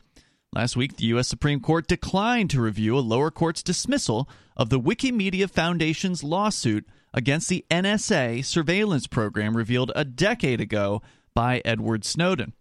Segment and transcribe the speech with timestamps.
[0.52, 1.28] Last week, the U.S.
[1.28, 4.28] Supreme Court declined to review a lower court's dismissal
[4.58, 11.04] of the Wikimedia Foundation's lawsuit against the NSA surveillance program revealed a decade ago
[11.36, 12.54] by Edward Snowden.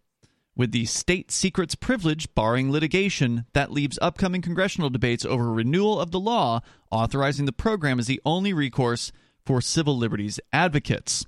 [0.54, 6.10] With the state secrets privilege barring litigation, that leaves upcoming congressional debates over renewal of
[6.10, 6.60] the law
[6.90, 9.12] authorizing the program as the only recourse
[9.46, 11.24] for civil liberties advocates.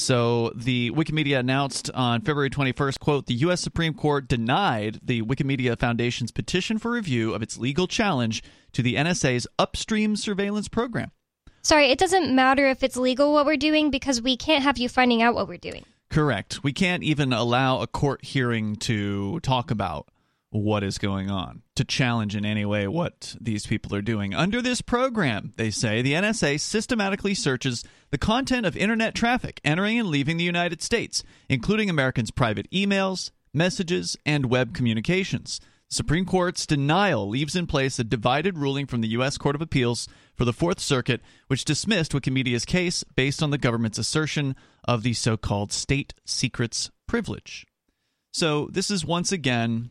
[0.00, 3.60] So the Wikimedia announced on February 21st, quote, the U.S.
[3.60, 8.94] Supreme Court denied the Wikimedia Foundation's petition for review of its legal challenge to the
[8.94, 11.10] NSA's upstream surveillance program.
[11.60, 14.88] Sorry, it doesn't matter if it's legal what we're doing because we can't have you
[14.88, 15.84] finding out what we're doing.
[16.08, 16.64] Correct.
[16.64, 20.08] We can't even allow a court hearing to talk about
[20.48, 24.34] what is going on, to challenge in any way what these people are doing.
[24.34, 29.98] Under this program, they say, the NSA systematically searches the content of internet traffic entering
[29.98, 35.60] and leaving the United States, including Americans' private emails, messages, and web communications.
[35.88, 39.36] Supreme Court's denial leaves in place a divided ruling from the U.S.
[39.36, 43.98] Court of Appeals for the Fourth Circuit, which dismissed Wikimedia's case based on the government's
[43.98, 44.54] assertion
[44.84, 47.66] of the so called state secrets privilege.
[48.32, 49.90] So, this is once again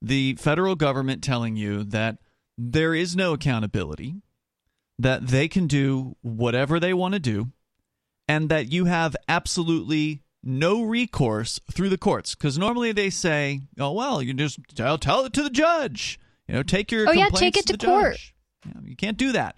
[0.00, 2.18] the federal government telling you that
[2.56, 4.22] there is no accountability,
[5.00, 7.48] that they can do whatever they want to do,
[8.30, 12.36] and that you have absolutely no recourse through the courts.
[12.36, 16.54] Because normally they say, "Oh well, you just tell, tell it to the judge." You
[16.54, 18.18] know, take your oh yeah, take it to, to court.
[18.64, 19.56] You, know, you, can't do that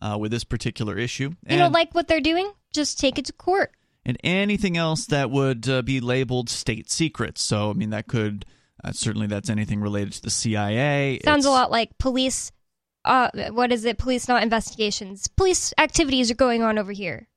[0.00, 1.32] uh, with this particular issue.
[1.44, 2.50] And, you don't like what they're doing?
[2.72, 3.72] Just take it to court.
[4.06, 7.42] And anything else that would uh, be labeled state secrets.
[7.42, 8.46] So I mean, that could
[8.82, 11.20] uh, certainly, that's anything related to the CIA.
[11.24, 12.52] Sounds it's, a lot like police.
[13.04, 13.98] Uh, what is it?
[13.98, 15.28] Police, not investigations.
[15.28, 17.28] Police activities are going on over here.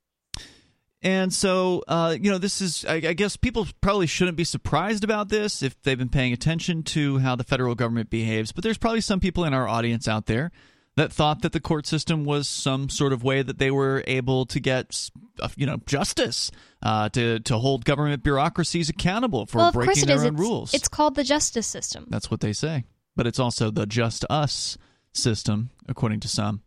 [1.00, 5.04] And so, uh, you know, this is, I, I, guess people probably shouldn't be surprised
[5.04, 8.50] about this if they've been paying attention to how the federal government behaves.
[8.50, 10.50] But there's probably some people in our audience out there
[10.96, 14.44] that thought that the court system was some sort of way that they were able
[14.46, 15.08] to get,
[15.40, 16.50] uh, you know, justice,
[16.82, 20.74] uh, to to hold government bureaucracies accountable for well, breaking their own it's, rules.
[20.74, 22.06] It's called the justice system.
[22.10, 22.84] That's what they say,
[23.14, 24.76] but it's also the just us
[25.12, 26.62] system, according to some.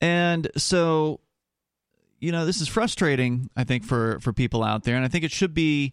[0.00, 1.20] And so,
[2.24, 3.50] you know, this is frustrating.
[3.54, 5.92] I think for for people out there, and I think it should be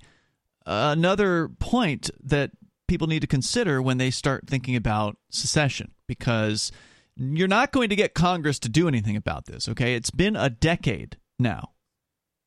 [0.66, 2.52] another point that
[2.88, 6.72] people need to consider when they start thinking about secession, because
[7.18, 9.96] you're not going to get Congress to do anything about this, okay?
[9.96, 11.72] It's been a decade now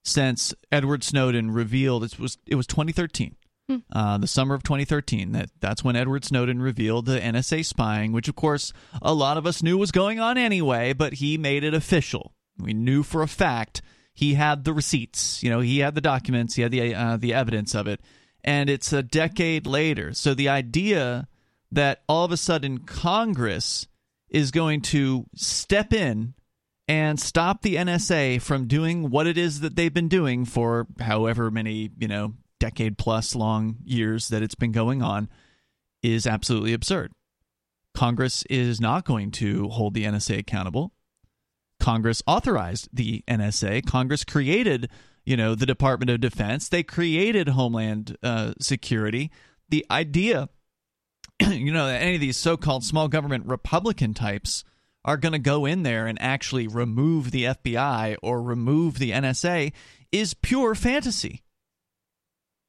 [0.03, 3.37] since Edward Snowden revealed it was it was 2013.
[3.69, 3.77] Hmm.
[3.91, 8.29] Uh, the summer of 2013 that that's when Edward Snowden revealed the NSA spying which
[8.29, 11.73] of course a lot of us knew was going on anyway but he made it
[11.73, 16.01] official we knew for a fact he had the receipts you know he had the
[16.01, 18.01] documents he had the uh, the evidence of it
[18.43, 21.27] and it's a decade later so the idea
[21.75, 23.87] that all of a sudden Congress
[24.31, 26.35] is going to step in
[26.87, 31.51] and stop the NSA from doing what it is that they've been doing for however
[31.51, 35.29] many, you know, decade plus long years that it's been going on
[36.03, 37.13] is absolutely absurd.
[37.95, 40.93] Congress is not going to hold the NSA accountable.
[41.85, 43.85] Congress authorized the NSA.
[43.85, 44.89] Congress created,
[45.27, 46.71] you know, the Department of Defense.
[46.71, 49.31] They created Homeland uh, Security.
[49.69, 50.49] The idea,
[51.43, 54.65] you know, that any of these so-called small government Republican types
[55.05, 59.75] are going to go in there and actually remove the FBI or remove the NSA
[60.11, 61.43] is pure fantasy.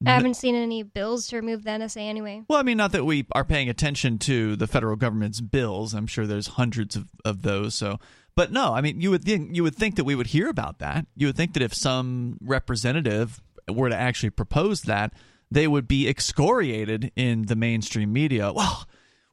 [0.05, 2.43] I haven't seen any bills to remove the NSA anyway.
[2.49, 5.93] Well, I mean, not that we are paying attention to the federal government's bills.
[5.93, 7.75] I'm sure there's hundreds of, of those.
[7.75, 7.99] So,
[8.35, 10.79] but no, I mean, you would think you would think that we would hear about
[10.79, 11.05] that.
[11.15, 15.13] You would think that if some representative were to actually propose that,
[15.49, 18.51] they would be excoriated in the mainstream media.
[18.53, 18.85] Well,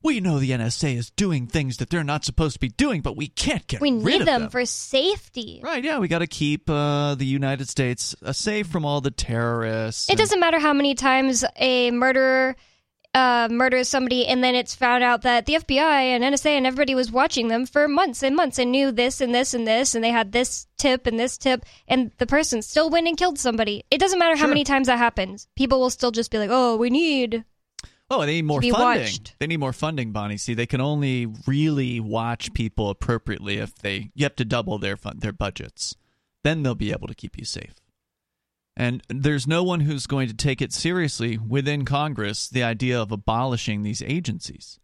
[0.02, 3.16] we know the NSA is doing things that they're not supposed to be doing, but
[3.16, 5.60] we can't get We rid need of them, them for safety.
[5.62, 5.84] Right?
[5.84, 10.08] Yeah, we got to keep uh, the United States uh, safe from all the terrorists.
[10.08, 12.56] It and- doesn't matter how many times a murderer
[13.14, 16.94] uh, murders somebody and then it's found out that the FBI and NSA and everybody
[16.94, 20.02] was watching them for months and months and knew this and this and this and
[20.02, 23.84] they had this tip and this tip and the person still went and killed somebody.
[23.90, 24.48] It doesn't matter how Sure.
[24.48, 25.46] many times that happens.
[25.56, 27.44] People will still just be like, "Oh, we need."
[28.10, 28.72] Oh, they need more funding.
[29.02, 29.34] watched.
[29.38, 30.36] They need more funding, Bonnie.
[30.36, 34.96] See, they can only really watch people appropriately if they you have to double their
[34.96, 35.96] fund, their budgets.
[36.44, 37.74] Then they'll be able to keep you safe.
[38.76, 43.12] And there's no one who's going to take it seriously within Congress the idea of
[43.12, 44.78] abolishing these agencies.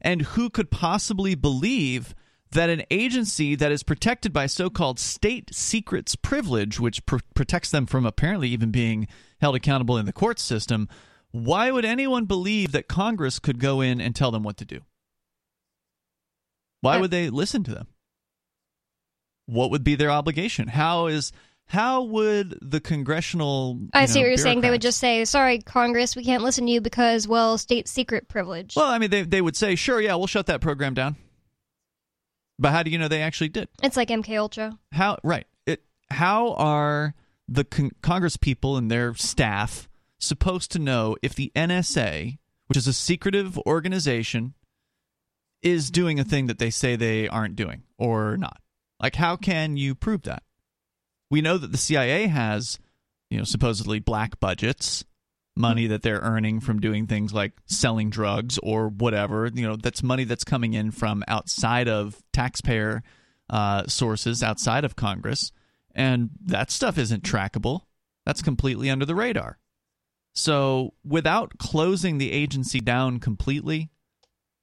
[0.00, 2.14] And who could possibly believe
[2.52, 7.70] that an agency that is protected by so called state secrets privilege, which pr- protects
[7.70, 9.08] them from apparently even being
[9.40, 10.88] held accountable in the court system,
[11.32, 14.80] why would anyone believe that Congress could go in and tell them what to do?
[16.80, 17.88] Why would they listen to them?
[19.46, 20.68] What would be their obligation?
[20.68, 21.32] How is
[21.66, 24.60] how would the congressional I see know, what you're saying.
[24.60, 28.28] They would just say, "Sorry, Congress, we can't listen to you because well, state secret
[28.28, 31.16] privilege." Well, I mean, they they would say, sure, yeah, we'll shut that program down.
[32.58, 33.68] But how do you know they actually did?
[33.82, 34.78] it's like MK Ultra.
[34.92, 35.46] How right?
[35.66, 37.14] It how are
[37.48, 39.88] the con- Congress people and their staff
[40.18, 42.38] supposed to know if the NSA,
[42.68, 44.54] which is a secretive organization,
[45.62, 48.60] is doing a thing that they say they aren't doing or not?
[49.00, 50.42] Like, how can you prove that?
[51.30, 52.78] We know that the CIA has,
[53.30, 55.04] you know, supposedly black budgets,
[55.56, 59.50] money that they're earning from doing things like selling drugs or whatever.
[59.52, 63.02] You know, that's money that's coming in from outside of taxpayer
[63.50, 65.52] uh, sources, outside of Congress,
[65.94, 67.82] and that stuff isn't trackable.
[68.26, 69.58] That's completely under the radar.
[70.34, 73.90] So, without closing the agency down completely,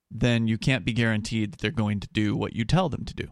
[0.09, 3.13] then you can't be guaranteed that they're going to do what you tell them to
[3.13, 3.27] do.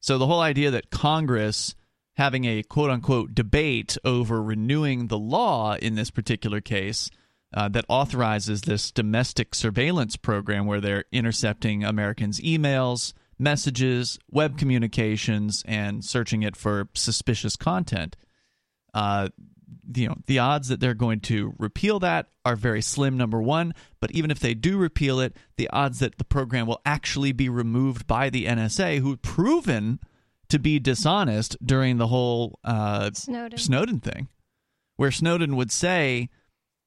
[0.00, 1.74] So, the whole idea that Congress
[2.16, 7.10] having a quote unquote debate over renewing the law in this particular case
[7.52, 15.62] uh, that authorizes this domestic surveillance program where they're intercepting Americans' emails, messages, web communications,
[15.66, 18.16] and searching it for suspicious content.
[18.92, 19.28] Uh,
[19.94, 23.74] you know the odds that they're going to repeal that are very slim number one
[24.00, 27.48] but even if they do repeal it the odds that the program will actually be
[27.48, 29.98] removed by the nsa who've proven
[30.54, 33.58] to be dishonest during the whole uh, Snowden.
[33.58, 34.28] snowden thing
[34.94, 36.28] where snowden would say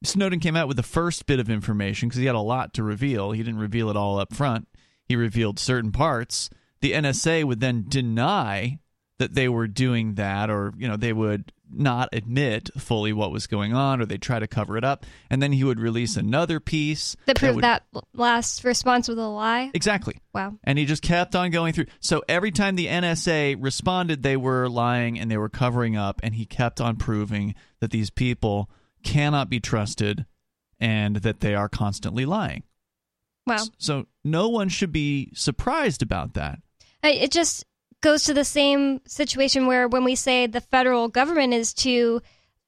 [0.05, 2.81] snowden came out with the first bit of information because he had a lot to
[2.81, 3.31] reveal.
[3.31, 4.69] He didn't reveal it all up front.
[5.03, 6.49] He revealed certain parts.
[6.79, 8.79] The nsa would then deny
[9.19, 13.45] that they were doing that or you know they would not admit fully what was
[13.47, 16.27] going on or they'd try to cover it up and then he would release mm-hmm.
[16.27, 17.83] another piece That proved would- that
[18.13, 19.71] last response was a lie.
[19.73, 20.53] exactly Wow.
[20.63, 24.69] and he just kept on going through so every time the nsa responded they were
[24.69, 28.69] lying and they were covering up and he kept on proving that these people
[29.03, 30.25] cannot be trusted
[30.79, 32.63] and that they are constantly lying
[33.45, 33.63] Wow.
[33.77, 36.59] so no one should be surprised about that
[37.03, 37.65] It just
[38.01, 42.21] goes to the same situation where when we say the federal government is too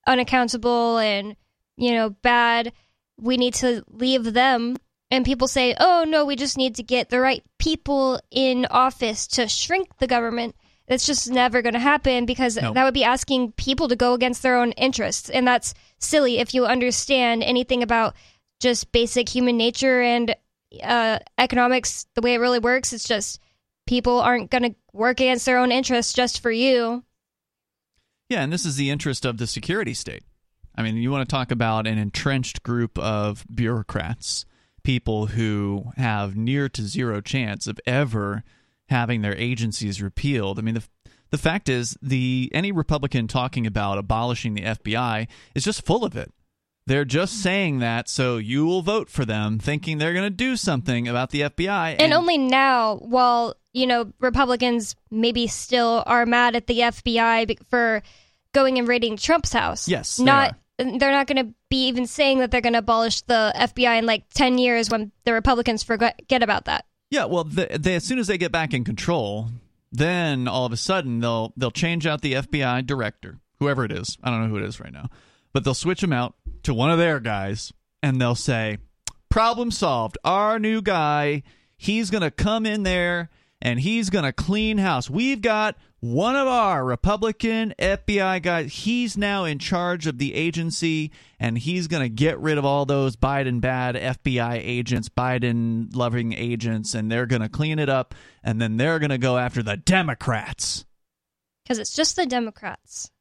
[0.08, 1.36] unaccountable and
[1.78, 2.74] you know bad,
[3.18, 4.76] we need to leave them.
[5.12, 9.26] And people say, "Oh no, we just need to get the right people in office
[9.28, 10.56] to shrink the government."
[10.88, 12.74] It's just never going to happen because No.
[12.74, 16.54] that would be asking people to go against their own interests, and that's silly if
[16.54, 18.16] you understand anything about
[18.60, 20.36] just basic human nature and
[20.84, 22.06] uh, economics.
[22.16, 23.40] The way it really works, it's just
[23.90, 27.04] people aren't going to work against their own interests just for you.
[28.30, 30.24] Yeah, and this is the interest of the security state.
[30.76, 34.46] I mean, you want to talk about an entrenched group of bureaucrats,
[34.84, 38.44] people who have near to zero chance of ever
[38.90, 40.60] having their agencies repealed.
[40.60, 40.84] I mean, the
[41.32, 46.16] the fact is, the any Republican talking about abolishing the FBI is just full of
[46.16, 46.32] it.
[46.88, 50.56] They're just saying that so you will vote for them, thinking they're going to do
[50.56, 51.92] something about the FBI.
[51.92, 57.58] And, and only now, while you know Republicans maybe still are mad at the FBI
[57.70, 58.02] for
[58.54, 59.88] going and raiding Trump's house.
[59.88, 63.22] Yes, not they they're not going to be even saying that they're going to abolish
[63.24, 66.86] the FBI in like ten years when the Republicans forget about that.
[67.12, 69.50] Yeah, well, they, they, as soon as they get back in control,
[69.92, 74.18] then all of a sudden they'll they'll change out the FBI director, whoever it is.
[74.24, 75.10] I don't know who it is right now,
[75.54, 78.78] but they'll switch him out to one of their guys, and they'll say,
[79.30, 80.18] "Problem solved.
[80.24, 81.44] Our new guy,
[81.78, 83.30] he's gonna come in there
[83.62, 85.10] and he's gonna clean house.
[85.10, 91.12] We've got one of our Republican FBI guys, he's now in charge of the agency
[91.40, 96.32] and he's going to get rid of all those Biden bad FBI agents, Biden loving
[96.34, 99.62] agents, and they're going to clean it up and then they're going to go after
[99.62, 100.86] the Democrats.
[101.64, 103.12] Because it's just the Democrats.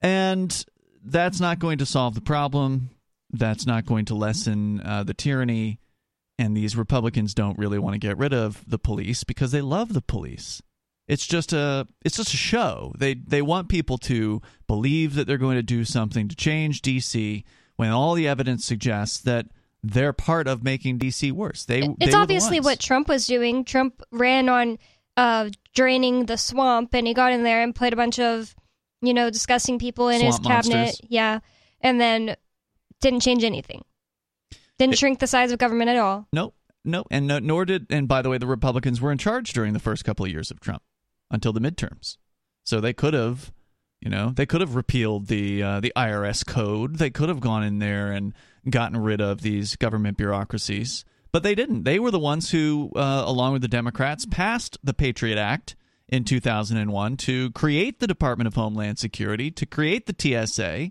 [0.00, 0.64] And
[1.04, 2.90] that's not going to solve the problem.
[3.30, 5.80] That's not going to lessen uh, the tyranny.
[6.38, 9.92] And these Republicans don't really want to get rid of the police because they love
[9.92, 10.62] the police
[11.08, 12.92] it's just a it's just a show.
[12.96, 17.44] They they want people to believe that they're going to do something to change DC
[17.76, 19.46] when all the evidence suggests that
[19.82, 21.64] they're part of making DC worse.
[21.64, 23.64] They It's they obviously what Trump was doing.
[23.64, 24.78] Trump ran on
[25.16, 28.54] uh, draining the swamp and he got in there and played a bunch of
[29.00, 30.76] you know disgusting people in swamp his cabinet.
[30.76, 31.06] Monsters.
[31.08, 31.40] Yeah.
[31.80, 32.36] And then
[33.00, 33.82] didn't change anything.
[34.78, 36.26] Didn't it, shrink the size of government at all.
[36.32, 36.54] Nope.
[36.84, 37.86] No, and no, nor did.
[37.90, 40.50] And by the way, the Republicans were in charge during the first couple of years
[40.50, 40.82] of Trump
[41.30, 42.16] until the midterms.
[42.64, 43.52] So they could have,
[44.00, 46.96] you know, they could have repealed the uh, the IRS code.
[46.96, 48.32] They could have gone in there and
[48.68, 51.84] gotten rid of these government bureaucracies, but they didn't.
[51.84, 55.76] They were the ones who, uh, along with the Democrats, passed the Patriot Act
[56.08, 60.90] in 2001 to create the Department of Homeland Security, to create the TSA,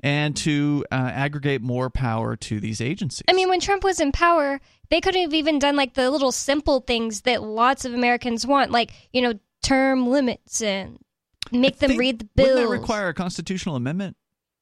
[0.00, 3.24] and to uh, aggregate more power to these agencies.
[3.28, 6.32] I mean, when Trump was in power, they could have even done like the little
[6.32, 10.98] simple things that lots of Americans want, like, you know, term limits and
[11.50, 12.48] make I them read the bills.
[12.50, 14.16] Wouldn't that require a constitutional amendment?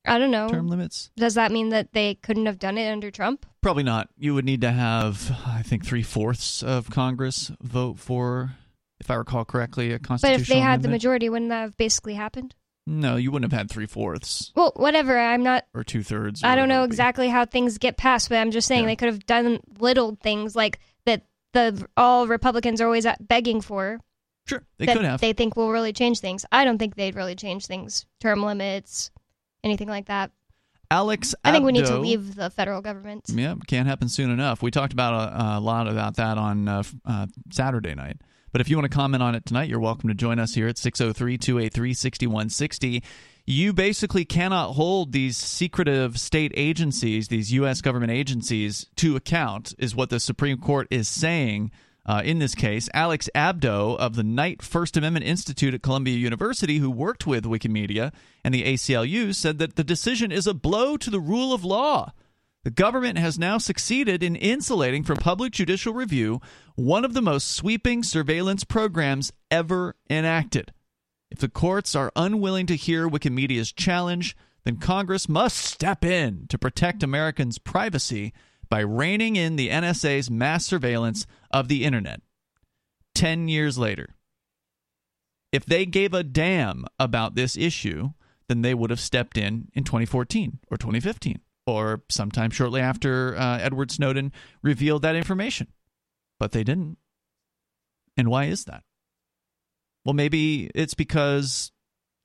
[0.06, 0.48] I don't know.
[0.48, 1.10] Term limits.
[1.16, 3.44] Does that mean that they couldn't have done it under Trump?
[3.60, 4.08] Probably not.
[4.16, 8.52] You would need to have, I think, three fourths of Congress vote for,
[9.00, 10.28] if I recall correctly, a constitutional.
[10.28, 10.38] Amendment.
[10.38, 10.82] But if they had amendment.
[10.82, 12.54] the majority, wouldn't that have basically happened?
[12.86, 14.52] No, you wouldn't have had three fourths.
[14.54, 15.18] Well, whatever.
[15.18, 15.64] I'm not.
[15.74, 16.44] Or two thirds.
[16.44, 18.88] I don't know exactly how things get passed, but I'm just saying yeah.
[18.88, 21.22] they could have done little things like that.
[21.52, 24.00] The all Republicans are always begging for,
[24.46, 25.20] Sure, they could have.
[25.20, 26.46] They think will really change things.
[26.52, 28.06] I don't think they'd really change things.
[28.20, 29.10] Term limits,
[29.64, 30.30] anything like that.
[30.88, 33.24] Alex, I think we need to leave the federal government.
[33.28, 34.62] Yeah, can't happen soon enough.
[34.62, 38.18] We talked about a, a lot about that on uh, uh, Saturday night.
[38.56, 40.66] But if you want to comment on it tonight, you're welcome to join us here
[40.66, 43.02] at 603 283 6160.
[43.44, 47.82] You basically cannot hold these secretive state agencies, these U.S.
[47.82, 51.70] government agencies, to account, is what the Supreme Court is saying
[52.06, 56.78] uh, in this case, Alex Abdo of the Knight First Amendment Institute at Columbia University,
[56.78, 58.10] who worked with Wikimedia
[58.42, 62.10] and the ACLU, said that the decision is a blow to the rule of law.
[62.66, 66.40] The government has now succeeded in insulating from public judicial review
[66.74, 70.72] one of the most sweeping surveillance programs ever enacted.
[71.30, 76.58] If the courts are unwilling to hear Wikimedia's challenge, then Congress must step in to
[76.58, 78.32] protect Americans' privacy
[78.68, 82.20] by reining in the NSA's mass surveillance of the internet
[83.14, 84.16] 10 years later.
[85.52, 88.10] If they gave a damn about this issue,
[88.48, 93.58] then they would have stepped in in 2014 or 2015 or sometime shortly after uh,
[93.58, 94.32] Edward Snowden
[94.62, 95.68] revealed that information.
[96.38, 96.98] But they didn't.
[98.16, 98.82] And why is that?
[100.04, 101.72] Well, maybe it's because,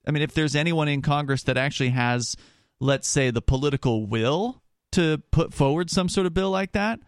[0.07, 2.35] I mean, if there's anyone in Congress that actually has,
[2.79, 6.99] let's say, the political will to put forward some sort of bill like that,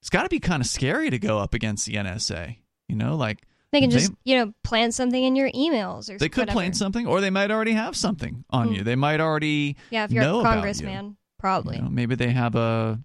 [0.00, 2.56] it's got to be kind of scary to go up against the NSA.
[2.88, 6.28] You know, like they can just you know plan something in your emails or they
[6.28, 6.56] could whatever.
[6.56, 8.78] plan something, or they might already have something on mm.
[8.78, 8.82] you.
[8.82, 11.76] They might already yeah, if you're know a congressman, probably.
[11.76, 13.00] You know, maybe they have a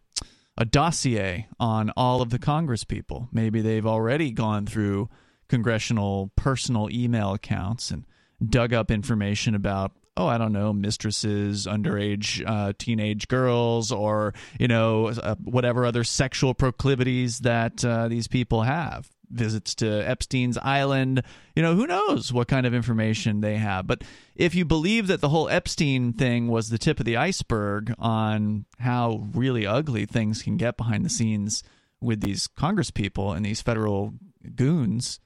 [0.58, 3.28] a dossier on all of the Congress people.
[3.32, 5.10] Maybe they've already gone through
[5.50, 8.06] congressional personal email accounts and
[8.48, 14.68] dug up information about oh, I don't know, mistresses, underage uh, teenage girls, or you
[14.68, 19.10] know, uh, whatever other sexual proclivities that uh, these people have.
[19.30, 21.24] Visits to Epstein's island,
[21.56, 23.88] you know, who knows what kind of information they have.
[23.88, 24.04] But
[24.36, 28.66] if you believe that the whole Epstein thing was the tip of the iceberg on
[28.80, 31.64] how really ugly things can get behind the scenes
[32.02, 34.14] with these Congress people and these federal
[34.56, 35.20] goons,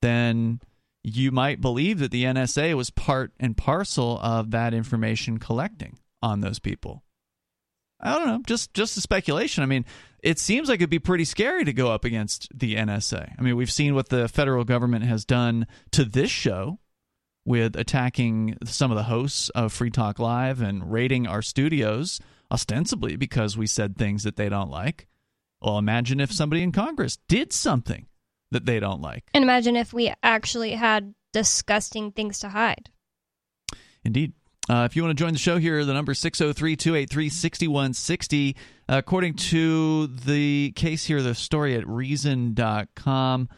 [0.00, 0.60] then
[1.02, 6.40] you might believe that the NSA was part and parcel of that information collecting on
[6.40, 7.02] those people.
[8.04, 9.62] I don't know, just just a speculation.
[9.62, 9.84] I mean,
[10.22, 13.34] it seems like it'd be pretty scary to go up against the NSA.
[13.38, 16.78] I mean, we've seen what the federal government has done to this show
[17.44, 22.20] with attacking some of the hosts of Free Talk Live and raiding our studios
[22.50, 25.08] ostensibly because we said things that they don't like.
[25.60, 28.06] Well, imagine if somebody in Congress did something
[28.50, 29.24] that they don't like.
[29.34, 32.90] And imagine if we actually had disgusting things to hide.
[34.04, 34.32] Indeed.
[34.68, 38.56] Uh, if you want to join the show here, the number 603 283 6160.
[38.88, 43.48] According to the case here, the story at reason.com,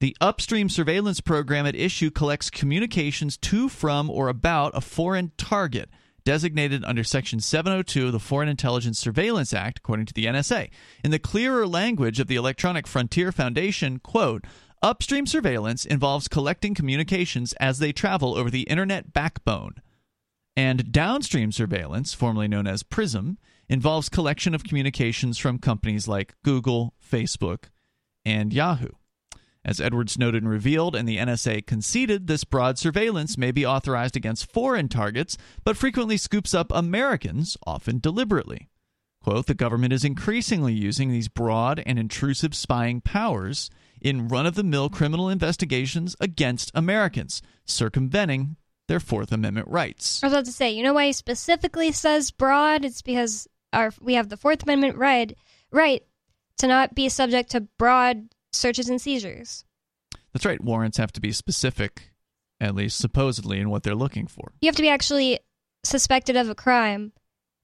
[0.00, 5.88] the upstream surveillance program at issue collects communications to, from, or about a foreign target
[6.24, 10.70] designated under Section 702 of the Foreign Intelligence Surveillance Act, according to the NSA.
[11.02, 14.44] In the clearer language of the Electronic Frontier Foundation, quote,
[14.82, 19.76] upstream surveillance involves collecting communications as they travel over the internet backbone.
[20.56, 23.38] And downstream surveillance, formerly known as PRISM,
[23.68, 27.66] involves collection of communications from companies like Google, Facebook,
[28.24, 28.90] and Yahoo.
[29.64, 34.16] As Edward Snowden and revealed, and the NSA conceded, this broad surveillance may be authorized
[34.16, 38.70] against foreign targets, but frequently scoops up Americans, often deliberately.
[39.22, 43.68] Quote, the government is increasingly using these broad and intrusive spying powers
[44.00, 48.56] in run of the mill criminal investigations against Americans, circumventing
[48.90, 50.20] their Fourth Amendment rights.
[50.20, 52.84] I was about to say, you know why he specifically says broad?
[52.84, 55.32] It's because our we have the Fourth Amendment right
[55.70, 56.02] right
[56.58, 59.64] to not be subject to broad searches and seizures.
[60.32, 60.60] That's right.
[60.60, 62.10] Warrants have to be specific,
[62.60, 64.50] at least supposedly, in what they're looking for.
[64.60, 65.38] You have to be actually
[65.84, 67.12] suspected of a crime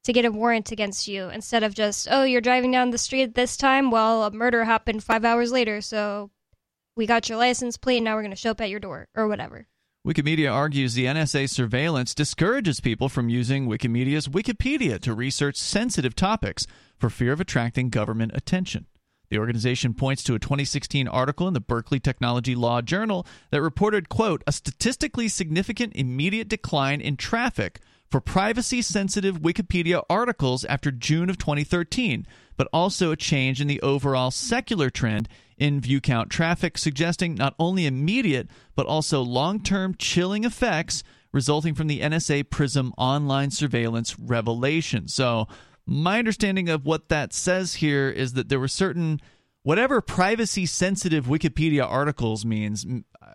[0.04, 3.34] to get a warrant against you instead of just, oh, you're driving down the street
[3.34, 3.90] this time.
[3.90, 6.30] Well, a murder happened five hours later, so
[6.96, 7.96] we got your license plate.
[7.96, 9.66] And now we're going to show up at your door or whatever.
[10.06, 16.64] Wikimedia argues the NSA surveillance discourages people from using Wikimedia's Wikipedia to research sensitive topics
[16.96, 18.86] for fear of attracting government attention.
[19.30, 24.08] The organization points to a 2016 article in the Berkeley Technology Law Journal that reported,
[24.08, 31.28] quote, a statistically significant immediate decline in traffic for privacy sensitive Wikipedia articles after June
[31.28, 36.78] of 2013, but also a change in the overall secular trend in view count traffic,
[36.78, 42.92] suggesting not only immediate but also long term chilling effects resulting from the NSA PRISM
[42.96, 45.08] online surveillance revelation.
[45.08, 45.46] So,
[45.84, 49.20] my understanding of what that says here is that there were certain
[49.62, 52.84] whatever privacy sensitive Wikipedia articles means.
[53.22, 53.26] Uh,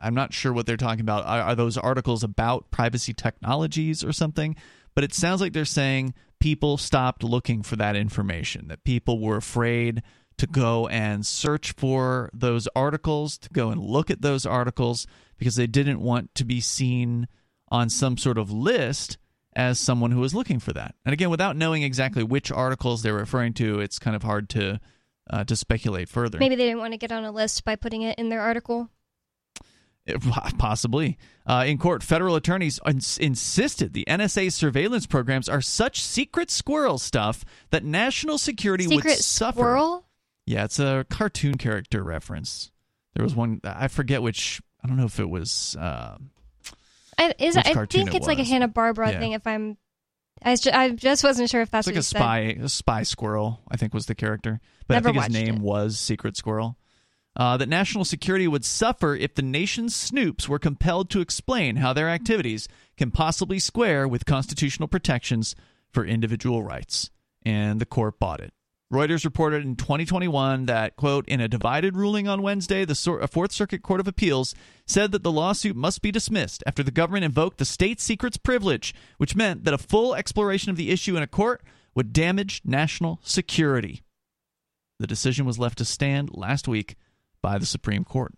[0.00, 1.26] I'm not sure what they're talking about.
[1.26, 4.54] Are, are, those articles about privacy technologies or something?
[4.94, 9.36] But it sounds like they're saying people stopped looking for that information, that people were
[9.36, 10.02] afraid
[10.38, 15.56] to go and search for those articles, to go and look at those articles, because
[15.56, 17.28] they didn't want to be seen
[17.68, 19.18] on some sort of list
[19.54, 20.94] as someone who was looking for that.
[21.04, 24.80] And again, without knowing exactly which articles they're referring to, it's kind of hard to
[25.30, 26.38] uh, to speculate further.
[26.38, 28.88] Maybe they didn't want to get on a list by putting it in their article.
[30.58, 31.18] Possibly.
[31.46, 36.98] Uh, in court, federal attorneys ins- insisted the NSA surveillance programs are such secret squirrel
[36.98, 39.58] stuff that national security secret would suffer.
[39.58, 40.07] Squirrel?
[40.48, 42.70] Yeah, it's a cartoon character reference.
[43.14, 45.76] There was one, I forget which, I don't know if it was.
[45.78, 46.16] Uh,
[47.18, 49.18] I, is, I think it's like a Hanna Barbera yeah.
[49.18, 49.32] thing.
[49.32, 49.76] If I'm,
[50.42, 52.64] I just, I just wasn't sure if that's it's like a spy, said.
[52.64, 53.60] a spy squirrel.
[53.70, 55.60] I think was the character, but Never I think his name it.
[55.60, 56.78] was Secret Squirrel.
[57.36, 61.92] Uh, that national security would suffer if the nation's snoops were compelled to explain how
[61.92, 65.54] their activities can possibly square with constitutional protections
[65.92, 67.10] for individual rights.
[67.44, 68.54] And the court bought it.
[68.92, 72.94] Reuters reported in 2021 that, quote, in a divided ruling on Wednesday, the
[73.30, 74.54] Fourth Circuit Court of Appeals
[74.86, 78.94] said that the lawsuit must be dismissed after the government invoked the state secrets privilege,
[79.18, 81.62] which meant that a full exploration of the issue in a court
[81.94, 84.02] would damage national security.
[84.98, 86.96] The decision was left to stand last week
[87.42, 88.32] by the Supreme Court.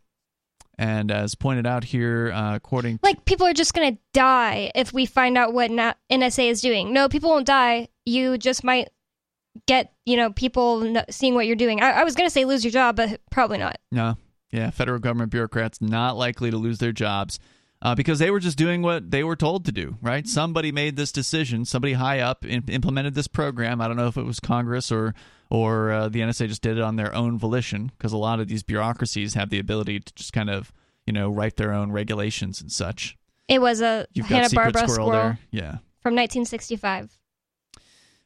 [0.77, 4.93] And as pointed out here, uh, according like people are just going to die if
[4.93, 6.93] we find out what NSA is doing.
[6.93, 7.89] No, people won't die.
[8.07, 8.89] You just might
[9.67, 11.81] get you know people seeing what you're doing.
[11.81, 13.79] I, I was going to say lose your job, but probably not.
[13.91, 14.17] No,
[14.51, 17.39] yeah, federal government bureaucrats not likely to lose their jobs.
[17.83, 20.27] Uh, because they were just doing what they were told to do, right?
[20.27, 21.65] Somebody made this decision.
[21.65, 23.81] Somebody high up in, implemented this program.
[23.81, 25.15] I don't know if it was Congress or
[25.49, 28.49] or uh, the NSA just did it on their own volition, because a lot of
[28.49, 30.73] these bureaucracies have the ability to just kind of
[31.07, 33.17] you know write their own regulations and such.
[33.49, 37.19] It was a Hanna Barbera squirrel, squirrel yeah, from 1965.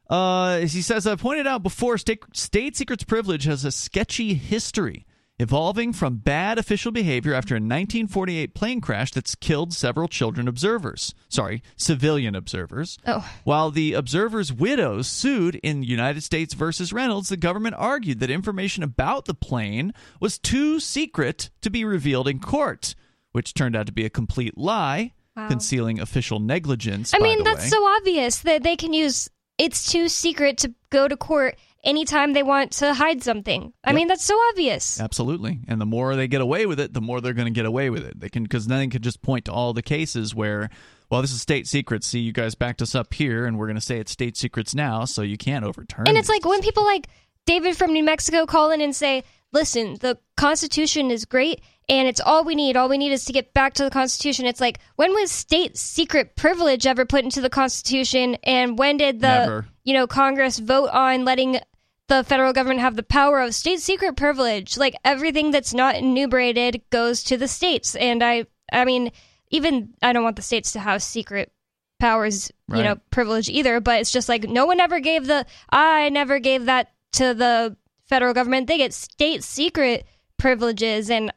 [0.09, 5.05] Uh, he says, I pointed out before, state, state secrets privilege has a sketchy history.
[5.37, 11.13] evolving from bad official behavior after a 1948 plane crash that's killed several children observers.
[11.27, 12.97] Sorry, civilian observers.
[13.05, 13.29] Oh.
[13.43, 18.81] While the observers' widows sued in United States versus Reynolds, the government argued that information
[18.81, 22.95] about the plane was too secret to be revealed in court,
[23.33, 25.49] which turned out to be a complete lie, Wow.
[25.49, 27.13] concealing official negligence.
[27.13, 27.67] I mean, that's way.
[27.67, 32.43] so obvious that they can use it's too secret to go to court anytime they
[32.43, 33.71] want to hide something.
[33.83, 33.95] I Yep.
[33.95, 34.99] mean, that's so obvious.
[34.99, 35.59] Absolutely.
[35.67, 37.89] And the more they get away with it, the more they're going to get away
[37.89, 38.19] with it.
[38.19, 40.69] They can because then they can just point to all the cases where,
[41.11, 42.07] well, this is state secrets.
[42.07, 44.73] See, you guys backed us up here, and we're going to say it's state secrets
[44.73, 46.05] now, so you can't overturn.
[46.07, 46.09] It.
[46.09, 47.07] And it's like when people like
[47.45, 49.23] David from New Mexico call in and say,
[49.55, 52.75] listen, the Constitution is great and it's all we need.
[52.75, 54.45] All we need is to get back to the Constitution.
[54.45, 58.35] It's like, when was state secret privilege ever put into the Constitution?
[58.43, 59.65] And when did the, Never.
[59.83, 61.59] you know, Congress vote on letting
[62.07, 64.77] the federal government have the power of state secret privilege?
[64.77, 67.95] Like everything that's not enumerated goes to the states.
[67.95, 69.11] And I, I mean,
[69.51, 71.51] even I don't want the states to have secret
[71.99, 76.09] powers, you know, privilege either, but it's just like no one ever gave the I
[76.09, 78.67] never gave that to the federal government.
[78.67, 80.05] They get state secret
[80.37, 81.31] privileges and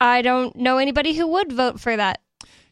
[0.00, 2.20] I don't know anybody who would vote for that.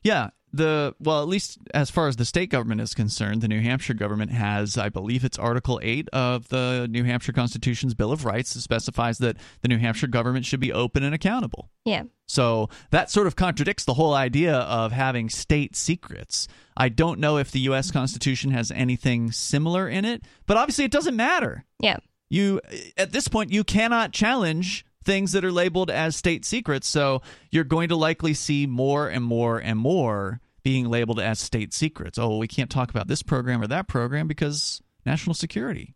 [0.03, 3.61] Yeah, the well, at least as far as the state government is concerned, the New
[3.61, 8.25] Hampshire government has, I believe, it's Article Eight of the New Hampshire Constitution's Bill of
[8.25, 11.71] Rights that specifies that the New Hampshire government should be open and accountable.
[11.85, 12.05] Yeah.
[12.27, 16.49] So that sort of contradicts the whole idea of having state secrets.
[16.77, 17.91] I don't know if the U.S.
[17.91, 21.65] Constitution has anything similar in it, but obviously it doesn't matter.
[21.81, 21.99] Yeah.
[22.31, 22.61] You
[22.97, 27.65] at this point you cannot challenge things that are labeled as state secrets, so you're
[27.65, 32.19] going to likely see more and more and more being labeled as state secrets.
[32.19, 35.95] Oh, we can't talk about this program or that program because national security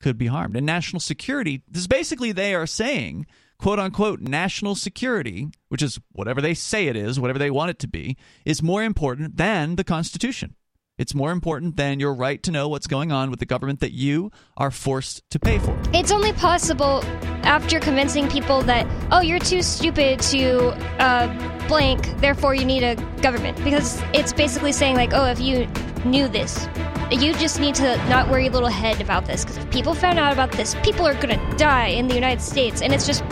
[0.00, 0.56] could be harmed.
[0.56, 3.26] And national security, this is basically they are saying,
[3.58, 7.78] quote unquote, national security, which is whatever they say it is, whatever they want it
[7.80, 10.54] to be, is more important than the Constitution.
[10.98, 13.92] It's more important than your right to know what's going on with the government that
[13.92, 15.76] you are forced to pay for.
[15.94, 17.02] It's only possible
[17.44, 20.68] after convincing people that, oh, you're too stupid to
[21.02, 23.56] uh, blank, therefore you need a government.
[23.64, 25.66] Because it's basically saying, like, oh, if you
[26.04, 26.68] knew this,
[27.10, 29.44] you just need to not worry your little head about this.
[29.44, 32.42] Because if people found out about this, people are going to die in the United
[32.42, 32.82] States.
[32.82, 33.24] And it's just,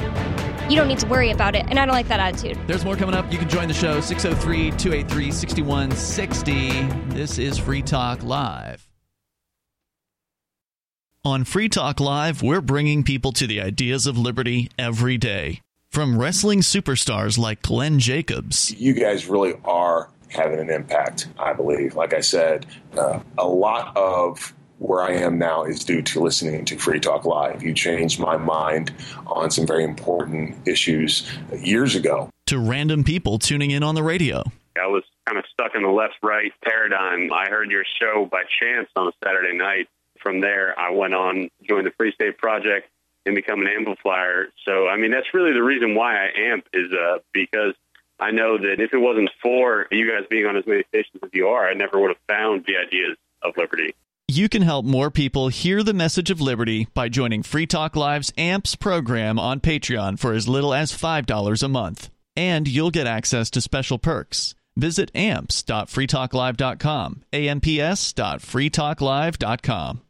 [0.70, 1.66] you don't need to worry about it.
[1.68, 2.59] And I don't like that attitude.
[2.66, 3.30] There's more coming up.
[3.33, 6.83] You can join the show 603 283 6160.
[7.14, 8.87] This is Free Talk Live.
[11.24, 15.61] On Free Talk Live, we're bringing people to the ideas of liberty every day.
[15.90, 21.96] From wrestling superstars like Glenn Jacobs you guys really are having an impact, I believe.
[21.96, 26.64] Like I said, uh, a lot of where I am now is due to listening
[26.64, 27.62] to Free Talk Live.
[27.62, 28.93] You changed my mind
[29.27, 32.31] on some very important issues years ago.
[32.47, 34.43] to random people tuning in on the radio.
[34.81, 37.33] I was kind of stuck in the left right paradigm.
[37.33, 39.88] I heard your show by chance on a Saturday night.
[40.19, 42.88] From there, I went on, joined the Free State Project,
[43.27, 44.49] and become an amplifier.
[44.64, 47.75] So, I mean, that's really the reason why I amp is uh, because
[48.19, 51.31] I know that if it wasn't for you guys being on as many stations as
[51.33, 53.95] you are, I never would have found the ideas of liberty.
[54.31, 58.33] You can help more people hear the message of liberty by joining Free Talk Live's
[58.38, 62.11] AMPS program on Patreon for as little as $5 a month.
[62.37, 64.55] And you'll get access to special perks.
[64.77, 70.01] Visit amps.freetalklive.com, amps.freetalklive.com.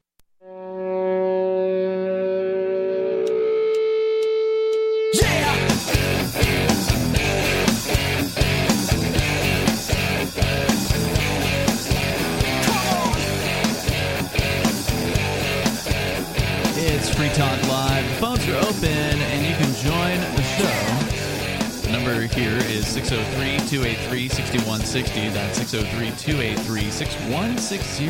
[22.41, 25.29] here is 603 283 6160.
[25.29, 28.07] That's 603 283 6160.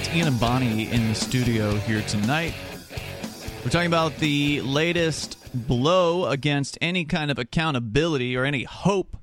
[0.00, 2.52] It's Ian and Bonnie in the studio here tonight.
[3.62, 9.16] We're talking about the latest blow against any kind of accountability or any hope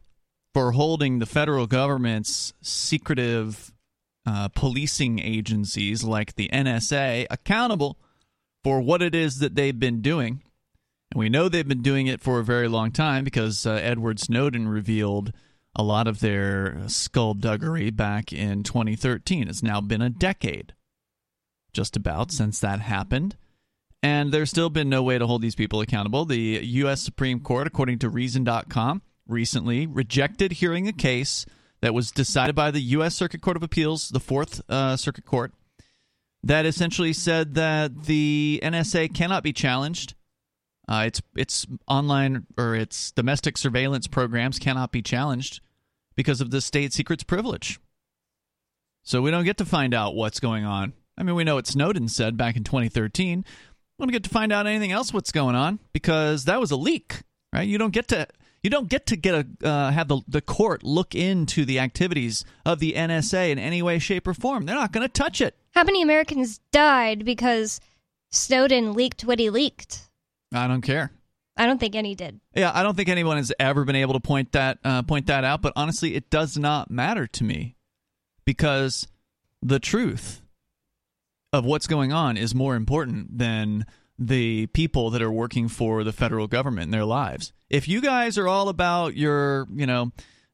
[0.53, 3.73] for holding the federal government's secretive
[4.25, 7.97] uh, policing agencies like the NSA accountable
[8.63, 10.41] for what it is that they've been doing.
[11.13, 14.19] And we know they've been doing it for a very long time because uh, Edward
[14.19, 15.31] Snowden revealed
[15.75, 19.47] a lot of their skullduggery back in 2013.
[19.47, 20.73] It's now been a decade,
[21.71, 23.35] just about, since that happened.
[24.01, 26.25] And there's still been no way to hold these people accountable.
[26.25, 27.03] The U.S.
[27.03, 31.45] Supreme Court, according to Reason.com, recently rejected hearing a case
[31.81, 33.13] that was decided by the U.S.
[33.13, 35.53] Circuit Court of Appeals, the Fourth uh, Circuit Court,
[36.41, 40.15] that essentially said that the NSA cannot be challenged
[40.93, 45.59] Uh, its its online or its domestic surveillance programs cannot be challenged
[46.15, 47.79] because of the state secrets privilege.
[49.01, 50.93] So we don't get to find out what's going on.
[51.17, 53.43] I mean, we know what Snowden said back in 2013.
[53.97, 56.75] We don't get to find out anything else what's going on because that was a
[56.75, 57.67] leak, right?
[57.67, 58.27] You don't get to
[58.61, 62.45] you don't get to get a uh, have the the court look into the activities
[62.67, 64.65] of the NSA in any way, shape, or form.
[64.65, 65.57] They're not going to touch it.
[65.73, 67.81] How many Americans died because
[68.29, 70.07] Snowden leaked what he leaked?
[70.53, 71.11] I don't care.
[71.55, 72.39] I don't think any did.
[72.55, 75.43] Yeah, I don't think anyone has ever been able to point that uh, point that
[75.43, 75.61] out.
[75.61, 77.75] But honestly, it does not matter to me
[78.45, 79.07] because
[79.61, 80.41] the truth
[81.51, 83.85] of what's going on is more important than
[84.17, 87.53] the people that are working for the federal government in their lives.
[87.69, 90.11] If you guys are all about your, you know,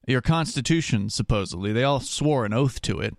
[0.08, 3.16] your constitution supposedly, they all swore an oath to it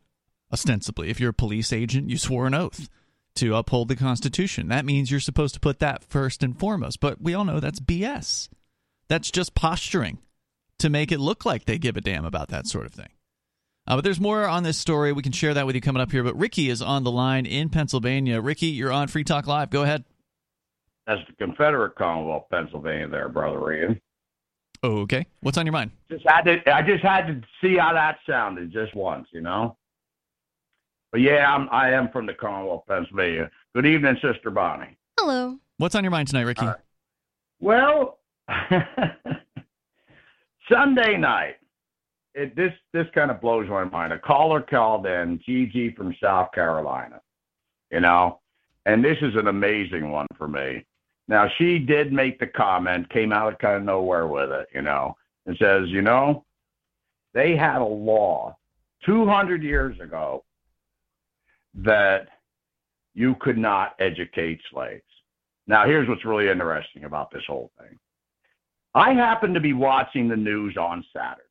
[0.52, 1.08] ostensibly.
[1.08, 2.88] If you're a police agent, you swore an oath
[3.36, 4.68] to uphold the constitution.
[4.68, 7.00] That means you're supposed to put that first and foremost.
[7.00, 8.48] But we all know that's BS.
[9.08, 10.18] That's just posturing
[10.78, 13.08] to make it look like they give a damn about that sort of thing.
[13.86, 15.12] Uh, but there's more on this story.
[15.12, 16.22] We can share that with you coming up here.
[16.22, 18.40] But Ricky is on the line in Pennsylvania.
[18.40, 19.70] Ricky, you're on Free Talk Live.
[19.70, 20.04] Go ahead.
[21.06, 24.00] That's the Confederate Commonwealth, Pennsylvania, there, brother Ian.
[24.82, 25.26] Oh, okay.
[25.40, 25.90] What's on your mind?
[26.10, 29.76] Just had to, I just had to see how that sounded just once, you know.
[31.12, 33.50] But yeah, I'm, I am from the Commonwealth, Pennsylvania.
[33.74, 34.96] Good evening, Sister Bonnie.
[35.18, 35.58] Hello.
[35.78, 36.66] What's on your mind tonight, Ricky?
[36.66, 36.74] Uh,
[37.58, 38.18] well,
[40.70, 41.56] Sunday night,
[42.34, 44.12] it, this this kind of blows my mind.
[44.12, 47.20] A caller called in, Gigi from South Carolina,
[47.90, 48.40] you know,
[48.86, 50.84] and this is an amazing one for me.
[51.26, 54.82] Now she did make the comment, came out of kind of nowhere with it, you
[54.82, 56.44] know, and says, you know,
[57.34, 58.56] they had a law
[59.04, 60.44] 200 years ago
[61.74, 62.28] that
[63.14, 65.02] you could not educate slaves.
[65.66, 67.98] Now here's what's really interesting about this whole thing.
[68.94, 71.44] I happened to be watching the news on Saturday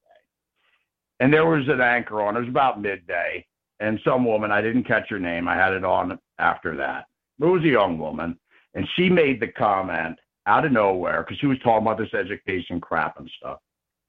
[1.19, 2.35] and there was an anchor on.
[2.35, 3.45] It was about midday,
[3.79, 5.47] and some woman I didn't catch her name.
[5.47, 7.05] I had it on after that.
[7.39, 8.37] It was a young woman,
[8.73, 12.79] and she made the comment out of nowhere because she was talking about this education
[12.79, 13.59] crap and stuff.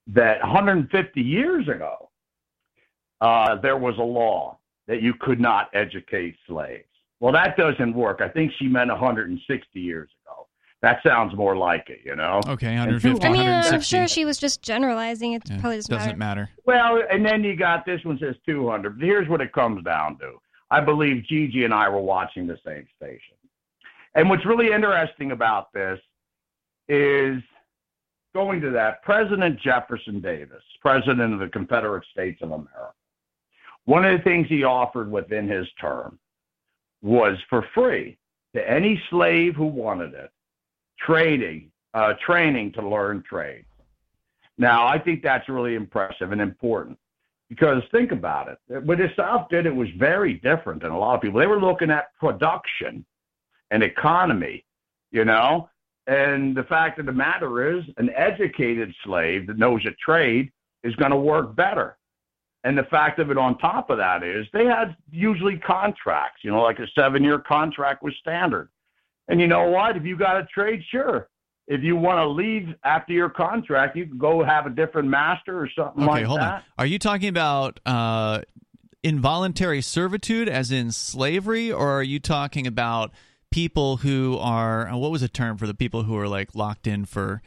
[0.06, 2.10] That 150 years ago,
[3.20, 6.84] uh, there was a law that you could not educate slaves.
[7.20, 8.20] Well, that doesn't work.
[8.22, 10.46] I think she meant 160 years ago.
[10.82, 12.40] That sounds more like it, you know.
[12.48, 13.26] Okay, 150.
[13.26, 15.34] I mean, I'm sure she was just generalizing.
[15.34, 16.48] It Yeah, probably doesn't, doesn't matter.
[16.48, 16.50] matter.
[16.64, 18.98] Well, and then you got this one says 200.
[18.98, 20.40] But here's what it comes down to.
[20.70, 23.36] I believe Gigi and I were watching the same station.
[24.14, 25.98] And what's really interesting about this
[26.88, 27.42] is
[28.34, 32.94] going to that, President Jefferson Davis, President of the Confederate States of America,
[33.84, 36.18] one of the things he offered within his term
[37.02, 38.18] was for free
[38.54, 40.30] to any slave who wanted it,
[40.98, 43.64] trading, uh, training to learn trade.
[44.58, 46.98] Now, I think that's really impressive and important
[47.48, 48.84] because think about it.
[48.84, 51.40] What the South did, it was very different than a lot of people.
[51.40, 53.04] They were looking at production
[53.70, 54.64] and economy,
[55.10, 55.68] you know.
[56.06, 60.50] And the fact of the matter is, an educated slave that knows a trade
[60.82, 61.96] is going to work better.
[62.62, 66.50] And the fact of it on top of that is they had usually contracts, you
[66.50, 68.68] know, like a seven year contract was standard.
[69.28, 69.96] And you know what?
[69.96, 71.28] If you got a trade, sure.
[71.68, 75.58] If you want to leave after your contract, you can go have a different master
[75.58, 76.54] or something Okay, like hold that.
[76.54, 76.62] on.
[76.78, 78.40] Are you talking about uh,
[79.02, 83.12] involuntary servitude, as in slavery, or are you talking about
[83.50, 87.04] people who are what was the term for the people who are like locked in
[87.04, 87.40] for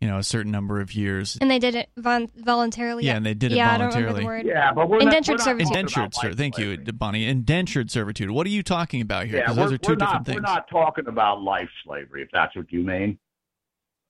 [0.00, 1.36] you know a certain number of years?
[1.40, 3.04] And they did it von- voluntarily.
[3.04, 4.20] Yeah, and they did it yeah, I don't remember voluntarily.
[4.20, 4.46] the word.
[4.46, 5.68] Yeah, but we're Indentured not, we're not servitude.
[5.76, 6.32] Indentured, about sir.
[6.34, 6.92] Thank you, slavery.
[6.92, 7.26] Bonnie.
[7.26, 8.30] Indentured servitude.
[8.30, 9.38] What are you talking about here?
[9.38, 10.36] Yeah, Because we're, those are 2 different not, things.
[10.36, 13.18] We're not talking about life slavery, if that's what you mean.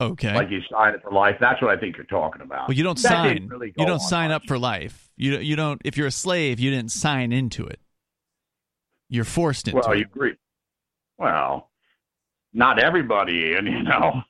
[0.00, 0.34] okay.
[0.34, 1.36] Like you sign it for life.
[1.40, 2.68] That's what I think you're talking about.
[2.68, 3.48] well, you don't That sign.
[3.48, 5.10] really you don't on sign up for life.
[5.16, 5.80] You you don't.
[5.84, 7.80] If you're a slave, you didn't sign into it.
[9.08, 9.84] You're forced into it.
[9.84, 9.98] Well, it.
[10.00, 10.34] you agree.
[11.16, 11.70] Well,
[12.52, 14.22] not everybody, and you know,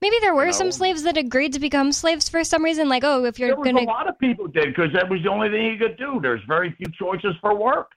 [0.00, 2.88] Maybe there were You some slaves that agreed to become slaves for some reason.
[2.88, 5.22] Like, oh, if you're there was gonna, a lot of people did because that was
[5.22, 6.18] the only thing you could do.
[6.20, 7.90] There's very few choices for work.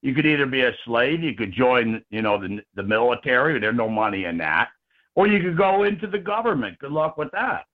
[0.00, 3.60] You could either be a slave, you could join, you know, the the military.
[3.60, 4.70] There's no money in that,
[5.14, 6.78] or you could go into the government.
[6.78, 7.66] Good luck with that.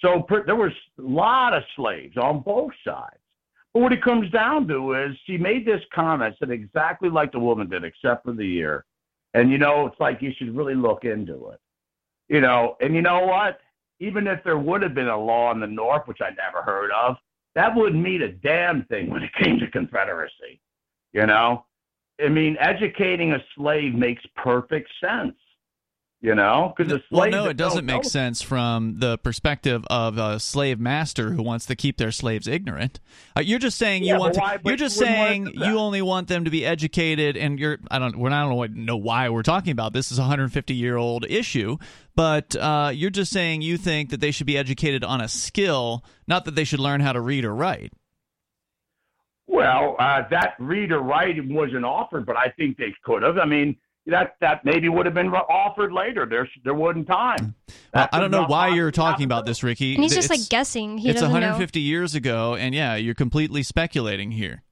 [0.00, 3.20] So per, there was a lot of slaves on both sides.
[3.72, 7.38] But what it comes down to is she made this comment, said exactly like the
[7.38, 8.84] woman did, except for the year.
[9.34, 11.60] And you know, it's like you should really look into it.
[12.28, 13.60] You know, and you know what?
[14.00, 16.90] Even if there would have been a law in the North, which I never heard
[16.90, 17.16] of,
[17.54, 20.60] that wouldn't mean a damn thing when it came to Confederacy.
[21.12, 21.64] You know,
[22.22, 25.34] I mean, educating a slave makes perfect sense.
[26.22, 27.32] You know, because the slave.
[27.32, 31.42] well, no, it doesn't make know- sense from the perspective of a slave master who
[31.42, 33.00] wants to keep their slaves ignorant.
[33.36, 34.40] Uh, you're just saying Yeah, you want to.
[34.40, 35.66] why- you're just you wouldn't want saying to do that.
[35.68, 37.78] you only want them to be educated, and you're.
[37.90, 38.16] I don't.
[38.18, 38.46] We're not.
[38.46, 40.10] I don't know why we're talking about this.
[40.10, 41.76] Is a 150 year old issue,
[42.16, 46.04] but uh, you're just saying you think that they should be educated on a skill,
[46.26, 47.92] not that they should learn how to read or write.
[49.46, 53.38] Well, uh, that read or write wasn't offered, but I think they could have.
[53.38, 53.76] I mean,
[54.06, 56.26] that that maybe would have been offered later.
[56.26, 57.54] There there wasn't time.
[57.94, 59.94] Well, I don't know why you're talking about this, Ricky.
[59.94, 60.98] And he's just It's- like guessing.
[60.98, 64.62] He it's doesn't 150 years ago, and yeah, you're completely speculating here.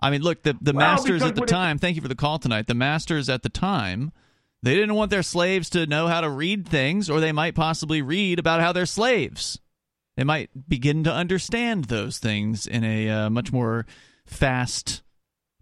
[0.00, 1.78] I mean, look, the the Well, masters at the when it- time.
[1.78, 2.66] Thank you for the call tonight.
[2.66, 4.12] The masters at the time,
[4.62, 8.02] they didn't want their slaves to know how to read things, or they might possibly
[8.02, 9.58] read about how they're slaves.
[10.16, 13.86] They might begin to understand those things in a uh, much more
[14.26, 15.02] fast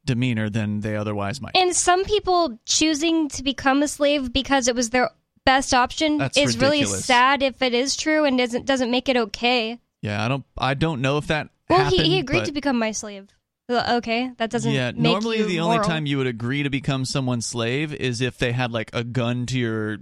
[0.05, 1.57] demeanor than they otherwise might.
[1.57, 5.11] And some people choosing to become a slave because it was their
[5.45, 9.17] best option That's is really sad if it is true and doesn't doesn't make it
[9.17, 9.79] okay.
[10.01, 10.45] yeah, I don't.
[10.57, 11.51] I don't know if that.
[11.69, 13.29] Well, happened, he, he agreed but- to become my slave.
[13.69, 17.47] Well, Okay, that doesn't yeah, normally the only time you would agree to become someone's
[17.47, 19.99] slave is if they had like a gun to your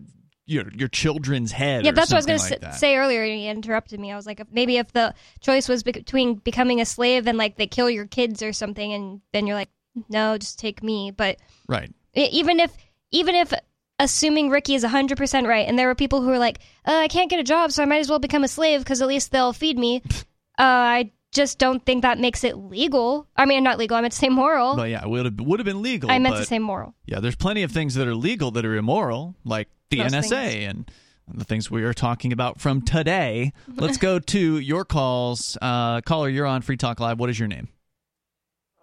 [0.47, 1.85] your your children's head.
[1.85, 3.23] Yeah, that's what I was going something to say earlier.
[3.23, 4.13] and He interrupted me.
[4.13, 7.57] I was like, if- maybe if the choice was between becoming a slave and like
[7.57, 9.71] they kill your kids or something, and then you're like,
[10.11, 11.11] no, just take me.
[11.11, 11.91] But Right.
[12.15, 12.77] even if
[13.11, 13.55] even if
[13.99, 17.31] assuming Ricky is 100% right and there were people who are like, uh, I can't
[17.31, 19.53] get a job, so I might as well become a slave because at least they'll
[19.55, 20.03] feed me.
[20.59, 23.27] uh, I just don't think that makes it legal.
[23.37, 23.97] I mean, not legal.
[23.97, 24.77] I meant to say moral.
[24.77, 26.11] But yeah, it would have would have been legal.
[26.11, 26.95] I meant but, to say moral.
[27.07, 27.21] yeah.
[27.21, 30.65] There's plenty of things that are legal that are immoral, like the Most NSA things.
[30.71, 30.91] and
[31.29, 33.53] the things we are talking about from today.
[33.69, 35.59] Let's go to your calls.
[35.61, 37.19] Uh, caller, you're on Free Talk Live.
[37.19, 37.69] What is your name?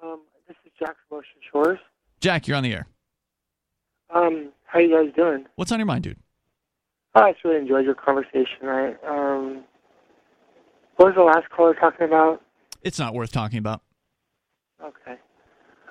[0.04, 1.80] Um, this is Jack from Ocean Shores.
[2.20, 2.88] Jack, you're on the air.
[4.14, 5.46] Um, how you guys doing?
[5.56, 6.18] What's on your mind, dude?
[7.16, 8.64] Oh, I just really enjoyed your conversation.
[8.64, 9.64] I um,
[11.02, 12.42] what was the last caller talking about?
[12.84, 13.82] It's not worth talking about.
[14.84, 15.16] Okay.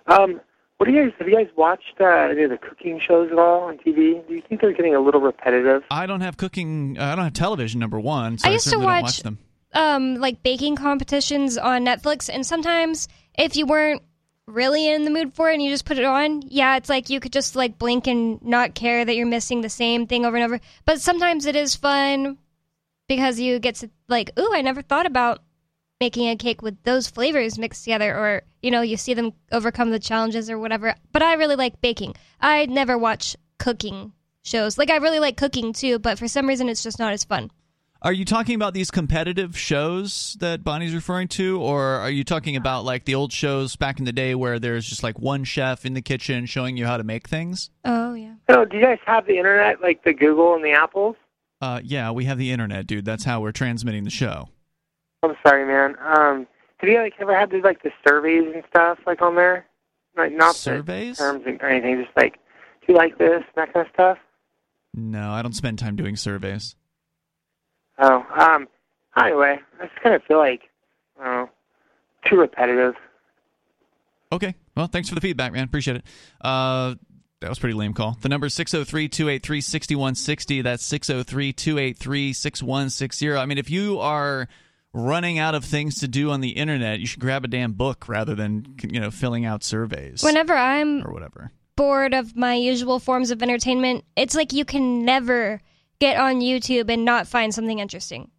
[0.07, 0.41] Um,
[0.79, 3.39] what do you guys have you guys watched uh, any of the cooking shows at
[3.39, 4.27] all on TV?
[4.27, 5.83] Do you think they're getting a little repetitive?
[5.91, 6.97] I don't have cooking.
[6.99, 7.81] Uh, I don't have television.
[7.81, 9.39] Number one, so I I, used to don't watch- watch them.
[9.75, 14.03] um like baking competitions on Netflix and sometimes if you weren't
[14.47, 17.09] really in the mood for it and you just put it on, yeah, it's like
[17.11, 20.37] you could just like blink and not care that you're missing the same thing over
[20.37, 20.61] and over.
[20.87, 22.39] But sometimes it is fun
[23.11, 25.43] because you get to like, ooh, I never thought about
[25.99, 29.91] making a cake with those flavors mixed together or you know, you see them overcome
[29.91, 30.95] the challenges or whatever.
[31.11, 32.15] But I really like baking.
[32.41, 34.13] I never watch cooking
[34.45, 34.79] shows.
[34.79, 37.51] Like I really like cooking too, but for some reason it's just not as fun.
[38.01, 42.55] Are you talking about these competitive shows that Bonnie's referring to, or are you talking
[42.55, 45.85] about like the old shows back in the day where there's just like one chef
[45.85, 47.71] in the kitchen showing you how to make things?
[47.85, 48.35] Oh, yeah.
[48.49, 51.17] So, do you guys have the internet, like the Google and the Apples?
[51.61, 53.05] Uh, yeah, we have the internet, dude.
[53.05, 54.49] That's how we're transmitting the show.
[55.23, 55.97] I'm sorry, man.
[56.01, 56.47] Um,
[56.79, 59.67] have you like ever had the, like the surveys and stuff like on there?
[60.17, 61.19] Like not Surveys?
[61.19, 62.35] terms or anything, just like
[62.87, 64.19] do you like this and that kind of stuff?
[64.95, 66.75] No, I don't spend time doing surveys.
[67.99, 68.67] Oh, um,
[69.17, 70.63] anyway, I just kind of feel like,
[71.21, 71.51] I don't know,
[72.27, 72.95] too repetitive.
[74.33, 74.55] Okay.
[74.77, 75.65] Well, thanks for the feedback, man.
[75.65, 76.05] Appreciate it.
[76.41, 76.95] Uh,
[77.41, 78.19] that was pretty lame call.
[78.21, 80.63] The number is 603 283 6160.
[80.63, 83.33] That's 603 283 6160.
[83.33, 84.49] I mean, if you are
[84.93, 88.09] running out of things to do on the internet, you should grab a damn book
[88.09, 91.53] rather than, you know, filling out surveys Whenever I'm or whatever.
[91.77, 95.61] bored of my usual forms of entertainment, it's like you can never
[96.01, 98.31] get on YouTube and not find something interesting.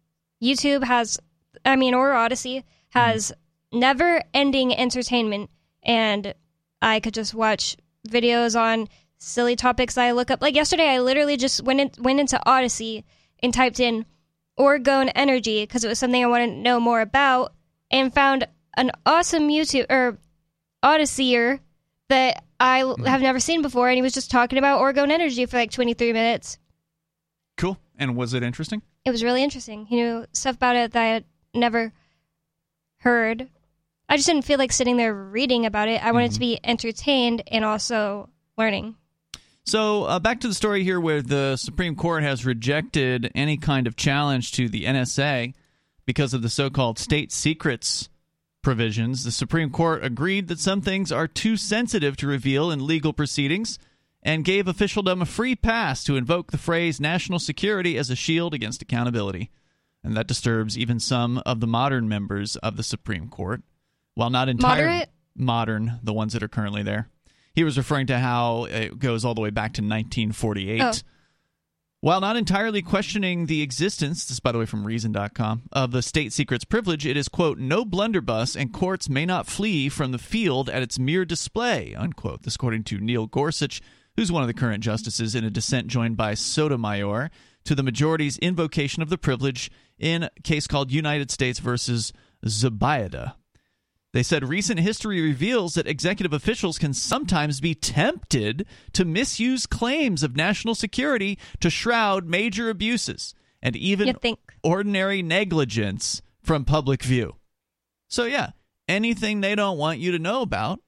[0.42, 1.18] YouTube has,
[1.64, 3.78] I mean, or Odysee has mm-hmm.
[3.78, 5.50] never ending entertainment,
[5.82, 6.34] and
[6.80, 7.76] I could just watch
[8.08, 8.88] videos on
[9.18, 10.42] silly topics I look up.
[10.42, 13.04] Like yesterday, I literally just went in, went into Odysee
[13.42, 14.04] and typed in
[14.58, 17.52] Orgone Energy because it was something I wanted to know more about,
[17.90, 18.46] and found
[18.76, 20.18] an awesome YouTube or
[20.82, 21.60] Odysseyer
[22.08, 23.04] that I l- hmm.
[23.04, 26.12] have never seen before, and he was just talking about Orgone Energy for like 23
[26.12, 26.58] minutes.
[27.56, 27.78] Cool.
[27.98, 28.82] And was it interesting?
[29.04, 29.86] It was really interesting.
[29.86, 31.24] He knew stuff about it that I had
[31.54, 31.92] never
[32.98, 33.48] heard.
[34.08, 36.04] I just didn't feel like sitting there reading about it.
[36.04, 38.28] I wanted to be entertained and also
[38.58, 38.96] learning.
[39.64, 43.86] So, uh, back to the story here where the Supreme Court has rejected any kind
[43.86, 45.54] of challenge to the NSA
[46.04, 48.08] because of the so called state secrets
[48.60, 49.24] provisions.
[49.24, 53.78] The Supreme Court agreed that some things are too sensitive to reveal in legal proceedings
[54.22, 58.54] and gave officialdom a free pass to invoke the phrase national security as a shield
[58.54, 59.50] against accountability.
[60.04, 63.62] And that disturbs even some of the modern members of the Supreme Court.
[64.14, 67.08] While not entirely modern, the ones that are currently there.
[67.54, 70.82] He was referring to how it goes all the way back to 1948.
[70.82, 70.92] Oh.
[72.00, 76.32] While not entirely questioning the existence, this by the way from Reason.com, of the state
[76.32, 80.68] secrets privilege, it is, quote, no blunderbuss and courts may not flee from the field
[80.68, 82.42] at its mere display, unquote.
[82.42, 83.80] This according to Neil Gorsuch,
[84.16, 87.30] who's one of the current justices in a dissent joined by Sotomayor
[87.64, 92.12] to the majority's invocation of the privilege in a case called United States versus
[92.44, 93.34] Zubaydah.
[94.12, 100.22] They said recent history reveals that executive officials can sometimes be tempted to misuse claims
[100.22, 104.14] of national security to shroud major abuses and even
[104.62, 107.36] ordinary negligence from public view.
[108.08, 108.50] So, yeah,
[108.86, 110.80] anything they don't want you to know about,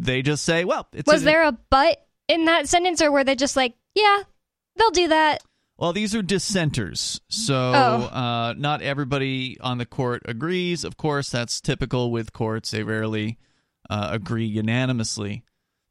[0.00, 3.22] they just say, well, it's Was an- there a but in that sentence, or were
[3.22, 4.22] they just like, yeah,
[4.76, 5.42] they'll do that?
[5.76, 8.04] Well, these are dissenters, so Oh.
[8.06, 10.84] uh, not everybody on the court agrees.
[10.84, 13.38] Of course, that's typical with courts; they rarely
[13.90, 15.42] uh, agree unanimously.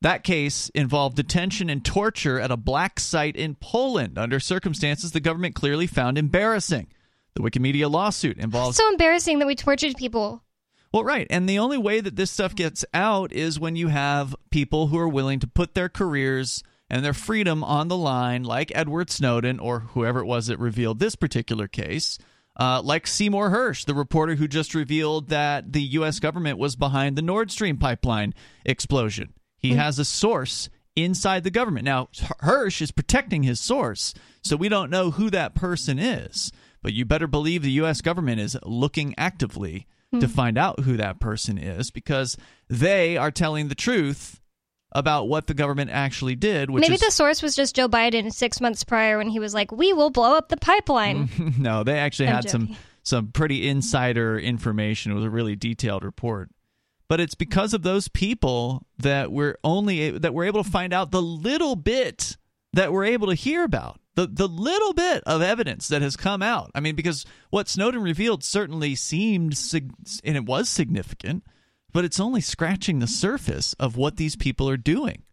[0.02, 5.20] That case involved detention and torture at a black site in Poland under circumstances the
[5.20, 6.88] government clearly found embarrassing.
[7.36, 10.44] The Wikimedia lawsuit involves So embarrassing that we tortured people.
[10.94, 11.28] well, right.
[11.30, 14.98] And the only way that this stuff gets out is when you have people who
[14.98, 16.64] are willing to put their careers
[16.94, 21.00] and their freedom on the line, like Edward Snowden or whoever it was that revealed
[21.00, 22.20] this particular case.
[22.56, 26.20] Uh, like Seymour Hersh, the reporter who just revealed that the U.S.
[26.20, 29.34] government was behind the Nord Stream pipeline explosion.
[29.58, 31.86] He has a source inside the government.
[31.86, 32.10] Now,
[32.44, 34.14] Hersh is protecting his source,
[34.44, 36.52] so we don't know who that person is.
[36.84, 38.02] But you better believe the U.S.
[38.02, 39.88] government is looking actively
[40.20, 42.38] to find out who that person is because
[42.70, 44.42] they are telling the truth
[44.94, 46.70] about what the government actually did.
[46.70, 49.54] Which Maybe is, the source was just Joe Biden six months prior when he was
[49.54, 51.30] like, "We will blow up the pipeline."
[51.60, 52.78] no, they actually I'm had some joking.
[53.04, 55.12] some pretty insider information.
[55.12, 56.50] It was a really detailed report.
[57.10, 61.12] But it's because of those people that we're only that we're able to find out
[61.12, 62.38] the little bit
[62.74, 64.00] that we're able to hear about.
[64.16, 66.72] The the little bit of evidence that has come out.
[66.76, 69.92] I mean, because what Snowden revealed certainly seemed sig-
[70.24, 71.44] and it was significant,
[71.94, 75.24] but it's only scratching the surface of what these people are doing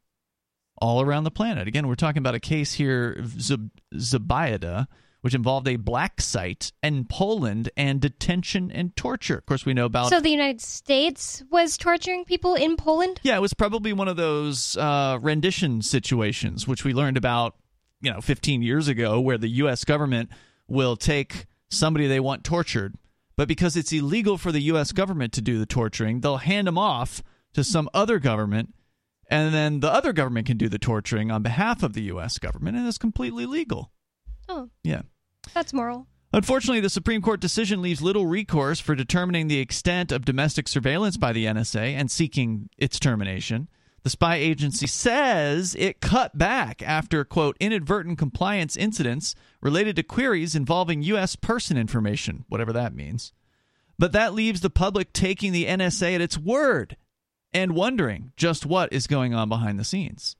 [0.78, 1.66] all around the planet.
[1.68, 4.86] Again, we're talking about a case here, Zub- Zubaydah,
[5.20, 9.36] which involved a black site in Poland and detention and torture.
[9.36, 10.08] Of course, we know about.
[10.08, 13.20] so the United States was torturing people in Poland.
[13.22, 17.56] yeah, it was probably one of those uh, rendition situations, which we learned about,
[18.00, 19.84] you know, 15 years ago, where the U.S.
[19.84, 20.30] government
[20.68, 22.94] will take somebody they want tortured,
[23.40, 24.92] but because it's illegal for the U.S.
[24.92, 27.22] government to do the torturing, they'll hand them off
[27.54, 28.74] to some other government,
[29.30, 32.36] and then the other government can do the torturing on behalf of the U.S.
[32.36, 33.92] government, and it's completely legal.
[34.46, 35.00] Oh, Yeah.
[35.54, 36.06] that's moral.
[36.34, 41.16] Unfortunately, the Supreme Court decision leaves little recourse for determining the extent of domestic surveillance
[41.16, 43.70] by the NSA and seeking its termination.
[44.02, 50.54] The spy agency says it cut back after, quote, inadvertent compliance incidents related to queries
[50.54, 51.36] involving U.S.
[51.36, 53.32] person information, whatever that means.
[53.98, 56.96] But that leaves the public taking the NSA at its word
[57.52, 60.36] and wondering just what is going on behind the scenes.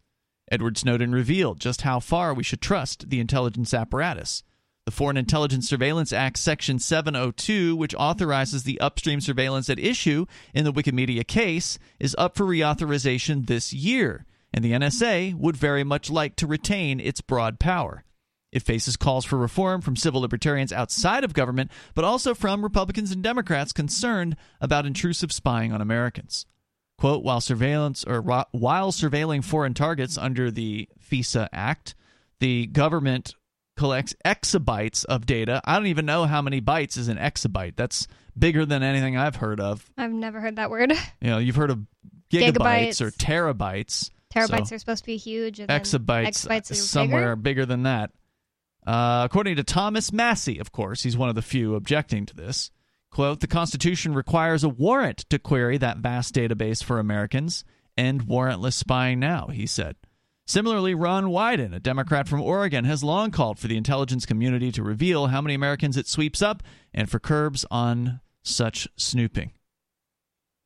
[0.50, 4.42] Edward Snowden revealed just how far we should trust the intelligence apparatus.
[4.86, 10.24] The Foreign Intelligence Surveillance Act, Section 702, which authorizes the upstream surveillance at issue
[10.54, 14.24] in the Wikimedia case, is up for reauthorization this year,
[14.54, 18.04] and the NSA would very much like to retain its broad power.
[18.52, 23.12] It faces calls for reform from civil libertarians outside of government, but also from Republicans
[23.12, 26.46] and Democrats concerned about intrusive spying on Americans.
[26.98, 31.94] Quote, while surveillance or while surveilling foreign targets under the FISA Act,
[32.40, 33.34] the government
[33.80, 35.62] collects exabytes of data.
[35.64, 37.76] I don't even know how many bytes is an exabyte.
[37.76, 38.06] That's
[38.38, 39.90] bigger than anything I've heard of.
[39.96, 40.92] I've never heard that word.
[41.22, 41.78] You know, you've heard of
[42.30, 43.00] gigabytes, Gigabytes.
[43.00, 44.10] or terabytes.
[44.34, 45.60] Terabytes So- are supposed to be huge.
[45.60, 47.62] And exabytes, exabytes somewhere bigger?
[47.62, 48.10] bigger than that.
[48.86, 52.70] Uh, according to Thomas Massie, of course, he's one of the few objecting to this.
[53.10, 57.64] Quote, the Constitution requires a warrant to query that vast database for Americans.
[57.96, 59.96] End warrantless spying now, he said.
[60.50, 64.82] Similarly, Ron Wyden, a Democrat from Oregon, has long called for the intelligence community to
[64.82, 69.52] reveal how many Americans it sweeps up and for curbs on such snooping.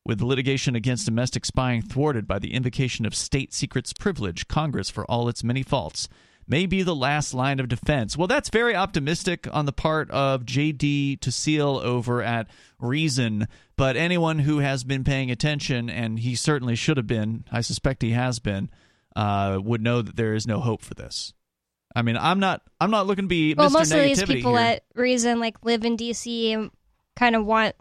[0.07, 5.05] With litigation against domestic spying thwarted by the invocation of state secrets privilege, Congress, for
[5.05, 6.09] all its many faults,
[6.49, 8.17] may be the last line of defense.
[8.17, 11.19] Well, that's very optimistic on the part of J.D.
[11.21, 16.97] Tuccille over at Reason, but anyone who has been paying attention, and he certainly should
[16.97, 18.71] have been, I suspect he has been,
[19.17, 21.33] uh, would know that there is no hope for this.
[21.97, 23.73] I mean, I'm not, I'm not looking to be Well, Mr.
[23.73, 24.67] most of these people here.
[24.67, 26.71] at Reason like live in DC and
[27.15, 27.77] kind of want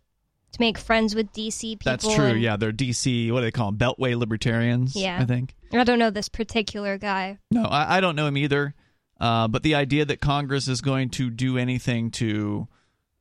[0.52, 1.92] to make friends with DC people.
[1.92, 2.26] That's true.
[2.26, 3.32] and- Yeah, they're DC.
[3.32, 3.80] What do they call them?
[3.80, 4.96] Beltway libertarians.
[4.96, 5.18] Yeah.
[5.20, 5.56] I think.
[5.74, 7.40] I don't know this particular guy.
[7.50, 8.76] No, I, I don't know him either.
[9.20, 12.68] Uh, but the idea that Congress is going to do anything to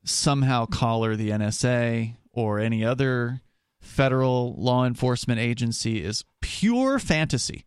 [0.04, 3.40] somehow collar the NSA or any other
[3.80, 7.64] federal law enforcement agency is pure fantasy.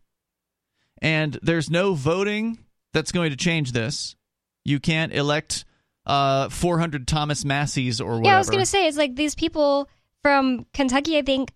[1.02, 2.58] And there's no voting
[2.92, 4.16] that's going to change this.
[4.64, 5.64] You can't elect
[6.06, 8.26] uh, 400 Thomas Massies or whatever.
[8.26, 9.88] Yeah, I was going to say, it's like these people
[10.22, 11.52] from Kentucky, I think,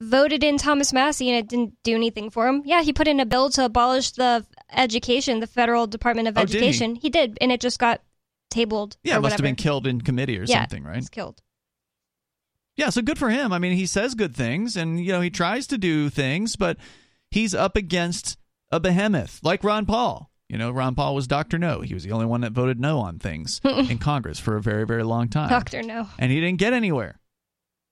[0.00, 2.62] voted in Thomas Massie and it didn't do anything for him.
[2.64, 6.42] Yeah, he put in a bill to abolish the education, the federal Department of Oh,
[6.44, 6.58] did he?
[6.58, 6.94] Education.
[6.94, 7.08] he?
[7.10, 8.02] did, and it just got
[8.50, 8.96] tabled.
[9.02, 10.96] yeah, it must have been killed in committee or Yeah, something, right?
[10.96, 11.42] He's killed.
[12.76, 13.52] Yeah, so good for him.
[13.52, 16.76] I mean, he says good things and you know, he tries to do things, but
[17.30, 18.36] he's up against
[18.76, 20.30] a behemoth like Ron Paul.
[20.48, 21.58] You know, Ron Paul was Dr.
[21.58, 21.80] No.
[21.80, 24.86] He was the only one that voted no on things in Congress for a very,
[24.86, 25.48] very long time.
[25.48, 26.06] Doctor, no.
[26.18, 27.18] And he didn't get anywhere.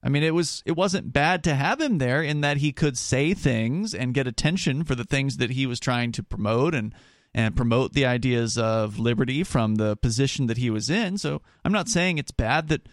[0.04, 2.98] I mean, it was it wasn't bad to have him there in that he could
[2.98, 6.94] say things and get attention for the things that he was trying to promote and
[7.32, 11.18] and promote the ideas of liberty from the position that he was in.
[11.18, 12.86] So I'm not saying it's bad that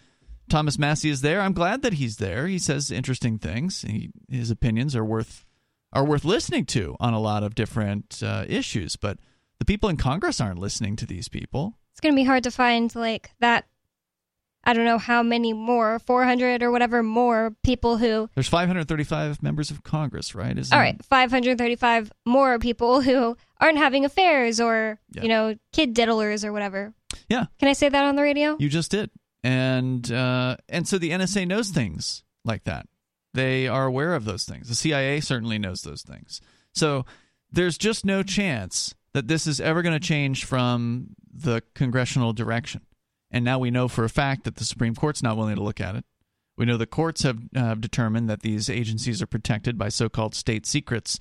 [0.50, 1.42] Thomas Massie is there.
[1.42, 2.48] I'm glad that he's there.
[2.48, 3.82] He says interesting things.
[3.82, 5.46] He, his opinions are worth
[5.94, 8.96] are worth listening to on a lot of different uh, issues.
[8.96, 9.18] But
[9.60, 11.78] the people in Congress aren't listening to these people.
[11.92, 13.66] It's going to be hard to find like that.
[14.64, 18.30] I don't know how many more, 400 or whatever more people who.
[18.36, 20.56] There's 535 members of Congress, right?
[20.56, 25.24] Isn't All right, 535 more people who aren't having affairs or, Yeah.
[25.24, 26.94] you know, kid diddlers or whatever.
[27.28, 27.46] Yeah.
[27.60, 28.56] Can I say that on the radio?
[28.60, 29.10] You just did,
[29.44, 32.86] and uh, and so the NSA knows things like that.
[33.34, 34.68] They are aware of those things.
[34.68, 36.42] The CIA certainly knows those things.
[36.74, 37.06] So
[37.52, 42.82] there's just no chance that this is ever going to change from the congressional direction.
[43.30, 45.80] And now we know for a fact that the Supreme Court's not willing to look
[45.80, 46.06] at it.
[46.58, 50.66] We know the courts have uh, determined that these agencies are protected by so-called state
[50.66, 51.18] secrets.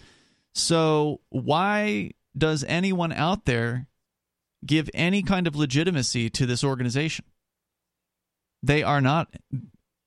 [0.53, 3.87] So why does anyone out there
[4.67, 7.25] give any kind of legitimacy to this organization?
[8.63, 9.35] They are not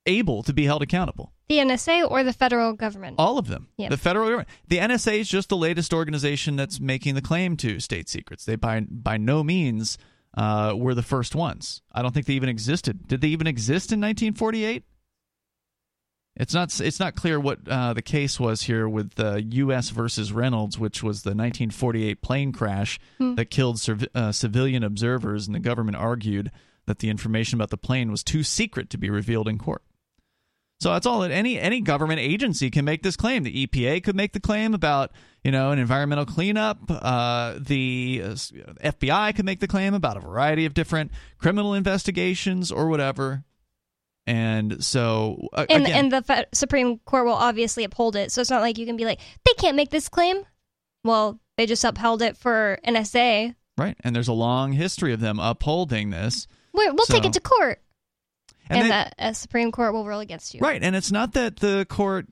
[0.06, 1.32] able to be held accountable.
[1.48, 3.16] The NSA or the federal government?
[3.18, 3.68] All of them.
[3.76, 3.90] Yep.
[3.90, 4.48] The federal government.
[4.68, 8.44] The NSA is just the latest organization that's making the claim to state secrets.
[8.44, 9.98] They by by no means
[10.36, 11.82] uh, were the first ones.
[11.92, 13.06] I don't think they even existed.
[13.06, 14.84] Did they even exist in 1948?
[16.36, 16.80] It's not.
[16.80, 19.90] It's not clear what uh, the case was here with the U.S.
[19.90, 25.54] versus Reynolds, which was the 1948 plane crash that killed civ- uh, civilian observers, and
[25.54, 26.50] the government argued
[26.86, 29.82] that the information about the plane was too secret to be revealed in court.
[30.84, 33.42] So that's all that any any government agency can make this claim.
[33.42, 35.12] The EPA could make the claim about
[35.42, 36.78] you know an environmental cleanup.
[36.90, 42.70] Uh, the uh, FBI could make the claim about a variety of different criminal investigations
[42.70, 43.44] or whatever.
[44.26, 48.30] And so uh, and again, and the fe- Supreme Court will obviously uphold it.
[48.30, 50.44] So it's not like you can be like, they can't make this claim.
[51.02, 53.54] Well, they just upheld it for NSA.
[53.78, 56.46] right, and there's a long history of them upholding this.
[56.74, 57.80] We're, we'll take it to court.
[58.68, 60.60] And And, the uh, Supreme Court will rule against you.
[60.60, 62.26] Right, and it's not that the court,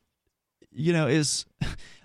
[0.70, 1.47] you know, is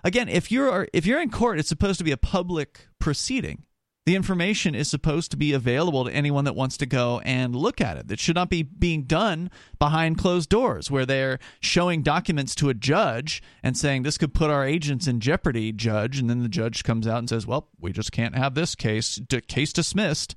[0.04, 3.64] again if you're if you're in court, it's supposed to be a public proceeding.
[4.06, 7.78] The information is supposed to be available to anyone that wants to go and look
[7.78, 8.08] at it.
[8.08, 12.74] That should not be being done behind closed doors, where they're showing documents to a
[12.74, 16.18] judge and saying this could put our agents in jeopardy, judge.
[16.18, 19.16] And then the judge comes out and says, "Well, we just can't have this case.
[19.16, 20.36] D- case dismissed."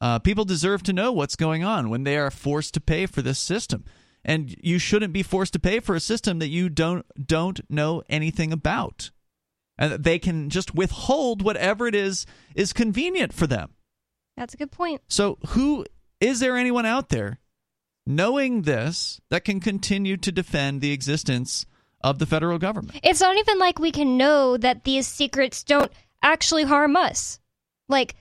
[0.00, 3.22] Uh, people deserve to know what's going on when they are forced to pay for
[3.22, 3.84] this system,
[4.24, 8.02] and you shouldn't be forced to pay for a system that you don't don't know
[8.08, 9.10] anything about,
[9.78, 13.74] and that they can just withhold whatever it is is convenient for them.
[14.36, 15.02] That's a good point.
[15.08, 15.86] So, who
[16.20, 17.38] is there anyone out there
[18.06, 21.66] knowing this that can continue to defend the existence
[22.00, 22.98] of the federal government?
[23.02, 25.92] It's not even like we can know that these secrets don't
[26.22, 27.38] actually harm us.
[27.88, 28.16] Like,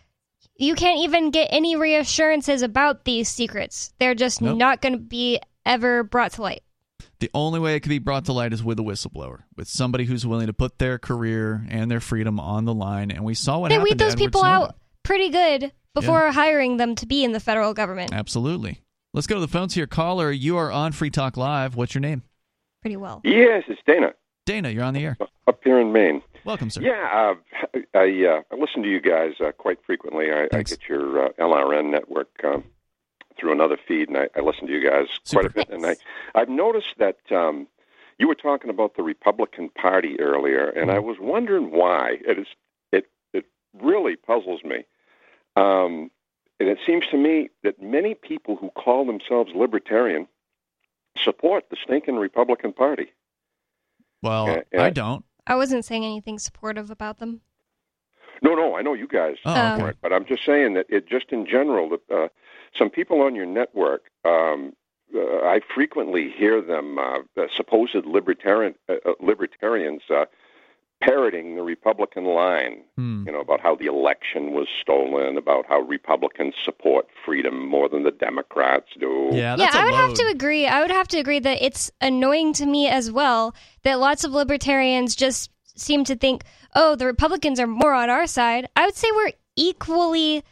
[0.58, 3.94] you can't even get any reassurances about these secrets.
[4.00, 4.58] They're just Nope.
[4.58, 6.64] not going to be ever brought to light.
[7.20, 10.06] The only way it could be brought to light is with a whistleblower, with somebody
[10.06, 13.12] who's willing to put their career and their freedom on the line.
[13.12, 13.90] And we saw what they happened.
[13.92, 14.62] weed those Edward people Snowden.
[14.70, 18.14] out pretty good before hiring them to be in the federal government.
[18.14, 18.82] Absolutely.
[19.14, 19.88] Let's go to the phones here.
[19.88, 21.76] Caller, you are on Free Talk Live.
[21.76, 22.24] What's your name?
[22.82, 23.22] Pretty well.
[23.24, 24.14] Yes, it's Dana
[24.46, 25.18] Dana, you're on the air.
[25.48, 26.22] up here in Maine.
[26.46, 26.82] Welcome, sir.
[26.82, 27.36] Yeah,
[27.74, 30.32] uh, I uh, I listen to you guys uh, quite frequently.
[30.32, 32.66] I, I get your uh, LRN network um,
[33.38, 35.70] through another feed, and I, I listen to you guys quite a bit.
[35.70, 35.96] And I
[36.36, 37.68] I've noticed that um,
[38.20, 42.18] you were talking about the Republican Party earlier, and I was wondering why.
[42.28, 42.48] It is
[42.92, 43.46] it it
[43.82, 44.84] really puzzles me.
[45.56, 46.12] Um,
[46.60, 50.28] and it seems to me that many people who call themselves libertarian
[51.18, 53.12] support the stinking Republican Party.
[54.24, 54.84] Well, Yeah, yeah.
[54.84, 55.24] I don't.
[55.46, 57.42] I wasn't saying anything supportive about them.
[58.42, 61.08] No, no, I know you guys Oh, Um, for but I'm just saying that it
[61.08, 62.28] just in general that uh,
[62.78, 64.74] some people on your network, um,
[65.16, 70.26] uh, I frequently hear them, uh, uh, supposed libertarian uh, uh, libertarians, uh,
[71.04, 72.84] parroting the Republican line.
[72.96, 73.24] Hmm.
[73.26, 78.04] You know about how the election was stolen, about how Republicans support freedom more than
[78.04, 79.30] the Democrats do.
[79.32, 80.68] Yeah, yeah, that's a I would have to agree.
[80.68, 84.32] I would have to agree that it's annoying to me as well that lots of
[84.32, 86.44] libertarians just seem to think,
[86.76, 88.68] oh, the Republicans are more on our side.
[88.76, 90.44] I would say we're equally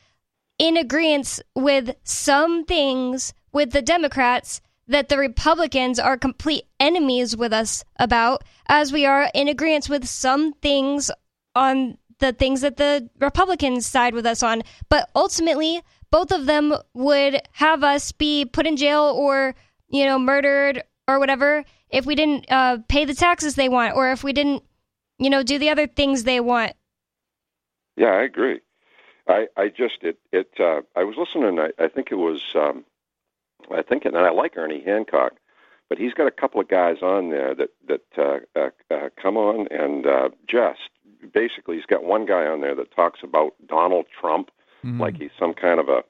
[0.59, 7.53] in agreement with some things with the Democrats that the Republicans are complete enemies with
[7.53, 11.11] us about, as we are in agreement with some things
[11.55, 14.61] on the things that the Republicans side with us on.
[14.89, 19.55] But ultimately, both of them would have us be put in jail or,
[19.87, 24.11] you know, murdered or whatever if we didn't uh, pay the taxes they want or
[24.11, 24.63] if we didn't,
[25.19, 26.73] you know, do the other things they want.
[27.97, 28.59] Yeah, I agree.
[29.27, 31.59] I, I just it it uh, I was listening.
[31.59, 32.83] I, I think it was um,
[33.73, 35.33] I think and I like Ernie Hancock,
[35.89, 39.37] but he's got a couple of guys on there that that uh, uh, uh, come
[39.37, 40.89] on and uh, just
[41.33, 44.49] basically he's got one guy on there that talks about Donald Trump
[44.83, 44.99] Mhm.
[44.99, 46.03] like he's some kind of a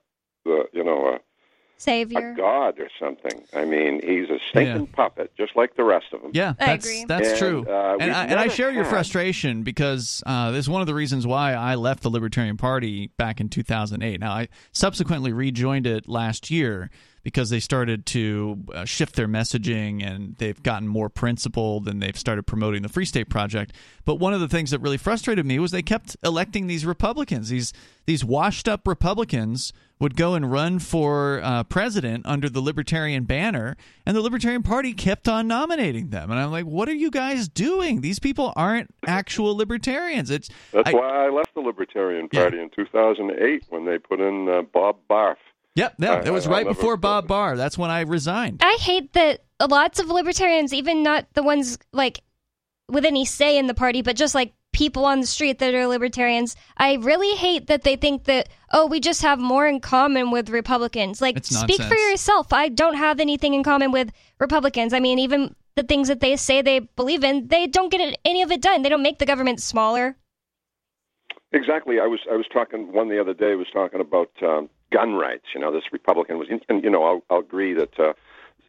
[0.49, 1.19] uh, you know
[1.87, 3.43] a, a god or something.
[3.53, 6.31] I mean, he's a stinking puppet just like the rest of them.
[6.33, 7.05] Yeah, I that's agree.
[7.07, 7.65] that's And, true.
[7.67, 10.87] uh, and I, and I never share your frustration because uh, this is one of
[10.87, 14.19] the reasons why I left the Libertarian Party back in 2008.
[14.19, 16.89] Now I subsequently rejoined it last year
[17.23, 22.17] because they started to uh, shift their messaging and they've gotten more principled and they've
[22.17, 23.73] started promoting the Free State Project.
[24.05, 27.49] But one of the things that really frustrated me was they kept electing these Republicans.
[27.49, 27.73] These
[28.07, 29.71] these washed up Republicans
[30.01, 34.93] would go and run for uh, president under the Libertarian banner, and the Libertarian Party
[34.93, 36.31] kept on nominating them.
[36.31, 38.01] And I'm like, what are you guys doing?
[38.01, 40.29] These people aren't actual libertarians.
[40.31, 42.41] It's That's I- why I left the Libertarian Yeah.
[42.41, 45.37] Party in 2008 when they put in uh, Bob Barr.
[45.75, 47.55] Yep, no, I- it was I- right I'll before Bob Barr.
[47.55, 48.59] That's when I resigned.
[48.63, 52.21] I hate that lots of libertarians, even not the ones like
[52.89, 55.87] with any say in the party, but just like people on the street that are
[55.87, 60.31] libertarians, I really hate that they think that oh, we just have more in common
[60.31, 61.21] with Republicans.
[61.21, 62.53] Like, It's speak for yourself.
[62.53, 64.93] I don't have anything in common with Republicans.
[64.93, 68.41] I mean, even the things that they say they believe in, they don't get any
[68.41, 68.81] of it done.
[68.81, 70.15] They don't make the government smaller.
[71.53, 71.99] Exactly.
[71.99, 75.45] I was I was talking one the other day was talking about um, gun rights.
[75.53, 78.13] You know, this Republican was, and you know, I'll, I'll agree that uh,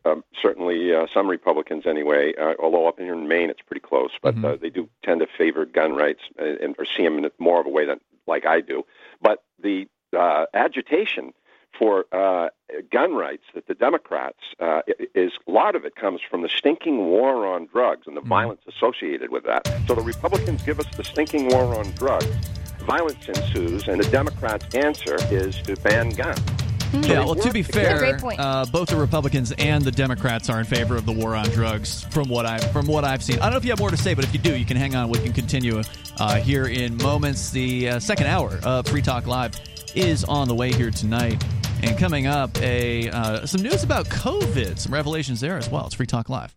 [0.05, 4.11] um, certainly uh, some Republicans, anyway, uh, although up here in Maine it's pretty close,
[4.23, 4.45] but Mhm.
[4.45, 7.61] uh, they do tend to favor gun rights and, and or see them in more
[7.61, 8.85] of a way than like I do.
[9.21, 11.33] But the uh, agitation
[11.79, 12.49] for uh,
[12.91, 14.83] gun rights that the Democrats uh,
[15.15, 18.27] is a lot of it comes from the stinking war on drugs and the Mhm.
[18.29, 19.67] violence associated with that.
[19.87, 22.27] So the Republicans give us the stinking war on drugs.
[22.81, 26.41] Violence ensues, and the Democrats' answer is to ban guns.
[26.93, 30.95] Yeah, well, to be fair, uh, both the Republicans and the Democrats are in favor
[30.95, 32.05] of the war on drugs.
[32.11, 33.97] From what I've from what I've seen, I don't know if you have more to
[33.97, 35.09] say, but if you do, you can hang on.
[35.09, 35.83] We can continue
[36.19, 37.51] uh, here in moments.
[37.51, 39.59] The uh, second hour of Free Talk Live
[39.95, 41.43] is on the way here tonight,
[41.83, 45.87] and coming up, a uh, some news about COVID, some revelations there as well.
[45.87, 46.55] It's Free Talk Live.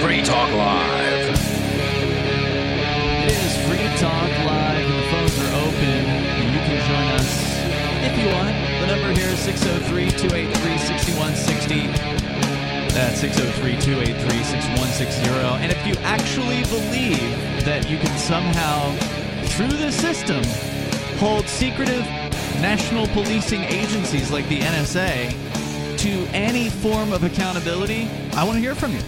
[0.00, 0.91] Free Talk Live.
[9.32, 11.86] Here is 603 283 6160.
[12.92, 15.30] That's 603 283 6160.
[15.62, 18.92] And if you actually believe that you can somehow,
[19.56, 20.42] through the system,
[21.18, 22.04] hold secretive
[22.60, 25.30] national policing agencies like the NSA
[25.98, 29.00] to any form of accountability, I want to hear from you.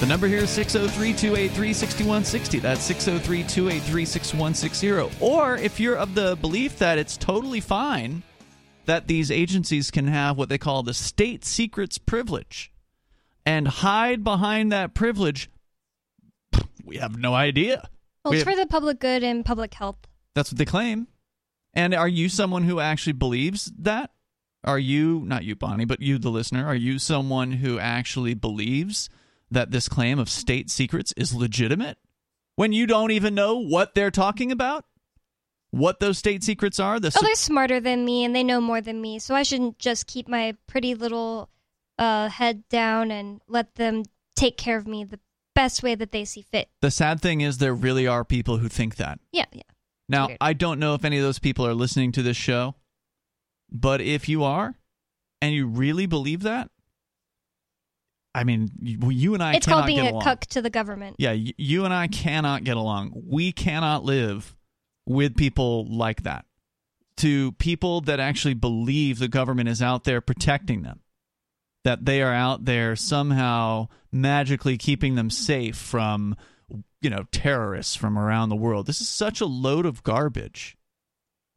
[0.00, 2.58] The number here is 603 283 6160.
[2.58, 5.16] That's 603 283 6160.
[5.20, 8.22] Or if you're of the belief that it's totally fine
[8.86, 12.72] that these agencies can have what they call the state secrets privilege
[13.44, 15.48] and hide behind that privilege,
[16.84, 17.88] we have no idea.
[18.24, 19.98] Well, it's have- for the public good and public health.
[20.34, 21.06] That's what they claim.
[21.72, 24.10] And are you someone who actually believes that?
[24.64, 29.08] Are you, not you, Bonnie, but you, the listener, are you someone who actually believes
[29.50, 31.98] that this claim of state secrets is legitimate
[32.56, 34.84] when you don't even know what they're talking about?
[35.76, 36.98] What those state secrets are?
[36.98, 39.78] The Oh, they're smarter than me and they know more than me, so I shouldn't
[39.78, 41.50] just keep my pretty little
[41.98, 44.04] uh, head down and let them
[44.36, 45.20] take care of me the
[45.54, 46.68] best way that they see fit.
[46.80, 49.18] the sad thing is, there really are people who think that.
[49.32, 49.62] Yeah, yeah.
[50.08, 50.38] Now, Weird.
[50.40, 52.74] I don't know if any of those people are listening to this show,
[53.70, 54.74] but if you are,
[55.42, 56.70] and you really believe that,
[58.34, 60.22] I mean, you, you and I it's cannot called being get a along.
[60.22, 61.16] cuck to the government.
[61.18, 63.12] Yeah, you and I cannot get along.
[63.14, 64.55] We cannot live
[65.06, 66.44] with people like that.
[67.18, 71.00] To people that actually believe the government is out there protecting them,
[71.84, 76.36] that they are out there somehow magically keeping them safe from,
[77.00, 78.86] you know, terrorists from around the world.
[78.86, 80.76] This is such a load of garbage.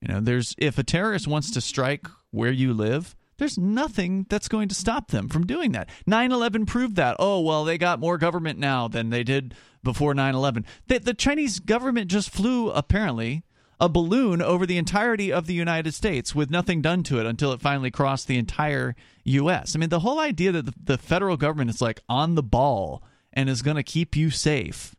[0.02, 4.48] You know, there's if a terrorist wants to strike where you live, there's nothing that's
[4.48, 5.90] going to stop them from doing that.
[6.08, 7.16] 9/11 proved that.
[7.20, 10.66] Oh, well, they got more government now than they did before 9/11.
[10.88, 13.44] The, the Chinese government just flew apparently
[13.80, 17.54] a balloon over the entirety of the United States with nothing done to it until
[17.54, 19.76] it finally crossed the entire US.
[19.76, 23.02] I mean, the whole idea that the, the federal government is like on the ball
[23.32, 24.96] and is going to keep you safe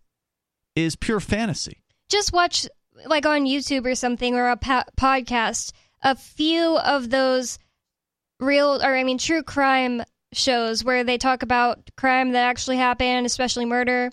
[0.74, 1.82] is pure fantasy.
[2.08, 2.66] Just watch,
[3.06, 5.72] like on YouTube or something, or a pa- podcast,
[6.02, 7.58] a few of those
[8.40, 13.26] real, or I mean, true crime shows where they talk about crime that actually happened,
[13.26, 14.10] especially murder.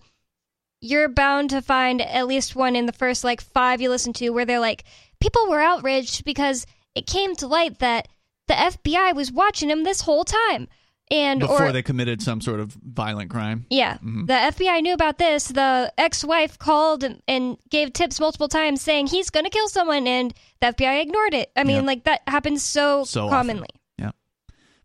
[0.81, 4.29] You're bound to find at least one in the first like five you listen to
[4.29, 4.83] where they're like,
[5.19, 8.07] people were outraged because it came to light that
[8.47, 10.67] the FBI was watching him this whole time.
[11.09, 13.65] And Before or, they committed some sort of violent crime.
[13.69, 14.27] yeah, Mhm.
[14.27, 15.47] the FBI knew about this.
[15.47, 20.05] The ex-wife called and, and gave tips multiple times saying he's going to kill someone,
[20.05, 21.49] and the FBI ignored it.
[21.55, 21.85] I mean, Yep.
[21.85, 23.69] like that happens so, So commonly.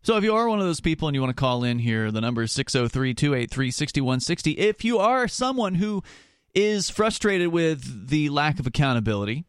[0.03, 2.11] So if you are one of those people and you want to call in here,
[2.11, 4.51] the number is 603 283 6160.
[4.51, 6.03] If you are someone who
[6.53, 9.45] is frustrated with the lack of accountability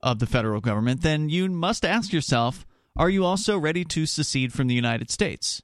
[0.00, 2.64] of the federal government, then you must ask yourself
[2.96, 5.60] are you also ready to secede from the United States?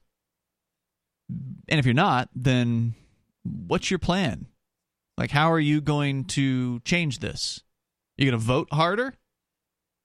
[1.69, 2.95] And if you're not, then
[3.43, 4.47] what's your plan?
[5.17, 7.63] Like, how are you going to change this?
[8.19, 9.13] Are you going to vote harder?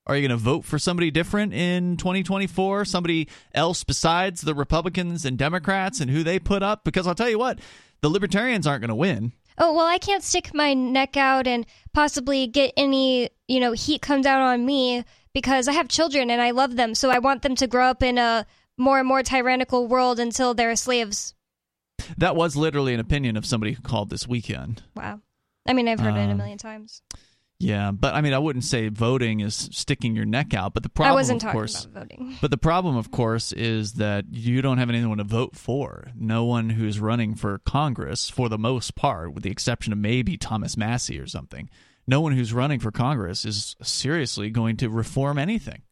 [0.07, 2.85] Are you going to vote for somebody different in 2024?
[2.85, 6.85] Somebody else besides the Republicans and Democrats and who they put up?
[6.85, 7.59] Because I'll tell you what,
[8.03, 9.33] the Libertarians aren't going to win.
[9.59, 14.03] Oh well, I can't stick my neck out and possibly get any you know heat
[14.03, 15.03] come down on me
[15.33, 18.03] because I have children and I love them, so I want them to grow up
[18.03, 18.47] in a
[18.77, 21.35] more and more tyrannical world until they're slaves.
[22.19, 24.83] That was literally an opinion of somebody who called this weekend.
[24.95, 25.21] Wow.
[25.67, 27.03] I mean, I've heard it a Um, million times.
[27.59, 30.91] Yeah, but I mean, I wouldn't say voting is sticking your neck out, but the
[30.91, 32.37] problem, I wasn't talking course, about voting.
[32.41, 36.09] But the problem, of course, is that you don't have anyone to vote for.
[36.15, 40.37] No one who's running for Congress, for the most part, with the exception of maybe
[40.37, 41.71] Thomas Massie or something,
[42.07, 45.83] no one who's running for Congress is seriously going to reform anything.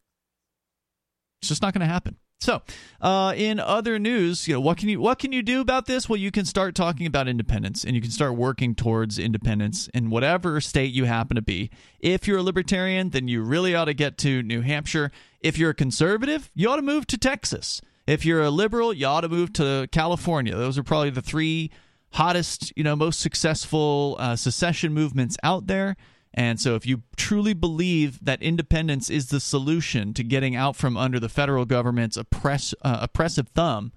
[1.41, 2.17] It's just not going to happen.
[2.39, 2.61] So,
[3.01, 6.09] uh, in other news, you know what can you what can you do about this?
[6.09, 10.09] Well, you can start talking about independence, and you can start working towards independence in
[10.09, 11.71] whatever state you happen to be.
[11.99, 15.11] If you're a libertarian, then you really ought to get to New Hampshire.
[15.41, 17.81] If you're a conservative, you ought to move to Texas.
[18.05, 20.55] If you're a liberal, you ought to move to California.
[20.55, 21.71] Those are probably the three
[22.13, 25.95] hottest, you know, most successful uh, secession movements out there.
[26.37, 30.97] And so, if you truly believe that independence is the solution to getting out from
[30.97, 33.93] under the federal government's oppress, uh, oppressive thumb,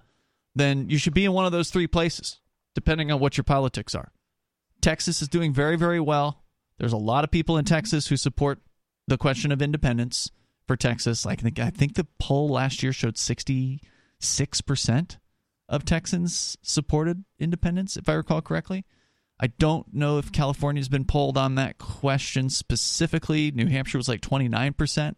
[0.55, 2.39] then you should be in one of those three places,
[2.77, 4.13] depending on what your politics are.
[4.81, 6.45] Texas is doing very, very well.
[6.79, 8.61] There's a lot of people in Texas who support
[9.09, 10.31] the question of independence
[10.69, 11.27] for Texas.
[11.27, 15.19] Like I think, I think the poll last year showed 66 percent
[15.69, 18.85] of Texans supported independence, if I recall correctly.
[19.41, 23.51] I don't know if California's been polled on that question specifically.
[23.53, 25.15] New Hampshire was like 29%.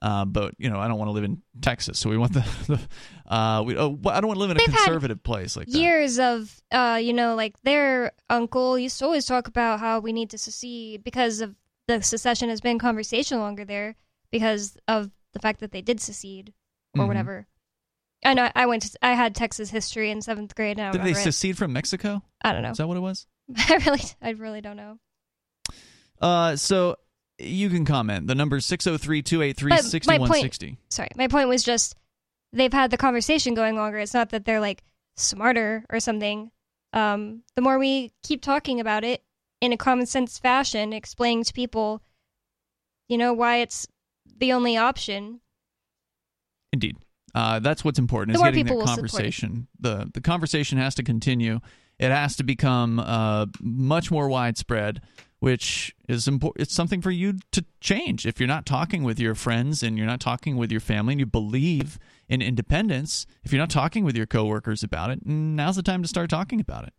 [0.00, 2.46] Uh, but you know, I don't want to live in Texas, so we want the.
[2.68, 5.66] the uh, we, oh, I don't want to live in a They've conservative place like
[5.66, 5.76] that.
[5.76, 10.12] Years of, uh, you know, like their uncle used to always talk about how we
[10.12, 11.56] need to secede because of
[11.88, 13.96] the secession has been conversation longer there
[14.30, 16.52] because of the fact that they did secede
[16.96, 17.08] or Mhm.
[17.08, 17.46] whatever.
[18.24, 21.06] I know I went to I had Texas history in seventh grade and Did they
[21.06, 21.22] remember it.
[21.24, 22.22] secede from Mexico?
[22.44, 22.70] I don't know.
[22.70, 23.26] Is that what it was?
[23.56, 24.98] I really I really don't know.
[26.20, 26.96] Uh, so
[27.38, 28.26] you can comment.
[28.26, 29.76] The number is 603 283 But
[30.06, 30.78] my point- 6160.
[30.90, 31.94] Sorry, my point was just
[32.52, 33.98] they've had the conversation going longer.
[33.98, 34.82] It's not that they're like
[35.16, 36.50] smarter or something.
[36.92, 39.22] Um, the more we keep talking about it
[39.60, 42.02] in a common sense fashion, explaining to people,
[43.08, 43.86] you know, why it's
[44.38, 45.40] the only option.
[46.72, 46.96] Indeed.
[47.34, 49.68] Uh, that's what's important The is more getting people that conversation.
[49.78, 51.60] The the conversation has to continue.
[51.98, 55.00] It has to become uh, much more widespread,
[55.40, 56.62] which is important.
[56.62, 58.26] It's something for you to change.
[58.26, 61.20] If you're not talking with your friends and you're not talking with your family and
[61.20, 65.82] you believe in independence, if you're not talking with your coworkers about it, now's the
[65.82, 66.92] time to start talking about it.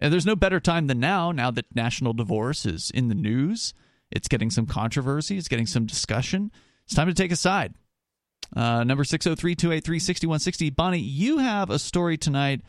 [0.00, 3.72] And there's no better time than now, now that national divorce is in the news.
[4.10, 6.52] It's getting some controversy, it's getting some discussion.
[6.84, 7.74] It's time to take a side.
[8.54, 10.70] Uh, number 603 283 6160.
[10.70, 12.60] Bonnie, you have a story tonight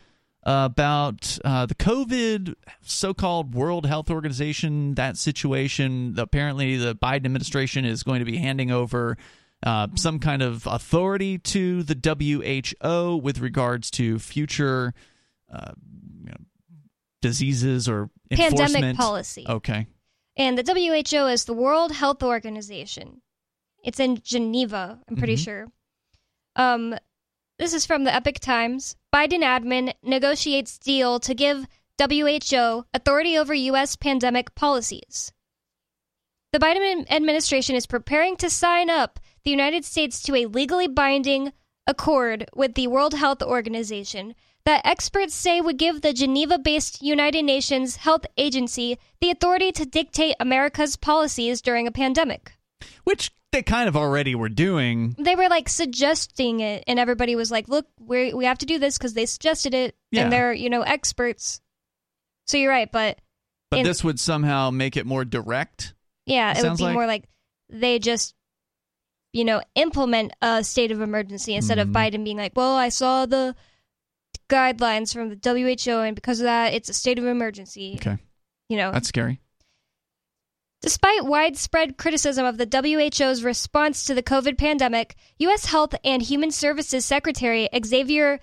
[0.48, 6.14] about uh, the COVID so-called World Health Organization that situation.
[6.16, 9.18] Apparently, the Biden administration is going to be handing over
[9.62, 11.94] uh, some kind of authority to the
[12.80, 14.94] WHO with regards to future
[15.52, 15.72] uh,
[16.24, 16.36] you know,
[17.20, 19.44] diseases or pandemic policy.
[19.46, 19.86] Okay.
[20.36, 23.20] And the WHO is the World Health Organization.
[23.84, 25.44] It's in Geneva, I'm pretty Mhm.
[25.44, 25.66] sure.
[26.56, 26.94] Um,
[27.58, 28.96] this is from the Epoch Times.
[29.12, 31.66] Biden admin negotiates deal to give
[32.00, 33.96] WHO authority over U.S.
[33.96, 35.32] pandemic policies.
[36.52, 41.52] The Biden administration is preparing to sign up the United States to a legally binding
[41.86, 44.34] accord with the World Health Organization
[44.64, 49.86] that experts say would give the Geneva based United Nations Health Agency the authority to
[49.86, 52.57] dictate America's policies during a pandemic.
[53.04, 55.14] Which they kind of already were doing.
[55.18, 58.78] They were like suggesting it, and everybody was like, look, we we have to do
[58.78, 60.22] this because they suggested it, Yeah.
[60.24, 61.60] and they're, you know, experts.
[62.46, 63.18] So you're right, but
[63.70, 65.94] But in- this would somehow make it more direct.
[66.26, 67.24] yeah, It it would be like- more like
[67.70, 68.34] they just,
[69.32, 71.92] you know, implement a state of emergency instead of Mhm.
[71.92, 73.54] Biden being like, well, I saw the
[74.48, 77.96] guidelines from the WHO, and because of that, it's a state of emergency.
[78.00, 78.16] Okay.
[78.68, 79.40] You know, That's scary.
[80.80, 85.66] Despite widespread criticism of the WHO's response to the COVID pandemic, U.S.
[85.66, 88.38] Health and Human Services Secretary Xavier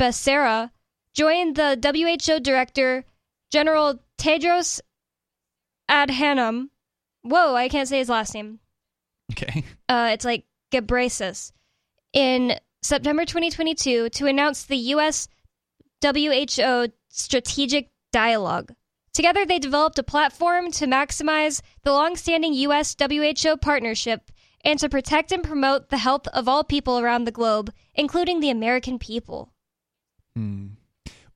[0.00, 0.70] Becerra
[1.14, 3.04] joined the WHO Director
[3.50, 4.80] General Tedros
[5.88, 6.68] Adhanom.
[7.22, 8.58] Whoa, I can't say his last name.
[9.32, 9.64] Okay.
[9.88, 11.52] Uh, it's like Ghebreyesus.
[12.12, 15.28] In September 2022, to announce the U.S.
[16.02, 18.72] WHO Strategic Dialogue.
[19.18, 22.94] Together, they developed a platform to maximize the long-standing U.S.
[22.96, 24.30] WHO partnership
[24.64, 28.50] and to protect and promote the health of all people around the globe, including the
[28.50, 29.52] American people.
[30.36, 30.66] Hmm.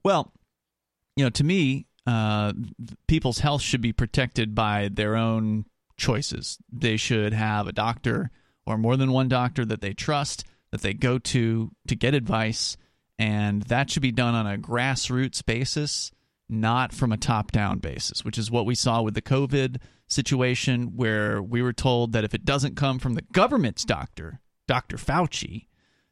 [0.04, 0.32] Well,
[1.16, 2.52] you know, to me, uh,
[3.08, 5.64] people's health should be protected by their own
[5.96, 6.58] choices.
[6.72, 8.30] They should have a doctor
[8.64, 12.76] or more than one doctor that they trust, that they go to to get advice,
[13.18, 16.12] and that should be done on a grassroots basis,
[16.52, 20.96] not from a top down basis, which is what we saw with the COVID situation,
[20.96, 24.96] where we were told that if it doesn't come from the government's doctor, Dr.
[24.96, 25.66] Fauci,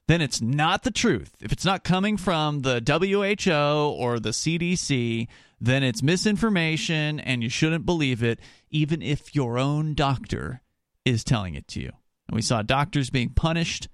[0.09, 1.37] then it's not the truth.
[1.41, 5.29] If it's not coming from the WHO or the CDC,
[5.61, 10.63] then it's misinformation and you shouldn't believe it, even if your own doctor
[11.05, 11.93] is telling it to you.
[12.29, 13.89] And we saw doctors being punished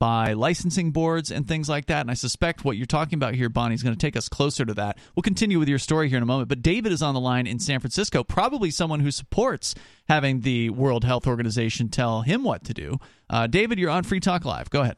[0.00, 2.00] by licensing boards and things like that.
[2.00, 4.64] And I suspect what you're talking about here, Bonnie, is going to take us closer
[4.64, 4.98] to that.
[5.14, 6.48] We'll continue with your story here in a moment.
[6.48, 9.74] But David is on the line in San Francisco, probably someone who supports
[10.08, 12.98] having the World Health Organization tell him what to do.
[13.28, 14.70] Uh, David, you're on Free Talk Live.
[14.70, 14.96] Go ahead.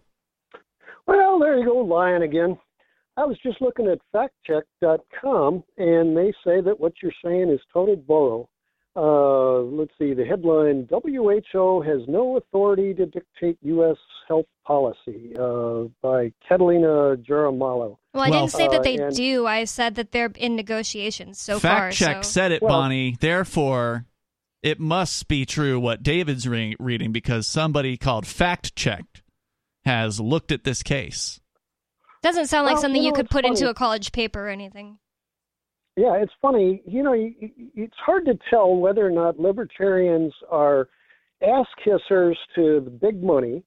[1.07, 2.57] Well, there you go, lying again.
[3.17, 7.97] I was just looking at factcheck.com, and they say that what you're saying is total
[7.97, 8.49] boro.
[8.95, 13.97] Uh, let's see, the headline WHO has no authority to dictate U.S.
[14.29, 17.97] health policy uh, by Catalina Jaramillo.
[18.13, 19.47] Well, I Well, didn't say that they uh, and- do.
[19.47, 21.91] I said that they're in negotiations so Fact far.
[22.09, 22.31] check so.
[22.31, 23.17] said it, Well- Bonnie.
[23.19, 24.05] Therefore,
[24.63, 29.23] it must be true what David's re- reading because somebody called Fact Checked
[29.87, 31.41] has looked at this case.
[32.23, 34.51] Doesn't sound like Well, something you you could it's put into a college paper or
[34.51, 34.99] anything.
[35.97, 36.83] Yeah, it's funny.
[36.87, 40.89] You know, it's hard to tell whether or not libertarians are
[41.43, 43.63] ass kissers to the big money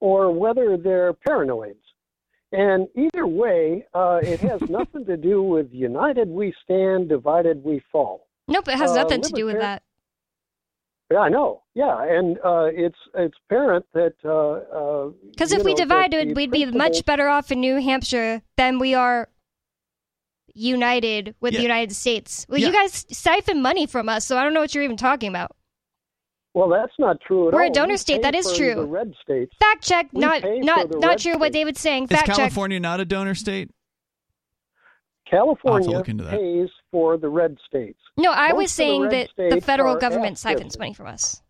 [0.00, 1.74] or whether they're paranoids.
[2.52, 7.82] And either way, uh, it has nothing to do with united we stand, divided we
[7.92, 8.26] fall.
[8.48, 9.82] Nope, it has Uh, nothing to do with that.
[11.10, 11.62] Yeah, I know.
[11.74, 16.50] Yeah, and uh, it's it's apparent that uh, Because uh, if you we divided, we'd
[16.50, 19.28] be much better off in New Hampshire than we are
[20.56, 21.58] united with Yeah.
[21.58, 22.46] the United States.
[22.48, 22.68] Well, Yeah.
[22.68, 25.52] you guys siphon money from us, so I don't know what you're even talking about.
[26.54, 28.22] Well, that's not true at We're a donor We state.
[28.22, 28.74] That is true.
[28.76, 29.52] The red states.
[29.60, 31.52] Fact check, We not pay not not red true what.
[31.52, 32.04] David's saying.
[32.04, 32.36] Is Fact check.
[32.36, 33.70] California not a donor state?
[35.30, 36.38] California look into that.
[36.38, 37.98] pays for the red states.
[38.16, 40.78] No, I Most was of the saying that the federal government siphons kissers.
[40.78, 41.42] money from us.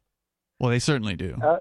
[0.58, 1.36] Well, they certainly do.
[1.42, 1.58] Uh,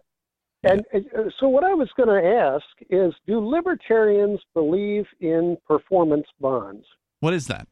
[0.63, 6.25] And uh, so, what I was going to ask is do libertarians believe in performance
[6.39, 6.85] bonds?
[7.19, 7.67] What is that?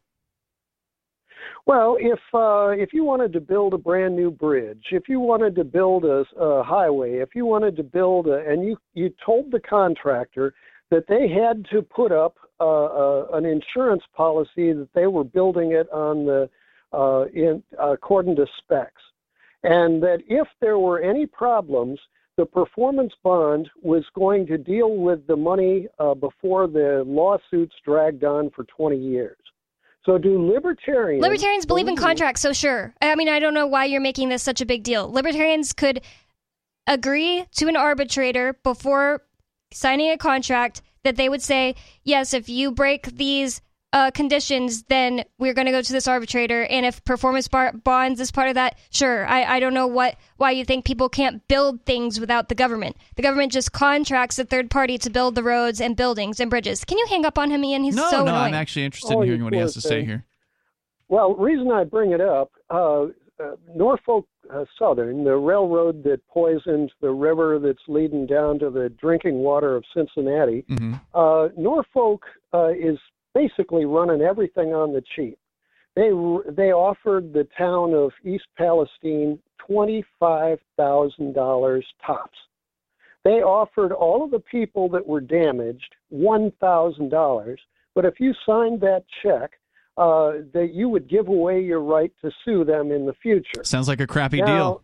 [1.66, 5.56] Well, if uh, if you wanted to build a brand new bridge, if you wanted
[5.56, 9.52] to build a, a highway, if you wanted to build a, and you you told
[9.52, 10.54] the contractor
[10.92, 15.72] that they had to put up uh, uh, an insurance policy that they were building
[15.72, 16.50] it on the
[16.92, 19.02] uh, in according to specs,
[19.64, 21.98] and that if there were any problems,
[22.38, 28.24] the performance bond was going to deal with the money uh, before the lawsuits dragged
[28.24, 29.38] on for 20 years.
[30.06, 32.94] So, do libertarians Libertarians believe in contracts, so sure.
[33.02, 35.10] I mean, I don't know why you're making this such a big deal.
[35.10, 36.02] Libertarians could
[36.88, 39.22] agree to an arbitrator before
[39.72, 43.62] signing a contract that they would say, yes, if you break these
[43.94, 46.64] uh, conditions, then we're going to go to this arbitrator.
[46.66, 49.26] And if performance bar- bonds is part of that, sure.
[49.28, 52.98] I, I don't know what why you think people can't build things without the government.
[53.16, 56.84] The government just contracts a third party to build the roads and buildings and bridges.
[56.84, 57.84] Can you hang up on him, Ian?
[57.84, 58.54] He's no, so no, annoying.
[58.54, 60.08] I'm actually interested Oh, in hearing what he has to say thing.
[60.08, 60.26] here.
[61.08, 63.08] Well, reason I bring it up, uh, uh,
[63.76, 69.36] Norfolk uh, Southern, the railroad that poisoned the river that's leading down to the drinking
[69.36, 72.24] water of Cincinnati, hmm uh, Norfolk
[72.54, 72.98] uh, is
[73.34, 75.38] basically running everything on the cheap.
[75.96, 76.10] They
[76.52, 82.38] they offered the town of East Palestine twenty five thousand dollars tops.
[83.24, 87.60] They offered all of the people that were damaged one thousand dollars,
[87.96, 89.52] but if you signed that check,
[89.98, 93.64] uh, that you would give away your right to sue them in the future.
[93.64, 94.84] Sounds like a crappy Now- deal.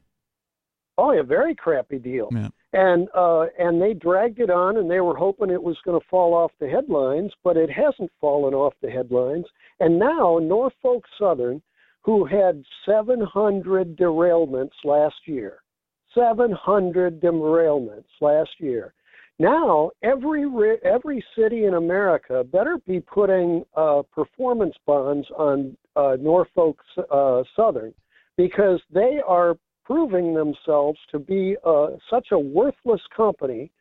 [1.02, 2.28] Oh, yeah, very crappy deal.
[2.30, 2.50] Yeah.
[2.72, 6.08] And uh, and they dragged it on, and they were hoping it was going to
[6.08, 9.46] fall off the headlines, but it hasn't fallen off the headlines.
[9.80, 11.64] And now Norfolk Southern,
[12.02, 15.64] who had 700 derailments last year,
[16.14, 18.94] 700 derailments last year.
[19.40, 20.46] Now every
[20.84, 26.78] every city in America better be putting uh, performance bonds on uh, Norfolk
[27.10, 27.94] uh, Southern
[28.36, 29.58] because they are
[29.90, 33.72] proving themselves to be uh, such a worthless company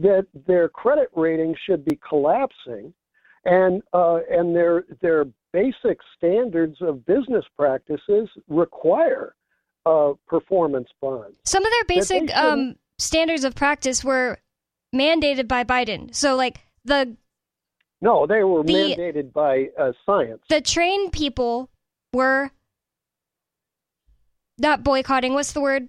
[0.00, 2.94] that their credit rating should be collapsing,
[3.44, 9.34] and uh, and their their basic standards of business practices require
[9.84, 11.36] uh, performance bonds.
[11.44, 14.38] Some of their basic um, standards of practice were
[14.94, 16.14] mandated by Biden.
[16.14, 17.16] So, like the
[18.00, 20.42] No, they were The- mandated by uh, science.
[20.48, 21.68] the train people
[22.12, 22.52] were
[24.58, 25.34] not boycotting.
[25.34, 25.88] What's the word?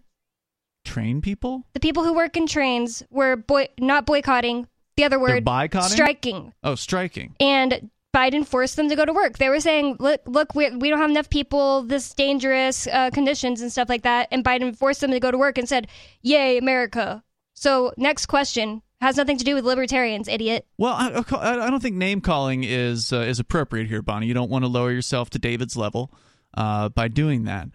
[0.85, 1.65] Train people?
[1.73, 4.67] The people who work in trains were boy not boycotting.
[4.95, 5.89] The other word, boycotting?
[5.89, 6.53] striking.
[6.63, 7.35] Oh, striking.
[7.39, 9.37] And Biden forced them to go to work.
[9.37, 11.83] They were saying, "Look, look, we, we don't have enough people.
[11.83, 15.37] This dangerous uh, conditions and stuff like that." And Biden forced them to go to
[15.37, 15.87] work and said,
[16.21, 20.65] "Yay, America!" So, next question has nothing to do with libertarians, idiot.
[20.77, 24.27] Well, I, I I don't think name calling is uh, is appropriate here, Bonnie.
[24.27, 26.11] You don't want to lower yourself to David's level
[26.55, 27.69] uh, by doing that.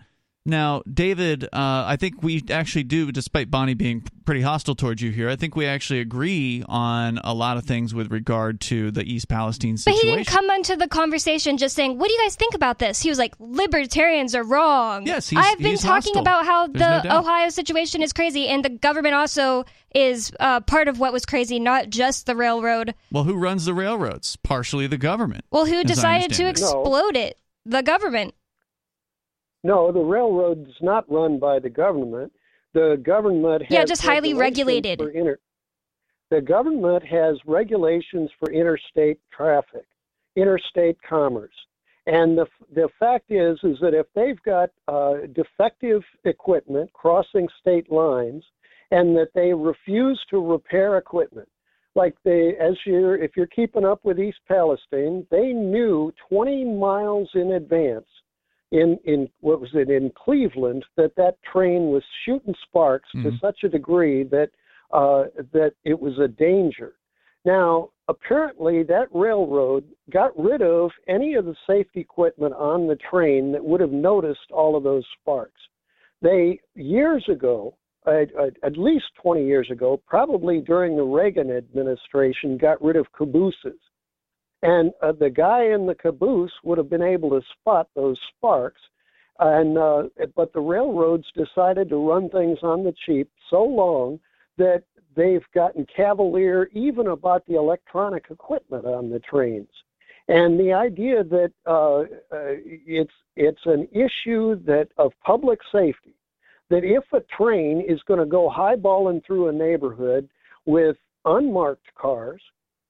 [0.46, 5.10] Now, David, uh, I think we actually do, despite Bonnie being pretty hostile towards you
[5.10, 5.30] here.
[5.30, 9.28] I think we actually agree on a lot of things with regard to the East
[9.28, 10.02] Palestine situation.
[10.02, 12.78] But he didn't come into the conversation just saying, "What do you guys think about
[12.78, 16.20] this?" He was like, "Libertarians are wrong." Yes, he's- I've been he's talking hostile.
[16.20, 17.20] about how There's the doubt.
[17.24, 19.64] Ohio situation is crazy, and the government also
[19.94, 22.94] is uh, part of what was crazy, not just the railroad.
[23.10, 24.36] well, who runs the railroads?
[24.42, 25.46] Partially the government.
[25.50, 26.60] Well, who decided to understand it.
[26.60, 26.82] No.
[26.82, 27.38] explode it?
[27.64, 28.34] The government.
[29.64, 32.30] No, the railroad is not run by the government.
[32.74, 34.98] The government has Yeah, just highly regulations regulated.
[34.98, 35.38] For inter-
[36.30, 39.86] the government has regulations for interstate traffic,
[40.36, 41.54] interstate commerce,
[42.06, 47.90] and the the fact is is that if they've got uh, defective equipment crossing state
[47.90, 48.44] lines,
[48.90, 51.48] and that they refuse to repair equipment,
[51.94, 57.30] like they as you're if you're keeping up with East Palestine, they knew 20 miles
[57.34, 58.06] in advance
[58.80, 63.40] in in what was it in Cleveland that that train was shooting sparks to Mhm.
[63.40, 64.50] such a degree that
[64.92, 66.94] uh, that it was a danger.
[67.44, 73.52] Now, apparently, that railroad got rid of any of the safety equipment on the train
[73.52, 75.60] that would have noticed all of those sparks.
[76.22, 77.74] They years ago,
[78.06, 83.12] at, at- at least 20 years ago, probably during the Reagan administration, got rid of
[83.12, 83.80] cabooses.
[84.64, 88.80] And uh, the guy in the caboose would have been able to spot those sparks.
[89.38, 90.04] And uh,
[90.34, 94.20] but the railroads decided to run things on the cheap so long
[94.56, 94.84] that
[95.14, 99.68] they've gotten cavalier even about the electronic equipment on the trains.
[100.28, 102.56] And the idea that uh, uh,
[102.86, 106.14] it's it's an issue that of public safety
[106.70, 110.26] that if a train is going to go highballing through a neighborhood
[110.64, 110.96] with
[111.26, 112.40] unmarked cars,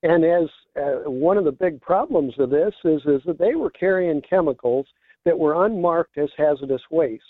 [0.05, 3.71] and as uh, one of the big problems of this is is that they were
[3.71, 4.87] carrying chemicals
[5.25, 7.25] that were unmarked as hazardous waste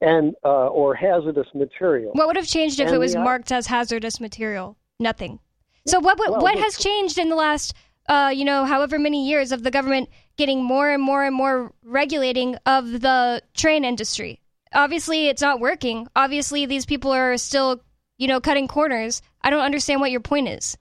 [0.00, 2.12] and uh, or hazardous material.
[2.12, 4.76] What would have changed if And it was the marked as hazardous material?
[5.00, 5.40] Nothing.
[5.86, 7.74] So what what, Well, what has changed in the last
[8.08, 11.72] uh, you know however many years of the government getting more and more and more
[11.82, 14.40] regulating of the train industry?
[14.74, 16.08] Obviously, it's not working.
[16.14, 17.82] Obviously, these people are still
[18.22, 19.20] you know, cutting corners.
[19.42, 20.78] I don't understand what your point is.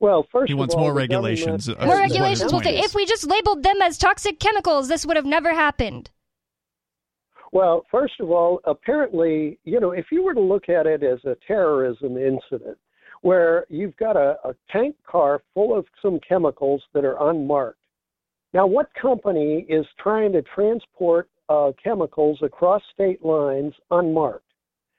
[0.00, 1.68] Well, first He of wants all, more regulations.
[1.68, 2.52] Uh, More regulations.
[2.52, 2.86] point Okay, is.
[2.86, 6.10] if we just labeled them as toxic chemicals, this would have never happened.
[7.52, 11.18] Well, first of all, apparently, you know, if you were to look at it as
[11.24, 12.78] a terrorism incident,
[13.22, 17.78] where you've got a, a tank car full of some chemicals that are unmarked.
[18.54, 24.52] Now, what company is trying to transport uh, chemicals across state lines unmarked,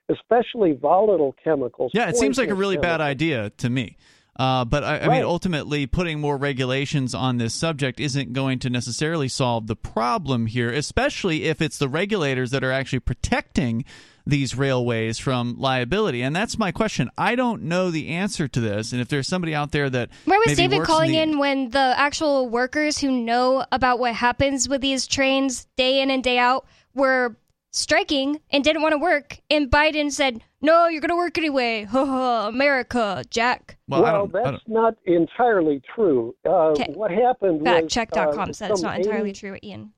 [0.09, 1.91] especially volatile chemicals?
[1.93, 3.97] Yeah, it seems like a poisonous really bad idea to me.
[4.39, 8.69] Uh, but I, I mean, ultimately, putting more regulations on this subject isn't going to
[8.69, 13.83] necessarily solve the problem here, especially if it's the regulators that are actually protecting
[14.25, 16.21] these railways from liability.
[16.21, 17.09] And that's my question.
[17.17, 18.93] I don't know the answer to this.
[18.93, 21.69] And if there's somebody out there that Where was maybe David calling the- in when
[21.71, 26.37] the actual workers who know about what happens with these trains day in and day
[26.37, 27.35] out were
[27.71, 29.39] striking and didn't want to work?
[29.49, 31.83] And Biden said, No, you're going to work anyway.
[31.89, 33.77] Ha ha, America, Jack.
[33.87, 36.35] Well, Well, that's not entirely true.
[36.45, 39.93] Uh, What happened was Factcheck.com uh, said it's some not entirely 80 true, Ian.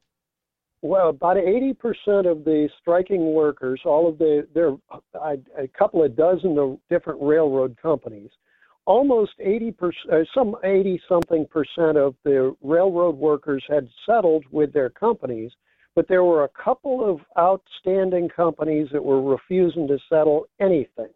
[0.84, 1.76] Well, about 80%
[2.30, 4.76] of the striking workers, all of the, there
[5.13, 8.32] are a couple of dozen of different railroad companies,
[8.86, 14.89] almost 80%, uh, some 80 something percent of the railroad workers had settled with their
[14.89, 15.51] companies,
[15.96, 21.10] but there were a couple of outstanding companies that were refusing to settle anything.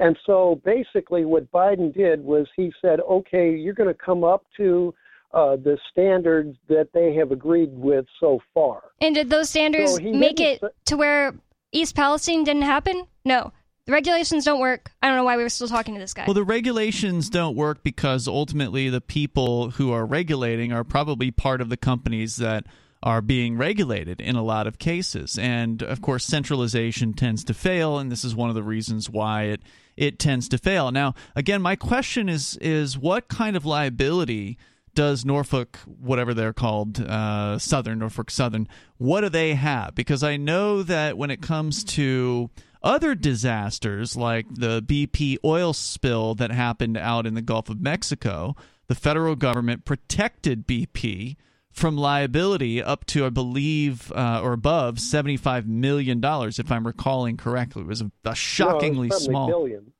[0.00, 4.44] And so basically, what Biden did was he said, okay, you're going to come up
[4.56, 4.94] to
[5.34, 8.82] uh, the standards that they have agreed with so far.
[9.00, 11.34] And did those standards So make it didn't to where
[11.72, 13.06] East Palestine didn't happen?
[13.24, 13.52] No.
[13.86, 14.90] The regulations don't work.
[15.02, 16.24] I don't know why we were still talking to this guy.
[16.26, 21.60] Well, the regulations don't work because ultimately the people who are regulating are probably part
[21.62, 22.66] of the companies that
[23.02, 25.38] are being regulated in a lot of cases.
[25.38, 29.44] And of course, centralization tends to fail, and this is one of the reasons why
[29.44, 29.62] it
[29.96, 30.92] it tends to fail.
[30.92, 34.58] Now, again, my question is is what kind of liability
[34.94, 39.94] does Norfolk, whatever they're called, uh, Southern, Norfolk Southern, what do they have?
[39.94, 42.50] Because I know that when it comes to
[42.82, 48.56] other disasters like the BP oil spill that happened out in the Gulf of Mexico,
[48.88, 51.36] the federal government protected BP
[51.78, 57.82] from liability up to, I believe, uh, or above $75 million, if I'm recalling correctly.
[57.82, 59.46] It was a, a shockingly no, was probably small.
[59.48, 59.92] Billion.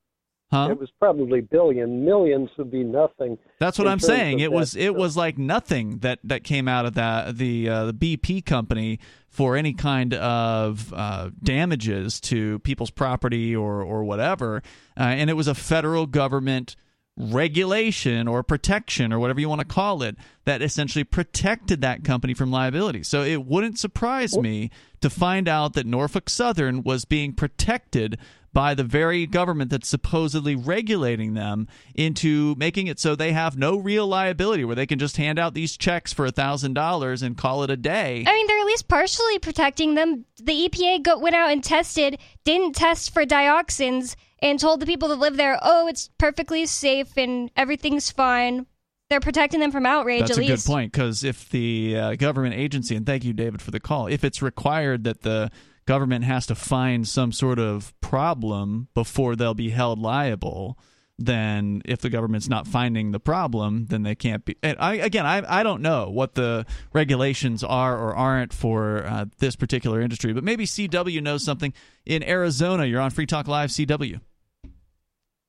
[0.50, 0.68] Huh?
[0.70, 2.06] It was probably billion.
[2.06, 3.36] Millions would be nothing.
[3.58, 4.40] That's what I'm saying.
[4.40, 7.92] It was it was like nothing that that came out of that the uh, the
[7.92, 8.98] BP company
[9.28, 14.62] for any kind of uh, damages to people's property or or whatever,
[14.98, 16.76] uh, and it was a federal government
[17.18, 22.32] regulation or protection or whatever you want to call it that essentially protected that company
[22.32, 23.02] from liability.
[23.02, 28.18] So it wouldn't surprise me to find out that Norfolk Southern was being protected
[28.58, 33.76] by the very government that's supposedly regulating them into making it so they have no
[33.76, 37.38] real liability where they can just hand out these checks for a thousand dollars and
[37.38, 38.24] call it a day.
[38.26, 40.24] I mean, they're at least partially protecting them.
[40.42, 45.10] The EPA go, went out and tested, didn't test for dioxins, and told the people
[45.10, 48.66] that live there, "Oh, it's perfectly safe and everything's fine."
[49.08, 50.22] They're protecting them from outrage.
[50.22, 50.66] That's at a least.
[50.66, 54.08] good point because if the uh, government agency, and thank you, David, for the call,
[54.08, 55.52] if it's required that the
[55.88, 60.78] government has to find some sort of problem before they'll be held liable,
[61.18, 64.54] then if the government's not finding the problem, then they can't be.
[64.62, 69.24] And I, again, I, I don't know what the regulations are or aren't for uh,
[69.38, 71.72] this particular industry, but maybe CW knows something.
[72.04, 74.20] In Arizona, you're on Free Talk Live, CW.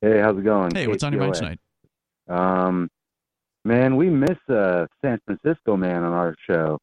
[0.02, 0.74] Hey, how's it going?
[0.74, 1.60] Hey, what's on your mind tonight?
[2.30, 2.90] Um,
[3.66, 6.80] man, we miss uh San Francisco man on our show.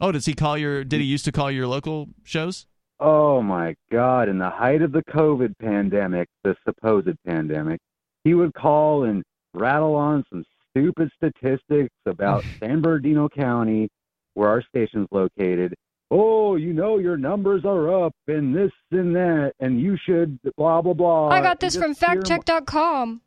[0.00, 0.84] Oh, does he call your?
[0.84, 2.66] Did he used to call your local shows?
[3.04, 4.28] Oh my God!
[4.28, 7.80] In the height of the COVID pandemic, the supposed pandemic,
[8.22, 9.24] he would call and
[9.54, 13.88] rattle on some stupid statistics about San Bernardino County,
[14.34, 15.74] where our station's located.
[16.12, 20.80] Oh, you know your numbers are up and this and that, and you should blah
[20.80, 21.28] blah blah.
[21.30, 23.20] I got this just from factcheck.com.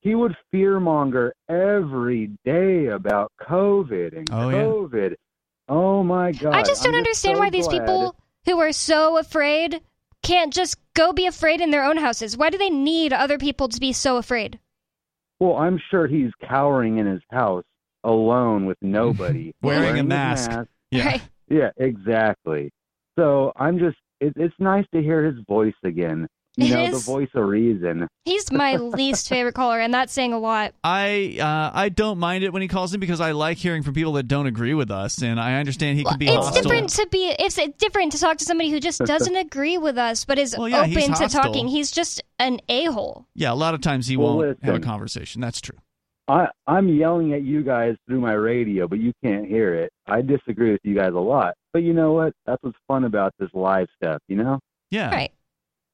[0.00, 4.62] he would fearmonger every day about COVID and Oh, yeah.
[4.62, 5.14] COVID.
[5.68, 6.54] Oh my God!
[6.54, 9.80] I just don't I'm understand so why these people who are so afraid
[10.22, 12.36] can't just go be afraid in their own houses.
[12.36, 14.58] Why do they need other people to be so afraid?
[15.38, 17.64] Well, I'm sure he's cowering in his house
[18.02, 20.50] alone with nobody, Wearing a his mask.
[20.90, 21.06] Yeah.
[21.06, 21.22] Right.
[21.48, 22.70] Yeah, exactly.
[23.18, 23.96] So I'm just.
[24.20, 26.26] It, it's nice to hear his voice again.
[26.56, 27.04] You It know, is.
[27.04, 28.06] the voice of reason.
[28.24, 30.74] He's my least favorite caller, and that's saying a lot.
[30.84, 33.94] I uh, I don't mind it when he calls in because I like hearing from
[33.94, 36.62] people that don't agree with us, and I understand he can be it's hostile.
[36.62, 40.24] different to be it's different to talk to somebody who just doesn't agree with us
[40.24, 41.68] but is Well, yeah, open to talking.
[41.68, 43.26] He's just an a-hole.
[43.34, 45.40] Yeah, a lot of times he Well, won't have a conversation.
[45.40, 45.76] That's true.
[46.28, 49.92] I I'm yelling at you guys through my radio, but you can't hear it.
[50.06, 52.32] I disagree with you guys a lot, but you know what?
[52.46, 54.22] That's what's fun about this live stuff.
[54.28, 54.58] You know?
[54.90, 55.10] Yeah.
[55.10, 55.32] Right.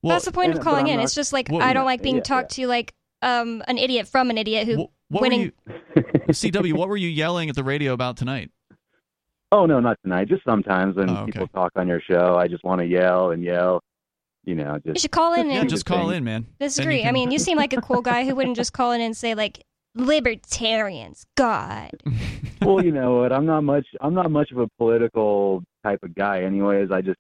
[0.03, 0.97] Well, that's the point point of calling in.
[0.97, 3.77] not- it's just like Well, I don't like being yeah, talked to like um an
[3.79, 6.73] idiot from an idiot who Wh- what winning were you, CW?
[6.75, 8.51] What were you yelling at the radio about tonight?
[9.53, 10.29] Oh no, not tonight.
[10.29, 11.33] Just sometimes when Oh, okay.
[11.33, 13.81] people talk on your show, I just want to yell and yell.
[14.45, 16.47] You know, just you just should call in Yeah, and just call in, man.
[16.59, 16.97] Then disagree.
[16.97, 19.01] you can- I mean, you seem like a cool guy who wouldn't just call in
[19.03, 19.63] and say like
[19.95, 21.91] libertarians, God.
[22.63, 23.33] well, you know what?
[23.33, 23.87] I'm not much.
[24.01, 26.91] I'm not much of a political type of guy, anyways.
[26.91, 27.19] I just,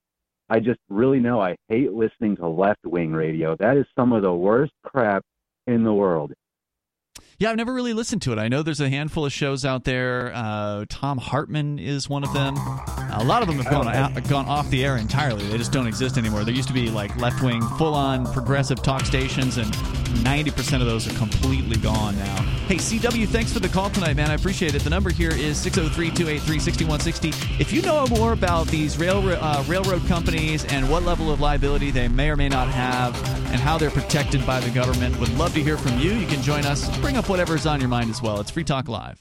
[0.50, 3.56] I just really know I hate listening to left wing radio.
[3.56, 5.22] That is some of the worst crap
[5.68, 6.32] in the world.
[7.38, 8.38] Yeah, I've never really listened to it.
[8.38, 10.32] I know there's a handful of shows out there.
[10.34, 12.56] Uh, Thom Hartmann is one of them.
[13.12, 15.46] A lot of them have gone out, gone off the air entirely.
[15.46, 16.44] They just don't exist anymore.
[16.44, 19.74] There used to be like left wing, full on progressive talk stations, and
[20.18, 22.42] 90% of those are completely gone now.
[22.66, 24.30] Hey, CW, thanks for the call tonight, man.
[24.30, 24.82] I appreciate it.
[24.82, 27.60] The number here is 603 283 6160.
[27.60, 32.08] If you know more about these uh, railroad companies and what level of liability they
[32.08, 33.14] may or may not have
[33.46, 36.12] and how they're protected by the government, would love to hear from you.
[36.12, 36.96] You can join us.
[36.98, 38.40] Bring up whatever's on your mind as well.
[38.40, 39.20] It's Free Talk Live.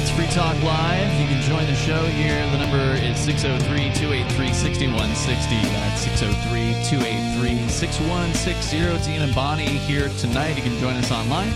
[0.00, 1.20] It's Free Talk Live.
[1.20, 2.38] You can join the show here.
[2.52, 5.56] The number is 603 283 6160.
[5.56, 8.78] That's 603 283 6160.
[8.78, 10.56] It's Ian and Bonnie here tonight.
[10.56, 11.50] You can join us online.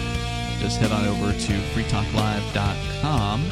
[0.59, 3.45] Just head on over to freetalklive.com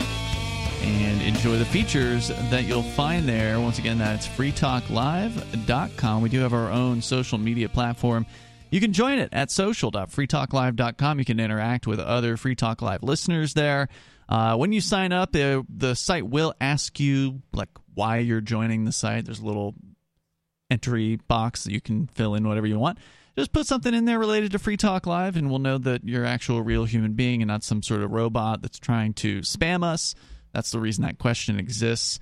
[0.82, 3.60] and enjoy the features that you'll find there.
[3.60, 6.20] Once again, that's freetalklive.com.
[6.20, 8.26] We do have our own social media platform.
[8.70, 11.18] You can join it at social.freetalklive.com.
[11.20, 13.88] You can interact with other Free Talk Live listeners there.
[14.30, 18.92] Uh, when you sign up, the site will ask you like why you're joining the
[18.92, 19.24] site.
[19.24, 19.74] There's a little
[20.70, 22.98] entry box that you can fill in whatever you want.
[23.36, 26.24] Just put something in there related to Free Talk Live, and we'll know that you're
[26.24, 30.14] actual real human being and not some sort of robot that's trying to spam us.
[30.52, 32.20] That's the reason that question exists.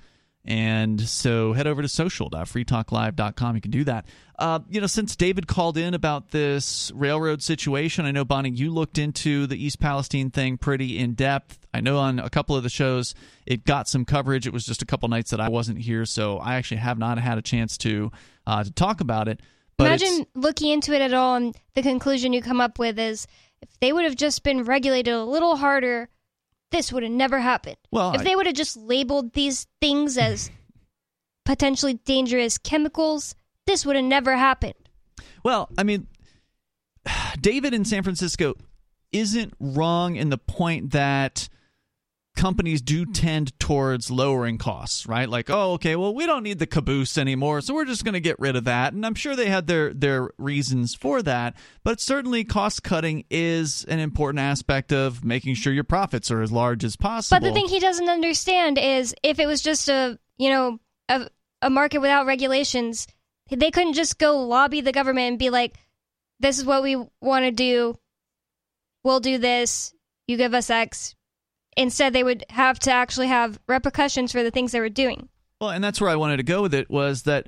[0.49, 3.55] And so head over to social.freetalklive.com.
[3.55, 4.07] You can do that.
[4.39, 8.71] Uh, you know, since David called in about this railroad situation, I know, Bonnie, you
[8.71, 11.67] looked into the East Palestine thing pretty in depth.
[11.71, 13.13] I know on a couple of the shows
[13.45, 14.47] it got some coverage.
[14.47, 17.19] It was just a couple nights that I wasn't here, so I actually have not
[17.19, 18.11] had a chance to
[18.47, 19.41] uh, to talk about it.
[19.77, 23.27] But Imagine looking into it at all and the conclusion you come up with is
[23.61, 26.09] if they would have just been regulated a little harder,
[26.71, 27.77] this would have never happened.
[27.91, 30.51] Well, if I- they would have just labeled these things as
[31.45, 33.35] potentially dangerous chemicals,
[33.65, 34.75] this would have never happened.
[35.43, 36.07] Well, I mean,
[37.39, 38.55] David in San Francisco
[39.11, 41.49] isn't wrong in the point that
[42.39, 45.27] companies do tend towards lowering costs, right?
[45.27, 48.21] Like, oh, okay, well, we don't need the caboose anymore, so we're just going to
[48.21, 48.93] get rid of that.
[48.93, 53.83] And I'm sure they had their their reasons for that, but certainly cost cutting is
[53.89, 57.41] an important aspect of making sure your profits are as large as possible.
[57.41, 60.79] But the thing he doesn't understand is if it was just a, you know,
[61.09, 61.29] a,
[61.61, 63.05] a market without regulations,
[63.49, 65.75] they couldn't just go lobby the government and be like,
[66.39, 67.99] this is what we want to do.
[69.03, 69.93] We'll do this.
[70.25, 71.15] You give us X.
[71.79, 75.29] Instead, they would have to actually have repercussions for the things they were doing.
[75.61, 77.47] Well, and that's where I wanted to go with it was that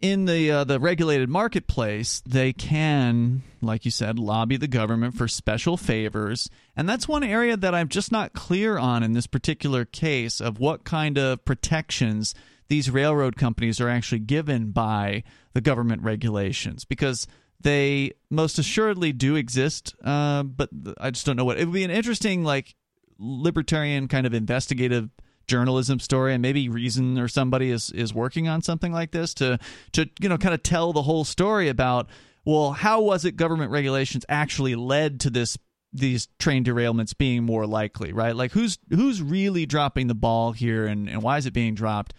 [0.00, 5.26] in the uh, the regulated marketplace, they can, like you said, lobby the government for
[5.26, 9.84] special favors, and that's one area that I'm just not clear on in this particular
[9.84, 12.36] case of what kind of protections
[12.68, 15.24] these railroad companies are actually given by
[15.54, 17.26] the government regulations because
[17.60, 20.70] they most assuredly do exist, uh, but
[21.00, 22.76] I just don't know what it would be an interesting like
[23.18, 25.10] libertarian kind of investigative
[25.46, 29.58] journalism story and maybe reason or somebody is is working on something like this to
[29.92, 32.06] to you know kind of tell the whole story about
[32.44, 35.56] well how was it government regulations actually led to this
[35.92, 38.36] these train derailments being more likely right?
[38.36, 42.14] Like who's who's really dropping the ball here and, and why is it being dropped?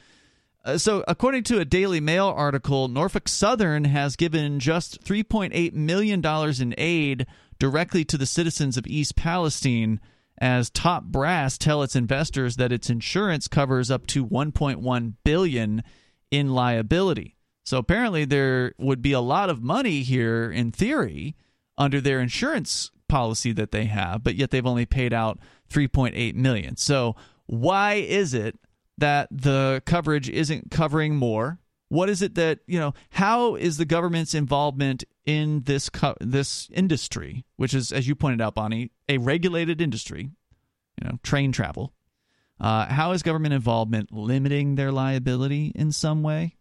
[0.66, 6.22] Uh, so, according to a Daily Mail article, Norfolk Southern has given just $3.8 million
[6.62, 7.26] in aid
[7.60, 10.02] directly to the citizens of East Palestine
[10.40, 15.84] as top brass tell its investors that its insurance covers up to 1.1 billion
[16.32, 17.36] in liability.
[17.66, 21.36] So apparently there would be a lot of money here in theory
[21.78, 25.40] under their insurance policy that they have, but yet they've only paid out
[25.70, 26.78] 3.8 million.
[26.78, 28.58] So why is it
[28.98, 31.60] that the coverage isn't covering more?
[31.90, 36.70] What is it that, you know, how is the government's involvement in this co- this
[36.72, 40.32] industry, which is as you pointed out Bonnie, a regulated industry,
[41.02, 41.94] you know, train travel.
[42.60, 46.58] Uh, how is government involvement limiting their liability in some way?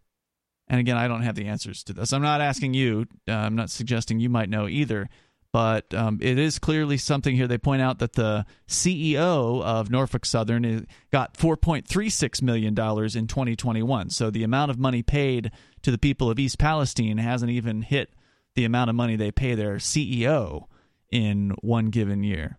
[0.69, 2.13] And again, I don't have the answers to this.
[2.13, 3.07] I'm not asking you.
[3.27, 5.09] Uh, I'm not suggesting you might know either.
[5.53, 7.47] But um, it is clearly something here.
[7.47, 14.11] They point out that the CEO of Norfolk Southern got $4.36 million in 2021.
[14.11, 15.51] So the amount of money paid
[15.83, 18.11] to the people of East Palestine hasn't even hit
[18.55, 20.65] the amount of money they pay their CEO
[21.11, 22.59] in one given year.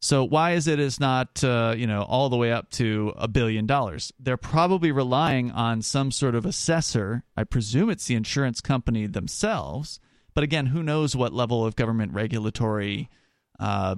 [0.00, 3.26] So why is it it's not uh, you know all the way up to a
[3.26, 4.12] billion dollars?
[4.18, 7.24] They're probably relying on some sort of assessor.
[7.36, 9.98] I presume it's the insurance company themselves.
[10.38, 13.10] But again, who knows what level of government regulatory
[13.58, 13.96] uh,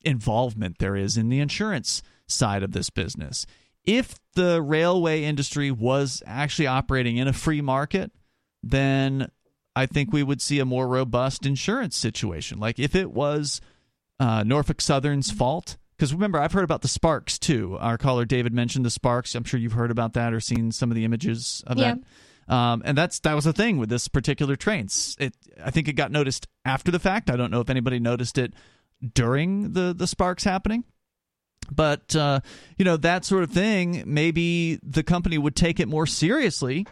[0.00, 3.44] involvement there is in the insurance side of this business?
[3.84, 8.10] If the railway industry was actually operating in a free market,
[8.62, 9.30] then
[9.76, 12.58] I think we would see a more robust insurance situation.
[12.58, 13.60] Like if it was
[14.18, 15.76] uh, Norfolk Southern's fault.
[15.94, 17.76] Because remember, I've heard about the Sparks too.
[17.78, 19.34] Our caller David mentioned the Sparks.
[19.34, 21.96] I'm sure you've heard about that or seen some of the images of Yeah.
[21.96, 22.00] that.
[22.50, 24.88] Um, and that's that was the thing with this particular train.
[25.18, 27.30] It I think it got noticed after the fact.
[27.30, 28.54] I don't know if anybody noticed it
[29.14, 30.84] during the the Sparks happening.
[31.70, 32.40] But uh,
[32.76, 34.02] you know that sort of thing.
[34.04, 36.86] Maybe the company would take it more seriously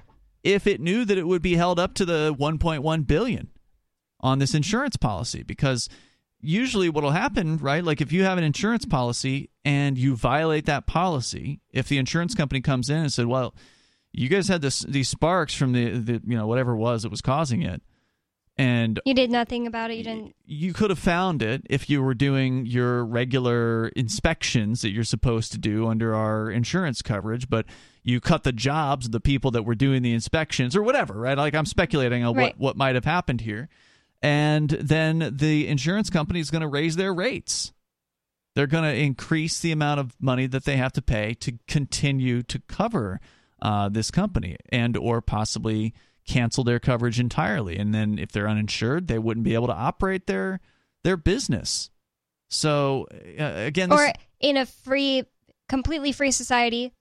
[0.45, 3.49] if it knew that it would be held up to the 1.1 billion
[4.21, 5.89] on this insurance policy because
[6.41, 10.87] usually what'll happen right like if you have an insurance policy and you violate that
[10.87, 13.55] policy if the insurance company comes in and said well
[14.19, 17.11] you guys had this these sparks from the, the you know whatever it was that
[17.11, 17.83] was causing it
[18.61, 19.99] and You did nothing about it.
[19.99, 20.35] You didn't.
[20.45, 25.53] you could have found it if you were doing your regular inspections that you're supposed
[25.53, 27.67] to do under our insurance coverage, but
[28.03, 31.39] you cut the jobs of the people that were doing the inspections or whatever, right?
[31.39, 32.55] Like I'm speculating on Right.
[32.55, 33.69] what, what might have happened here.
[34.23, 37.73] And then the insurance company is going to raise their rates.
[38.57, 42.43] They're going to increase the amount of money that they have to pay to continue
[42.43, 43.21] to cover
[43.63, 45.95] uh, this company and or possibly
[46.27, 50.27] cancel their coverage entirely and then if they're uninsured they wouldn't be able to operate
[50.27, 50.61] their
[51.03, 51.91] their business
[52.51, 53.07] so
[53.41, 55.25] uh, again this, Or in a free,
[55.69, 56.93] completely free society,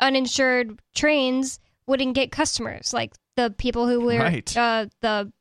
[0.00, 4.56] uninsured trains wouldn't get customers like the people who were Right.
[4.56, 5.32] uh, the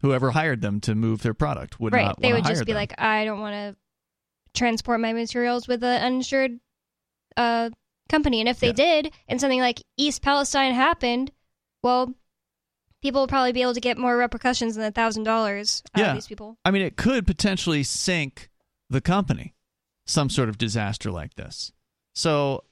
[0.00, 2.06] whoever hired them to move their product would right.
[2.06, 2.80] not They would just be them.
[2.80, 3.76] like, I don't want to
[4.54, 6.58] transport my materials with an uninsured
[7.36, 7.70] uh,
[8.08, 8.40] company.
[8.40, 11.32] And if they did, and something like East Palestine happened,
[11.82, 12.14] well,
[13.02, 16.08] people will probably be able to get more repercussions than a thousand dollars out Yeah.
[16.10, 16.58] of these people.
[16.64, 18.50] I mean, it could potentially sink
[18.90, 19.54] the company,
[20.06, 21.72] some sort of disaster like this.
[22.14, 22.64] So,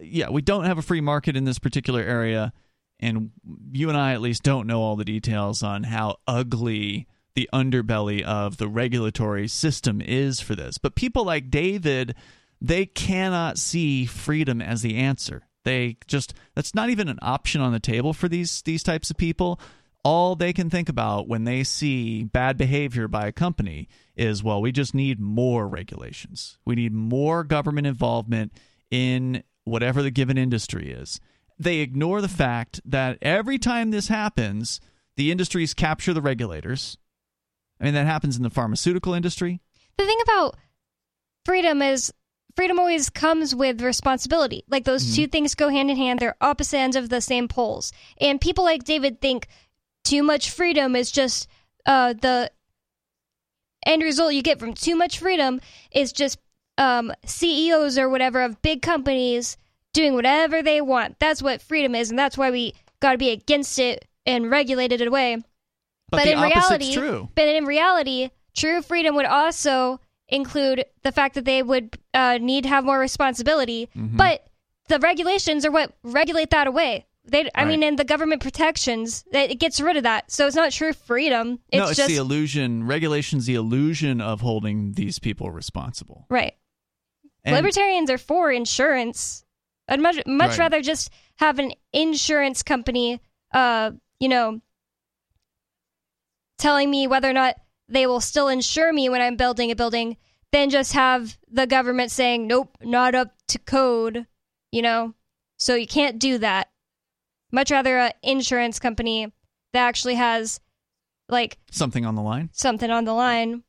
[0.00, 2.52] yeah, we don't have a free market in this particular area,
[2.98, 3.30] and
[3.72, 8.22] you and I at least don't know all the details on how ugly the underbelly
[8.22, 10.78] of the regulatory system is for this.
[10.78, 12.14] But people like David,
[12.60, 15.46] they cannot see freedom as the answer.
[15.64, 19.16] They just that's not even an option on the table for these these types of
[19.16, 19.60] people.
[20.04, 24.62] All they can think about when they see bad behavior by a company is, well,
[24.62, 26.58] we just need more regulations.
[26.64, 28.52] We need more government involvement
[28.88, 31.18] in whatever the given industry is.
[31.58, 34.80] They ignore the fact that every time this happens,
[35.16, 36.98] the industries capture the regulators.
[37.80, 39.60] I mean, that happens in the pharmaceutical industry.
[39.98, 40.56] The thing about
[41.44, 42.12] freedom is
[42.56, 44.64] freedom always comes with responsibility.
[44.68, 45.14] Like those Mm-hmm.
[45.14, 46.18] two things go hand in hand.
[46.18, 47.92] They're opposite ends of the same poles.
[48.20, 49.46] And people like David think
[50.04, 51.48] too much freedom is just
[51.84, 52.50] uh, the
[53.84, 55.60] end result you get from too much freedom
[55.92, 56.38] is just
[56.78, 59.56] um, CEOs or whatever of big companies
[59.94, 61.18] doing whatever they want.
[61.18, 64.92] That's what freedom is, and that's why we got to be against it and regulate
[64.92, 65.42] it away.
[66.10, 67.28] But, the in reality, true.
[67.34, 72.62] but in reality, true freedom would also include the fact that they would uh, need
[72.64, 73.88] to have more responsibility.
[73.96, 74.16] Mm-hmm.
[74.16, 74.46] But
[74.88, 77.06] the regulations are what regulate that away.
[77.28, 77.68] They, I Right.
[77.68, 80.30] mean, and the government protections, that- it gets rid of that.
[80.30, 81.58] So it's not true freedom.
[81.72, 82.84] It's no, it's just the illusion.
[82.86, 86.26] Regulations, the illusion of holding these people responsible.
[86.30, 86.54] right.
[87.44, 89.44] And- Libertarians are for insurance.
[89.88, 90.58] I'd much much Right.
[90.58, 93.20] rather just have an insurance company,
[93.52, 94.60] uh, you know,
[96.58, 97.56] telling me whether or not
[97.88, 100.16] they will still insure me when I'm building a building
[100.52, 104.26] than just have the government saying, nope, not up to code,
[104.72, 105.14] you know?
[105.58, 106.68] So you can't do that.
[107.52, 109.32] Much rather an insurance company
[109.72, 110.60] that actually has
[111.28, 112.50] like Something on the line.
[112.52, 113.62] something on the line.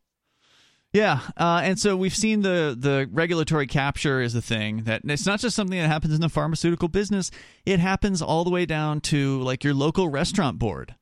[0.94, 5.26] Yeah, uh, and so we've seen the the regulatory capture is a thing that it's
[5.26, 7.30] not just something that happens in the pharmaceutical business.
[7.66, 10.96] It happens all the way down to like your local restaurant board.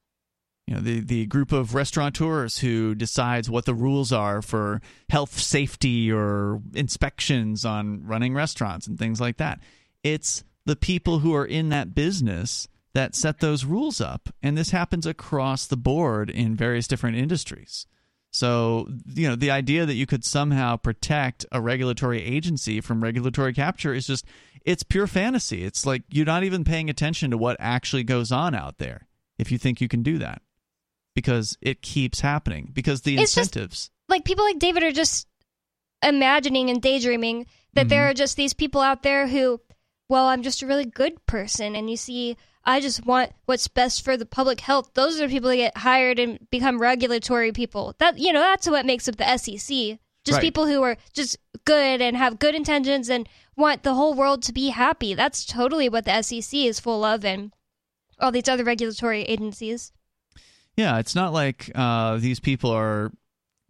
[0.68, 5.38] You know, the the group of restaurateurs who decides what the rules are for health,
[5.40, 9.60] safety, or inspections on running restaurants and things like that.
[10.04, 14.72] It's the people who are in that business that set those rules up, and this
[14.72, 17.86] happens across the board in various different industries.
[18.32, 23.54] So, you know, the idea that you could somehow protect a regulatory agency from regulatory
[23.54, 24.26] capture is just,
[24.66, 25.64] it's pure fantasy.
[25.64, 29.52] It's like you're not even paying attention to what actually goes on out there if
[29.52, 30.42] you think you can do that
[31.16, 33.90] because it keeps happening because the It's just- incentives.
[34.08, 35.28] Like people like David are just
[36.04, 38.12] imagining and daydreaming that there mm-hmm.
[38.12, 39.60] are just these people out there who,
[40.08, 44.04] well, I'm just a really good person, and you see, I just want what's best
[44.04, 44.92] for the public health.
[44.94, 47.96] Those are people that get hired and become regulatory people.
[47.98, 50.00] That you know, that's what makes up the SEC.
[50.24, 50.42] Just Right.
[50.42, 54.54] people who are just good and have good intentions and want the whole world to
[54.54, 55.14] be happy.
[55.14, 57.54] That's totally what the SEC is full of, and
[58.20, 59.92] all these other regulatory agencies.
[60.78, 63.12] Yeah, it's not like uh, these people are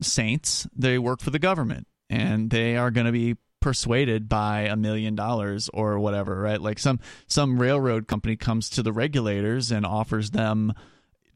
[0.01, 0.67] saints.
[0.75, 5.15] They work for the government and they are going to be persuaded by a million
[5.15, 6.61] dollars or whatever, right?
[6.61, 10.73] Like some some railroad company comes to the regulators and offers them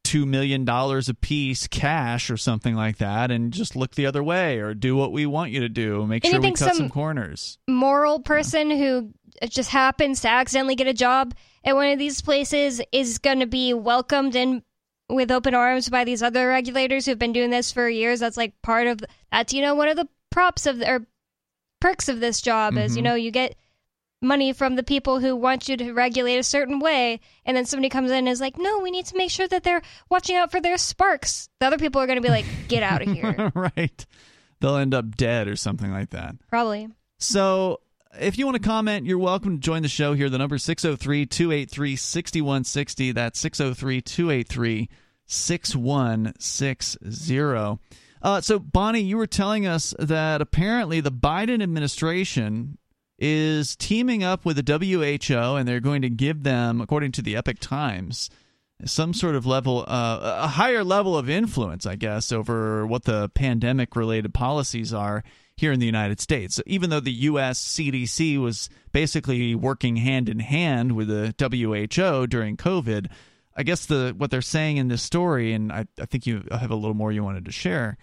[0.03, 4.23] two million dollars a piece cash or something like that and just look the other
[4.23, 6.77] way or do what we want you to do make And sure we cut some,
[6.77, 9.13] some- corners moral person who
[9.49, 11.35] just happens to accidentally get a job
[11.65, 14.63] at one of these places is going to be welcomed in
[15.09, 18.19] with open arms by these other regulators who've been doing this for years.
[18.19, 21.05] That's like part of that's you know one of the props of or
[21.81, 23.05] perks of this job is you Mhm.
[23.05, 23.55] know you get
[24.21, 27.87] money from the people who want you to regulate a certain way and then somebody
[27.87, 30.51] comes in and is like no we need to make sure that they're watching out
[30.51, 31.49] for their sparks.
[31.59, 33.51] The other people are going to be like get out of here.
[33.55, 34.05] Right.
[34.61, 36.35] They'll end up dead or something like that.
[36.49, 36.89] Probably.
[37.17, 37.79] So,
[38.17, 40.29] if you want to comment, you're welcome to join the show here.
[40.29, 43.11] The number is 603 283 6160.
[43.11, 44.89] That's 603 283
[45.25, 47.79] 6160.
[48.21, 52.77] Uh, so, Bonnie, you were telling us that apparently the Biden administration
[53.17, 57.35] is teaming up with the WHO and they're going to give them, according to the
[57.35, 58.29] Epoch Times,
[58.85, 63.29] some sort of level, uh, a higher level of influence, I guess, over what the
[63.29, 65.23] pandemic related policies are
[65.59, 66.55] here in the United States.
[66.55, 67.61] So Even though the U.S.
[67.61, 73.07] CDC was basically working hand in hand with the WHO during COVID,
[73.55, 76.71] I guess the what they're saying in this story, and I, I think you have
[76.71, 77.97] a little more you wanted to share,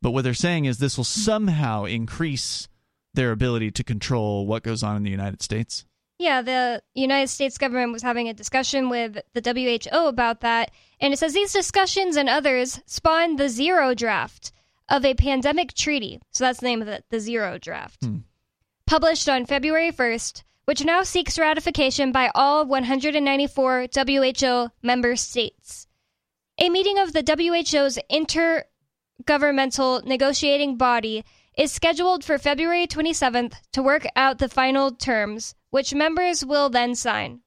[0.00, 2.66] but what they're saying is this will somehow increase
[3.12, 5.84] their ability to control what goes on in the United States.
[6.18, 9.42] Yeah, the United States government was having a discussion with the
[9.90, 14.52] WHO about that, and it says these discussions and others spawned the zero draft
[14.88, 16.20] of a pandemic treaty.
[16.30, 18.04] So that's the name of it, the zero draft.
[18.04, 18.18] Hmm.
[18.86, 25.86] Published on February 1st, which now seeks ratification by all 194 WHO member states.
[26.58, 31.24] A meeting of the WHO's intergovernmental negotiating body
[31.56, 36.94] is scheduled for February 27th to work out the final terms, which members will then
[36.94, 37.40] sign.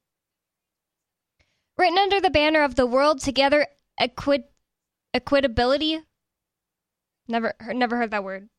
[1.77, 3.67] Written under the banner of the World Together
[3.99, 4.45] Equi-
[5.13, 6.03] Equitability.
[7.27, 8.49] Never, never heard that word.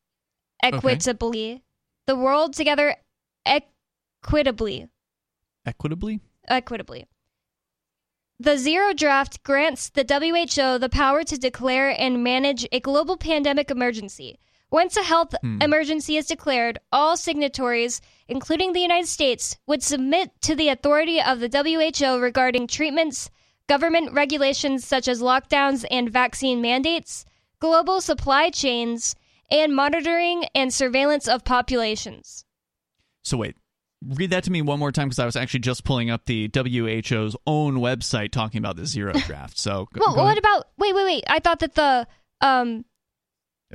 [0.61, 1.63] Equitably.
[2.05, 2.95] The World Together
[3.45, 4.87] Equitably.
[5.65, 6.19] Equitably?
[6.47, 7.05] Equitably.
[8.39, 13.71] The zero draft grants the WHO the power to declare and manage a global pandemic
[13.71, 14.39] emergency.
[14.69, 15.61] Once a health Hmm.
[15.61, 21.39] emergency is declared, all signatories, including the United States, would submit to the authority of
[21.39, 23.29] the WHO regarding treatments,
[23.67, 27.25] government regulations such as lockdowns and vaccine mandates,
[27.59, 29.15] global supply chains,
[29.49, 32.45] and monitoring and surveillance of populations.
[33.23, 33.55] So wait,
[34.05, 36.49] read that to me one more time because I was actually just pulling up the
[36.53, 39.57] WHO's own website talking about the zero draft.
[39.57, 40.37] So go, Well, what ahead.
[40.39, 41.23] about wait, wait, wait?
[41.27, 42.07] I thought that the
[42.41, 42.85] um,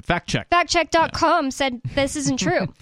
[0.02, 0.48] fact check.
[0.50, 2.66] factcheck.com said this isn't true.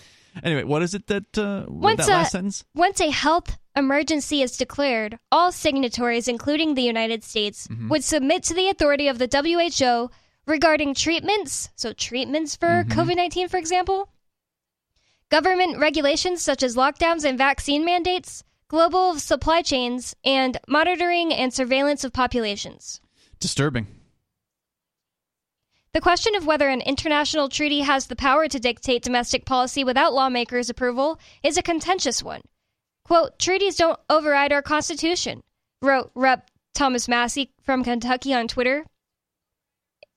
[0.45, 2.65] Anyway, what is it that uh, Once that a, sentence?
[2.73, 7.89] once a health emergency is declared, all signatories, including the United States, Mhm.
[7.89, 10.09] would submit to the authority of the WHO
[10.51, 12.91] regarding treatments, so treatments for Mhm.
[12.91, 14.11] COVID 19, for example,
[15.31, 22.05] government regulations such as lockdowns and vaccine mandates, global supply chains, and monitoring and surveillance
[22.05, 23.01] of populations.
[23.39, 23.87] Disturbing.
[25.93, 30.13] The question of whether an international treaty has the power to dictate domestic policy without
[30.13, 32.43] lawmakers' approval is a contentious one.
[33.05, 35.43] Quote, treaties don't override our Constitution,
[35.83, 36.49] wrote Rep.
[36.75, 38.87] Thomas Massie from Kentucky on Twitter.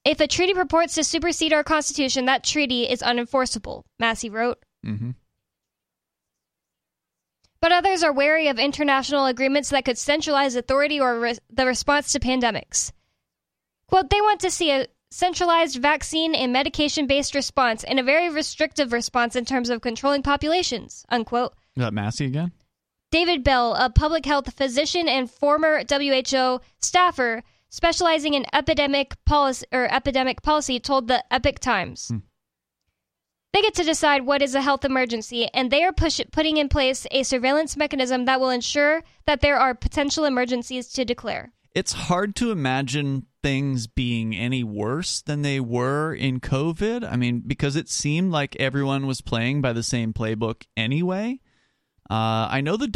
[0.05, 4.59] If a treaty purports to supersede our Constitution, that treaty is unenforceable, Massie wrote.
[4.85, 5.11] Mm-hmm.
[7.61, 12.11] But others are wary of international agreements that could centralize authority or re- the response
[12.11, 12.91] to pandemics.
[13.87, 18.29] Quote, they want to see a centralized vaccine and medication based response and a very
[18.29, 21.53] restrictive response in terms of controlling populations, unquote.
[21.77, 22.51] Is that Massie again?
[23.11, 27.43] David Bell, a public health physician and former WHO staffer
[27.73, 32.09] specializing in epidemic policy or epidemic policy, told the Epoch Times.
[32.09, 32.17] Hmm.
[33.51, 36.69] They get to decide what is a health emergency, and they are push- putting in
[36.69, 41.51] place a surveillance mechanism that will ensure that there are potential emergencies to declare.
[41.73, 47.11] It's hard to imagine things being any worse than they were in COVID.
[47.11, 51.39] I mean, because it seemed like everyone was playing by the same playbook anyway.
[52.07, 52.87] Uh, I know the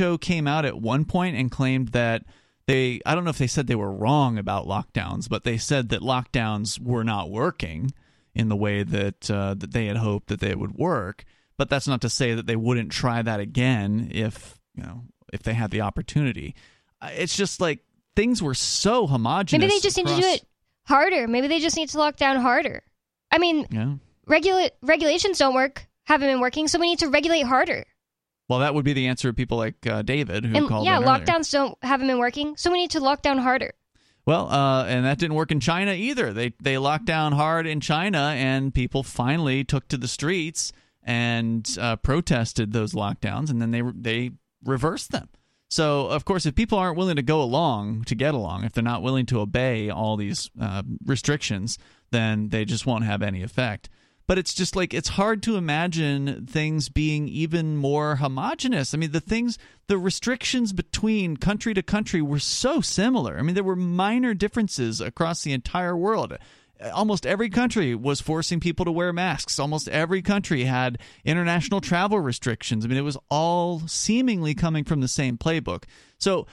[0.00, 2.22] WHO came out at one point and claimed that
[2.66, 5.88] they, I don't know if they said they were wrong about lockdowns, but they said
[5.90, 7.92] that lockdowns were not working
[8.34, 11.24] in the way that uh, that they had hoped that they would work.
[11.58, 15.02] But that's not to say that they wouldn't try that again if you know
[15.32, 16.54] if they had the opportunity.
[17.00, 17.80] Uh, It's just like
[18.16, 19.60] things were so homogenous.
[19.60, 20.44] Maybe they just need to do it
[20.84, 21.28] harder.
[21.28, 22.82] Maybe they just need to lock down harder.
[23.30, 23.94] I mean, Yeah.
[24.26, 27.84] regula- regulations don't work, haven't been working, so we need to regulate harder.
[28.52, 30.98] Well, that would be the answer of people like uh, David who And called yeah,
[30.98, 31.24] in earlier.
[31.24, 33.72] lockdowns don't haven't been working, so we need to lock down harder.
[34.26, 36.34] Well, uh, and that didn't work in China either.
[36.34, 40.70] They they locked down hard in China, and people finally took to the streets
[41.02, 44.30] and uh, protested those lockdowns, and then they they
[44.62, 45.30] reversed them.
[45.68, 48.84] So, of course, if people aren't willing to go along to get along, if they're
[48.84, 51.78] not willing to obey all these uh, restrictions,
[52.10, 53.88] then they just won't have any effect.
[54.26, 58.94] But it's just like it's hard to imagine things being even more homogenous.
[58.94, 59.58] I mean, the things,
[59.88, 63.38] the restrictions between country to country were so similar.
[63.38, 66.38] I mean, there were minor differences across the entire world
[66.90, 69.58] almost every country was forcing people to wear masks.
[69.58, 72.84] Almost every country had international travel restrictions.
[72.84, 75.84] I mean, it was all seemingly coming from the same playbook.
[76.18, 76.46] So,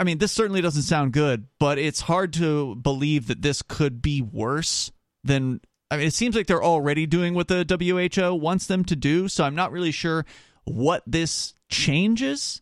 [0.00, 4.00] I mean, this certainly doesn't sound good, but it's hard to believe that this could
[4.00, 4.90] be worse
[5.24, 5.60] than.
[5.90, 9.28] I mean, it seems like they're already doing what the WHO wants them to do.
[9.28, 10.26] So, I'm not really sure
[10.64, 12.60] what this changes.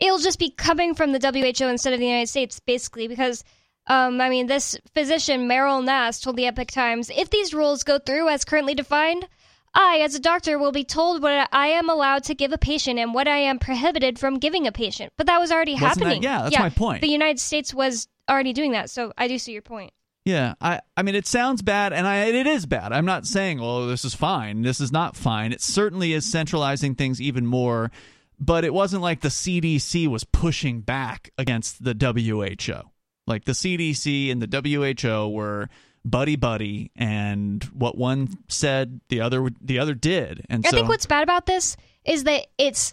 [0.00, 3.42] It'll just be coming from the WHO instead of the United States, basically, because
[3.88, 7.98] um, I mean, this physician, Meryl Nass, told the Epoch Times if these rules go
[7.98, 9.26] through as currently defined,
[9.74, 12.98] I, as a doctor, will be told what I am allowed to give a patient
[12.98, 15.12] and what I am prohibited from giving a patient.
[15.16, 16.22] But that was already Wasn't that- happening.
[16.22, 17.00] yeah, that's my point.
[17.00, 19.92] The United States was already doing that, so I do see your point.
[20.28, 22.92] Yeah, I I mean it sounds bad and I it is bad.
[22.92, 25.52] I'm not saying, "Oh, this is fine." This is not fine.
[25.52, 27.90] It certainly is centralizing things even more,
[28.38, 32.90] but it wasn't like the CDC was pushing back against the WHO.
[33.26, 35.70] Like the CDC and the WHO were
[36.04, 40.44] buddy buddy and what one said the other the other did.
[40.50, 41.74] And I so think what's bad about this
[42.04, 42.92] is that it's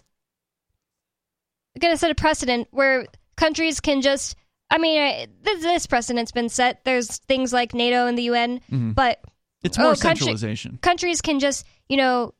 [1.78, 3.04] going to set a precedent where
[3.36, 4.36] countries can just.
[4.70, 6.84] I mean, this, this precedent's been set.
[6.84, 8.94] There's things like NATO and the UN, Mhm.
[8.94, 9.20] but
[9.62, 10.78] it's more oh, country- centralization.
[10.82, 12.34] countries can just, you know,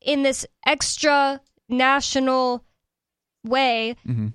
[0.00, 2.64] in this extra national
[3.44, 4.32] way, Mhm.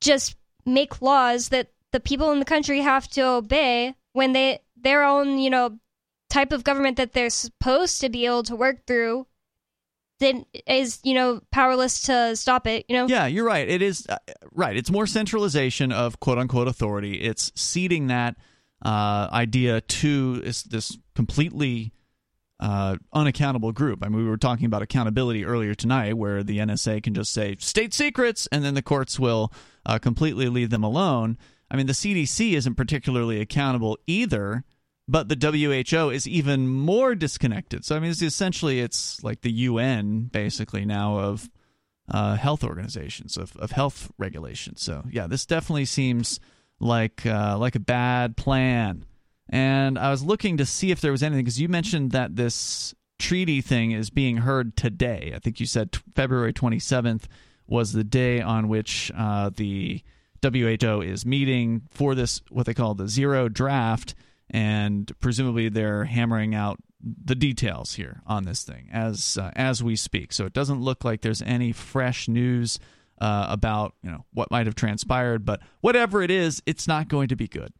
[0.00, 5.04] just make laws that the people in the country have to obey when they their
[5.04, 5.78] own, you know,
[6.30, 9.26] type of government that they're supposed to be able to work through
[10.22, 13.06] then is, you know, powerless to stop it, you know?
[13.06, 13.68] Yeah, you're right.
[13.68, 14.18] It is uh,
[14.52, 14.76] right.
[14.76, 17.20] It's more centralization of quote unquote authority.
[17.20, 18.36] It's ceding that
[18.84, 21.92] uh, idea to this, this completely
[22.60, 24.04] uh, unaccountable group.
[24.04, 27.56] I mean, we were talking about accountability earlier tonight, where the NSA can just say
[27.58, 29.52] state secrets, and then the courts will
[29.84, 31.38] uh, completely leave them alone.
[31.70, 34.62] I mean, the CDC isn't particularly accountable either,
[35.12, 37.84] but the WHO is even more disconnected.
[37.84, 41.50] So, I mean, it's essentially it's like the UN basically now of
[42.08, 44.80] uh, health organizations of, of health regulations.
[44.80, 46.40] So yeah, this definitely seems
[46.80, 49.04] like uh, like a bad plan.
[49.50, 52.94] And I was looking to see if there was anything because you mentioned that this
[53.18, 55.34] treaty thing is being heard today.
[55.36, 57.24] I think you said t- February 27th
[57.66, 60.00] was the day on which uh, the
[60.42, 64.14] WHO is meeting for this what they call the zero draft,
[64.52, 69.96] and presumably they're hammering out the details here on this thing as uh, as we
[69.96, 70.32] speak.
[70.32, 72.78] So it doesn't look like there's any fresh news
[73.20, 77.28] uh, about you know what might have transpired, but whatever it is, it's not going
[77.28, 77.72] to be good.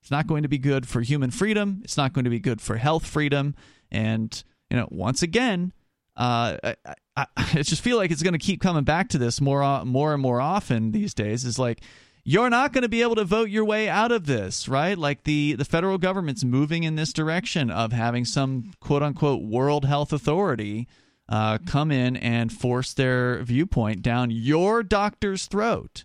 [0.00, 1.80] It's not going to be good for human freedom.
[1.82, 3.54] It's not going to be good for health freedom.
[3.90, 5.72] And you know, once again,
[6.16, 6.76] uh, I,
[7.16, 9.84] I, I just feel like it's going to keep coming back to this more, uh,
[9.84, 11.44] more and more often these days.
[11.44, 11.80] Is like
[12.24, 14.96] you're not going to be able to vote your way out of this, right?
[14.96, 19.84] Like the the federal government's moving in this direction of having some quote unquote World
[19.84, 20.88] Health Authority
[21.28, 26.04] uh, come in and force their viewpoint down your doctor's throat.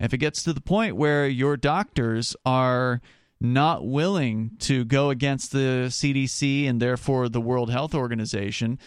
[0.00, 3.00] If it gets to the point where your doctors are
[3.40, 8.78] not willing to go against the CDC and therefore the World Health Organization,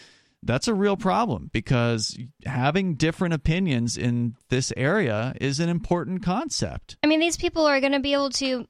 [0.42, 6.96] that's a real problem because having different opinions in this area is an important concept.
[7.02, 8.66] I mean, these people are going to be able to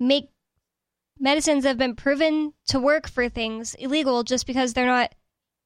[0.00, 0.30] make
[1.18, 5.14] medicines that have been proven to work for things illegal just because they're not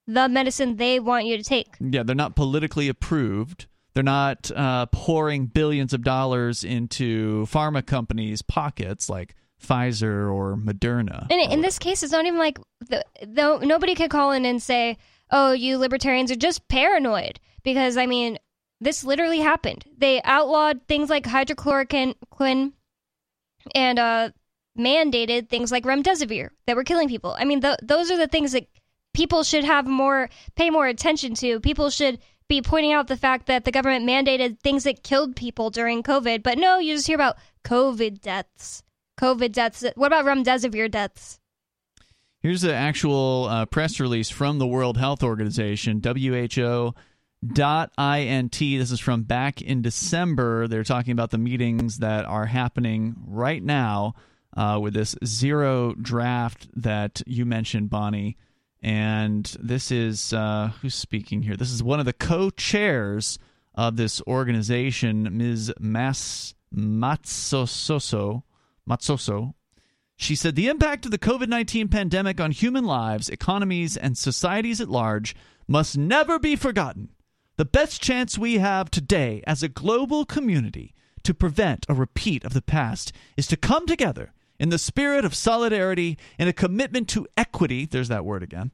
[0.07, 1.75] the medicine they want you to take.
[1.81, 3.67] Yeah, they're not politically approved.
[3.95, 11.27] They're not uh, pouring billions of dollars into pharma companies' pockets like Pfizer or Moderna.
[11.31, 12.59] And in this case, it's not even like
[12.89, 14.97] the, the, nobody could call in and say,
[15.31, 18.39] "Oh, you libertarians are just paranoid," because I mean,
[18.81, 19.85] this literally happened.
[19.97, 22.73] They outlawed things like hydrochloroquine
[23.75, 24.31] and uh,
[24.79, 27.37] mandated things like remdesivir that were killing people.
[27.39, 28.69] I mean, th- those are the things that
[29.13, 31.61] people should have more pay more attention to.
[31.61, 35.71] People should be pointing out the fact that the government mandated things that killed people
[35.71, 38.83] during COVID, but no, you just hear about COVID deaths.
[39.21, 39.85] COVID deaths.
[39.95, 41.40] What about remdesivir deaths?
[42.43, 46.95] Here's the actual uh, press release from the World Health Organization, WHO.
[47.47, 48.59] Dot int.
[48.59, 50.67] This is from back in December.
[50.67, 54.15] They're talking about the meetings that are happening right now
[54.57, 58.39] uh, with this zero draft that you mentioned, Bonnie.
[58.83, 61.57] And this is uh, who's speaking here.
[61.57, 63.39] This is one of the co-chairs
[63.75, 65.75] of this organization, Ms.
[65.79, 68.45] Mas Matsoso.
[68.89, 69.55] Matsoso.
[70.21, 74.79] She said the impact of the COVID 19 pandemic on human lives, economies, and societies
[74.79, 75.35] at large
[75.67, 77.09] must never be forgotten.
[77.57, 82.53] The best chance we have today as a global community to prevent a repeat of
[82.53, 87.27] the past is to come together in the spirit of solidarity and a commitment to
[87.39, 88.73] equity, there's that word again,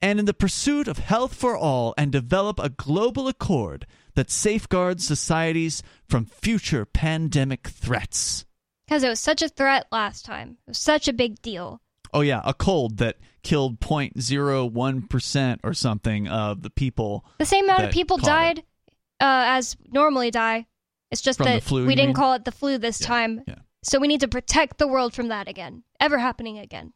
[0.00, 5.04] and in the pursuit of health for all and develop a global accord that safeguards
[5.04, 8.45] societies from future pandemic threats.
[8.86, 10.58] Because it was such a threat last time.
[10.66, 11.80] It was such a big deal.
[12.14, 17.24] Oh, yeah, a cold that killed 0.01% or something of the people.
[17.38, 18.60] The same amount of people died
[19.20, 20.66] uh, as normally die.
[21.10, 22.16] It's just From that flu, we didn't mean?
[22.16, 23.42] call it the flu this Yeah, time.
[23.46, 23.54] yeah.
[23.82, 26.92] So we need to protect the world from that again, ever happening again.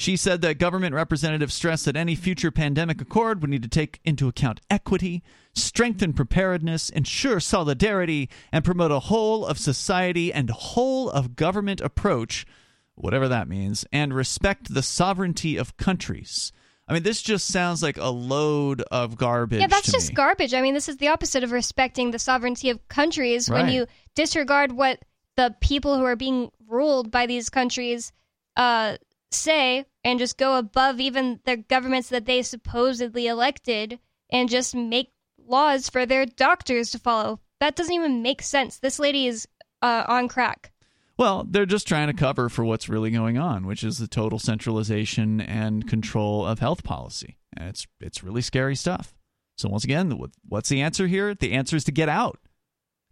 [0.00, 4.00] She said that government representatives stressed that any future pandemic accord would need to take
[4.02, 5.22] into account equity,
[5.54, 12.46] strengthen preparedness, ensure solidarity, and promote a whole of society and whole of government approach,
[12.94, 16.50] whatever that means, and respect the sovereignty of countries.
[16.88, 19.60] I mean, this just sounds like a load of garbage.
[19.60, 20.14] yeah, that's just me.
[20.14, 20.54] garbage.
[20.54, 24.72] I mean, this is the opposite of respecting the sovereignty of countries when you disregard
[24.72, 25.00] what
[25.36, 28.12] the people who are being ruled by these countries
[28.56, 28.96] uh,
[29.30, 33.98] say and just go above even the governments that they supposedly elected
[34.30, 35.12] and just make
[35.46, 37.40] laws for their doctors to follow.
[37.60, 38.78] That doesn't even make sense.
[38.78, 39.46] This lady is
[39.82, 40.72] uh, on crack.
[41.18, 44.38] Well, they're just trying to cover for what's really going on, which is the total
[44.38, 47.36] centralization and control of health policy.
[47.54, 49.14] And it's it's really scary stuff.
[49.58, 50.18] So once again,
[50.48, 51.34] what's the answer here?
[51.34, 52.38] The answer is to get out.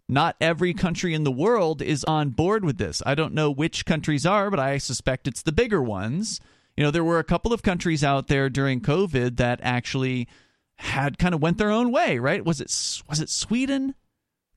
[0.07, 3.03] Not every country in the world is on board with this.
[3.05, 6.39] I don't know which countries are, but I suspect it's the bigger ones.
[6.79, 10.29] You know, there were a couple of countries out there during COVID that actually
[10.77, 12.45] had kind of went their own way, right?
[12.45, 13.95] Was it was it Sweden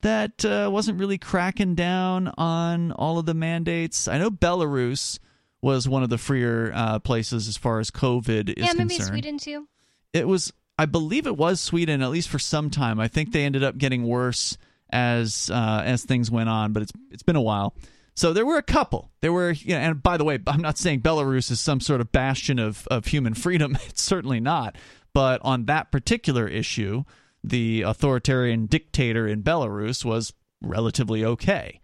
[0.03, 4.07] that uh, wasn't really cracking down on all of the mandates?
[4.07, 5.19] I know Belarus
[5.61, 9.09] was one of the freer uh, places as far as COVID is yeah, maybe concerned.
[9.09, 9.67] Sweden too.
[10.13, 13.01] It was, I believe, it was Sweden at least for some time.
[13.01, 14.57] I think they ended up getting worse
[14.89, 17.75] as uh, as things went on, but it's it's been a while.
[18.15, 19.11] So there were a couple.
[19.21, 22.01] There were, you know, and by the way, I'm not saying Belarus is some sort
[22.01, 23.77] of bastion of, of human freedom.
[23.87, 24.77] It's certainly not.
[25.13, 27.03] But on that particular issue,
[27.43, 31.81] the authoritarian dictator in Belarus was relatively okay.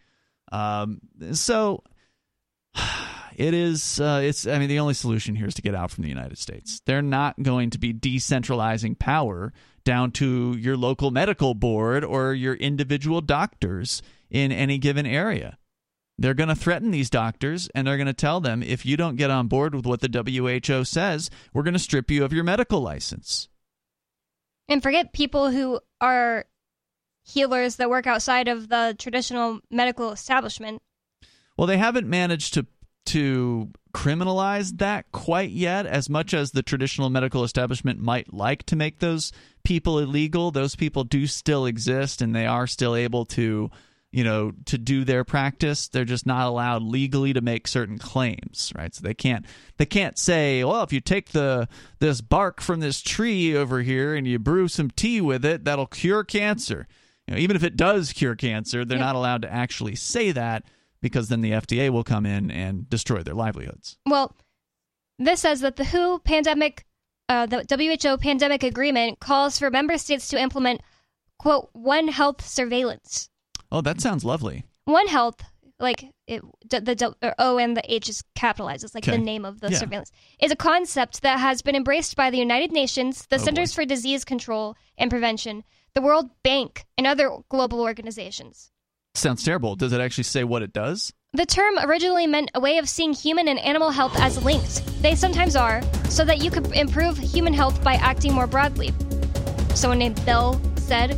[0.52, 1.02] Um,
[1.34, 1.84] so
[3.36, 4.00] it is.
[4.00, 4.48] Uh, it's.
[4.48, 6.82] I mean, the only solution here is to get out from the United States.
[6.86, 9.54] They're not going to be decentralizing power
[9.84, 15.58] down to your local medical board or your individual doctors in any given area.
[16.20, 19.16] They're going to threaten these doctors and they're going to tell them if you don't
[19.16, 22.44] get on board with what the WHO says, we're going to strip you of your
[22.44, 23.48] medical license.
[24.68, 26.46] And forget people who are
[27.24, 30.82] healers that work outside of the traditional medical establishment.
[31.58, 32.68] Well, they haven't managed to
[33.06, 38.76] to criminalized that quite yet as much as the traditional medical establishment might like to
[38.76, 39.32] make those
[39.64, 43.72] people illegal those people do still exist and they are still able to
[44.12, 48.72] you know to do their practice they're just not allowed legally to make certain claims
[48.76, 49.46] right so they can't
[49.78, 51.68] they can't say well if you take the
[52.00, 55.86] this bark from this tree over here and you brew some tea with it that'll
[55.86, 56.88] cure cancer
[57.28, 59.06] you know, even if it does cure cancer they're Yep.
[59.06, 60.64] not allowed to actually say that
[61.02, 64.36] because then the FDA will come in and destroy their livelihoods Well,
[65.20, 66.86] this says that the WHO pandemic,
[67.28, 70.80] uh, the WHO pandemic agreement calls for member states to implement,
[71.38, 73.30] quote, One Health surveillance.
[73.72, 75.42] Oh that sounds lovely One Health,
[75.80, 78.84] like it, the d- O and the H is capitalized.
[78.84, 79.18] It's like Okay.
[79.18, 79.78] the name of the Yeah.
[79.78, 80.12] surveillance.
[80.40, 83.46] Is a concept that has been embraced by the United Nations, the Oh, boy.
[83.46, 85.64] Centers for Disease Control and Prevention,
[85.94, 88.72] the World Bank, and other global organizations.
[89.16, 92.78] sounds terrible does it actually say what it does The term originally meant a way
[92.80, 94.82] of seeing human and animal health as linked.
[95.04, 98.92] They sometimes are, so that you could improve human health by acting more broadly.
[99.76, 101.10] Someone named Bell said,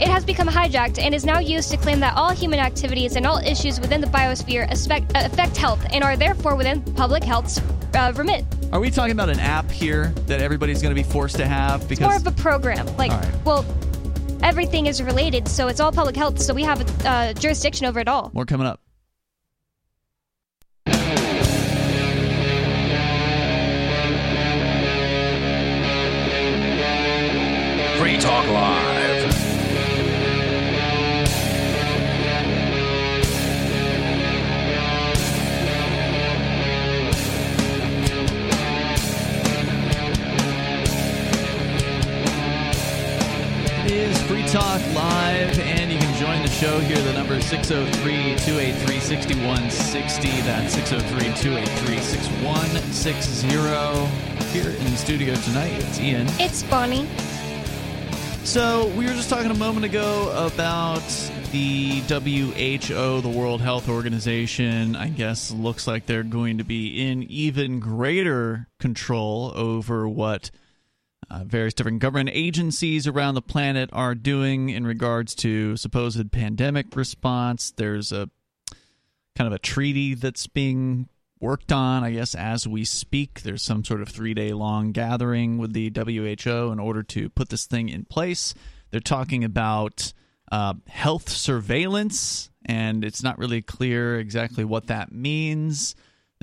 [0.00, 3.24] It has become hijacked and is now used to claim that all human activities and
[3.26, 7.60] all issues within the biosphere affect, affect health and are therefore within public health's
[7.94, 8.44] uh, remit.
[8.72, 11.82] Are we talking about an app here that everybody's going to be forced to have?
[11.82, 12.86] It's Because more of a program.
[12.96, 13.44] Like, All right.
[13.44, 13.64] well,
[14.42, 18.00] everything is related, so it's all public health, so we have a uh, jurisdiction over
[18.00, 18.32] it all.
[18.34, 18.80] more coming up.
[27.98, 28.83] Free Talk Live.
[44.34, 47.00] Free Talk Live, and you can join the show here.
[47.00, 50.28] The number is 603 283 6160.
[50.40, 53.48] That's 603 283 6160.
[54.50, 56.26] Here in the studio tonight, it's Ian.
[56.40, 57.06] It's Bonnie.
[58.42, 61.06] So, we were just talking a moment ago about
[61.52, 64.96] the WHO, the World Health Organization.
[64.96, 70.50] I guess looks like they're going to be in even greater control over what
[71.30, 76.96] uh, various different government agencies around the planet are doing in regards to supposed pandemic
[76.96, 77.72] response.
[77.76, 78.28] There's a
[79.36, 81.08] kind of a treaty that's being
[81.40, 83.42] worked on, I guess, as we speak.
[83.42, 87.48] There's some sort of three day long gathering with the WHO in order to put
[87.48, 88.54] this thing in place.
[88.90, 90.12] They're talking about
[90.50, 95.94] uh, health surveillance, and it's not really clear exactly what that means.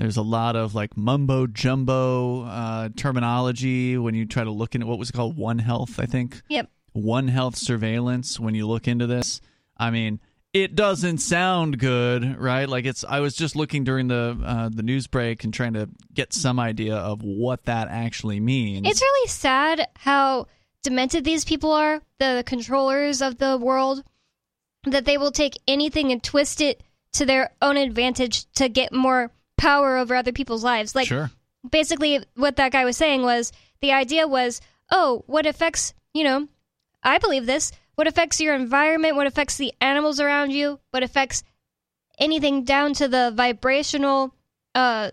[0.02, 4.84] There's a lot of like mumbo jumbo uh, terminology when you try to look into
[4.84, 6.42] what was called One Health, I think.
[6.48, 6.68] Yep.
[6.92, 8.40] One Health surveillance.
[8.40, 9.40] When you look into this,
[9.76, 10.18] I mean,
[10.52, 12.68] it doesn't sound good, right?
[12.68, 13.04] Like it's.
[13.08, 16.58] I was just looking during the uh, the news break and trying to get some
[16.58, 18.88] idea of what that actually means.
[18.88, 20.48] It's really sad how
[20.82, 24.02] demented these people are, the controllers of the world,
[24.82, 29.30] that they will take anything and twist it to their own advantage to get more
[29.62, 30.96] power over other people's lives.
[30.96, 31.30] Like, sure.
[31.70, 34.60] basically, what that guy was saying was the idea was,
[34.90, 36.48] oh, what affects, you know,
[37.04, 41.44] I believe this, what affects your environment, what affects the animals around you, what affects
[42.18, 44.34] anything down to the vibrational
[44.74, 45.12] uh,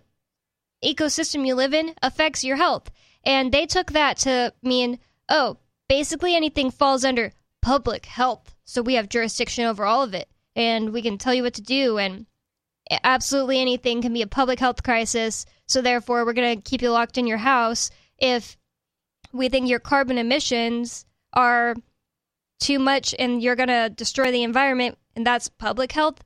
[0.83, 2.89] ecosystem you live in affects your health.
[3.23, 4.97] And they took that to mean,
[5.29, 5.57] oh,
[5.87, 8.55] basically anything falls under public health.
[8.65, 10.27] So we have jurisdiction over all of it.
[10.55, 11.99] And we can tell you what to do.
[11.99, 12.25] And
[13.03, 15.45] absolutely anything can be a public health crisis.
[15.67, 18.57] So therefore, we're going to keep you locked in your house if
[19.31, 21.75] we think your carbon emissions are
[22.59, 24.97] too much and you're going to destroy the environment.
[25.15, 26.19] And that's public health,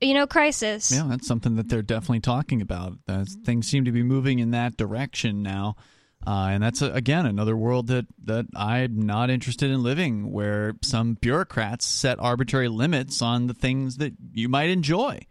[0.00, 0.92] you know, crisis.
[0.92, 2.94] Yeah, that's something that they're definitely talking about.
[3.08, 5.76] Uh, things seem to be moving in that direction now.
[6.24, 10.74] Uh, and that's, uh, again, another world that, that I'm not interested in living, where
[10.80, 15.26] some bureaucrats set arbitrary limits on the things that you might enjoy.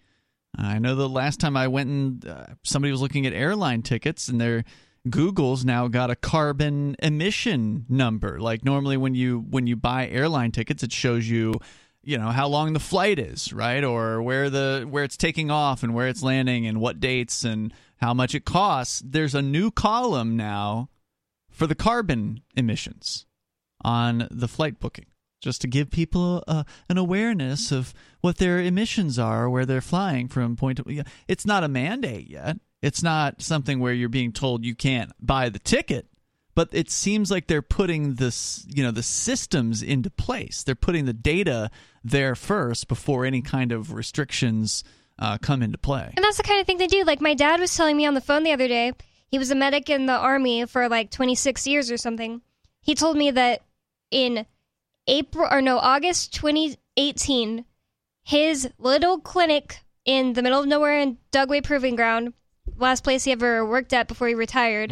[0.58, 4.28] I know the last time I went and uh, somebody was looking at airline tickets,
[4.28, 4.64] and their
[5.10, 8.40] Google's now got a carbon emission number.
[8.40, 11.54] Like normally, when you when you buy airline tickets, it shows you
[12.04, 13.84] you know how long the flight is right?
[13.84, 17.74] Or where the where it's taking off and where it's landing and what dates and
[17.98, 19.02] how much it costs.
[19.06, 20.90] There's a new column now
[21.50, 23.26] for the carbon emissions
[23.84, 25.06] on the flight booking
[25.42, 30.28] just to give people a, an awareness of what their emissions are where they're flying
[30.28, 34.64] from point to it's not a mandate yet it's not something where you're being told
[34.64, 36.08] you can't buy the ticket
[36.54, 41.06] but it seems like they're putting this you know the systems into place they're putting
[41.06, 41.70] the data
[42.04, 44.84] there first before any kind of restrictions
[45.22, 46.12] uh, come into play.
[46.18, 47.04] And that's the kind of thing they do.
[47.04, 48.92] Like my dad was telling me on the phone the other day.
[49.28, 52.42] He was a medic in the army for like 26 years or something.
[52.82, 53.62] He told me that
[54.10, 54.46] in
[55.08, 57.66] April or no August 2018,
[58.24, 62.34] his little clinic in the middle of nowhere in Dugway Proving Ground,
[62.78, 64.92] last place he ever worked at before he retired,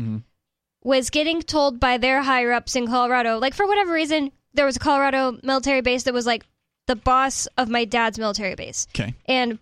[0.84, 4.76] was getting told by their higher ups in Colorado, like for whatever reason, there was
[4.76, 6.46] a Colorado military base that was like
[6.88, 8.88] the boss of my dad's military base.
[8.96, 9.14] Okay.
[9.26, 9.60] And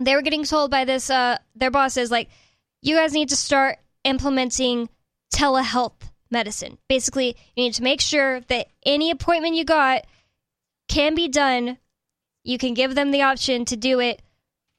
[0.00, 2.28] they were getting told by this uh their bosses like
[2.82, 4.88] you guys need to start implementing
[5.34, 6.78] telehealth medicine.
[6.88, 10.06] Basically, you need to make sure that any appointment you got
[10.88, 11.78] can be done.
[12.44, 14.22] You can give them the option to do it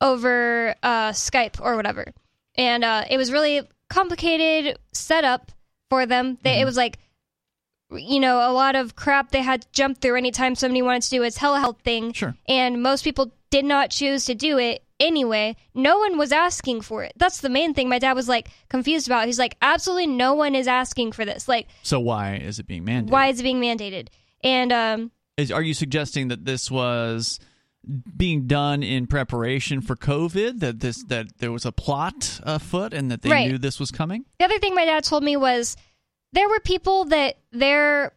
[0.01, 2.13] over uh, Skype or whatever.
[2.55, 5.51] And uh, it was really complicated setup
[5.89, 6.37] for them.
[6.43, 6.99] They, It was like,
[7.91, 11.09] you know, a lot of crap they had to jump through anytime somebody wanted to
[11.09, 12.13] do a telehealth thing.
[12.13, 12.35] Sure.
[12.47, 15.55] And most people did not choose to do it anyway.
[15.73, 17.13] No one was asking for it.
[17.15, 19.25] That's the main thing my dad was like confused about.
[19.27, 21.47] He's like, absolutely no one is asking for this.
[21.47, 23.09] Like, So why is it being mandated?
[23.11, 24.07] why is it being mandated?
[24.43, 27.39] And um, Is, are you suggesting that this was
[28.17, 30.59] being done in preparation for COVID?
[30.59, 33.49] That this that there was a plot afoot and that they Right.
[33.49, 34.25] knew this was coming?
[34.39, 35.75] The other thing my dad told me was
[36.33, 38.13] there were people that their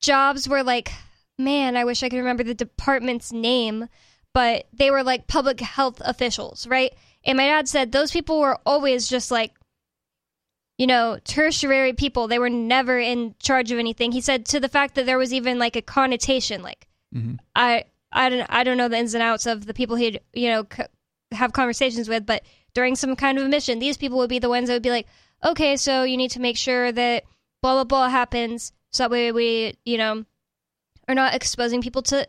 [0.00, 0.90] jobs were like,
[1.38, 3.88] man, I wish I could remember the department's name,
[4.34, 6.92] but they were like public health officials, right?
[7.24, 9.52] And my dad said those people were always just like,
[10.78, 12.26] you know, tertiary people.
[12.26, 14.12] They were never in charge of anything.
[14.12, 17.38] He said to the fact that there was even like a connotation, like, Mhm.
[17.54, 20.48] I, I don't, I don't know the ins and outs of the people he'd, you
[20.48, 20.82] know, c-
[21.30, 22.42] have conversations with, but
[22.74, 24.90] during some kind of a mission, these people would be the ones that would be
[24.90, 25.06] like,
[25.44, 27.22] okay, so you need to make sure that
[27.62, 30.24] blah blah blah happens, so that way we, you know,
[31.06, 32.26] are not exposing people to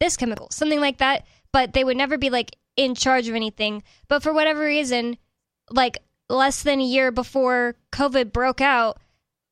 [0.00, 1.26] this chemical, something like that.
[1.52, 3.82] But they would never be like in charge of anything.
[4.08, 5.16] But for whatever reason,
[5.70, 5.98] like
[6.28, 8.98] less than a year before COVID broke out,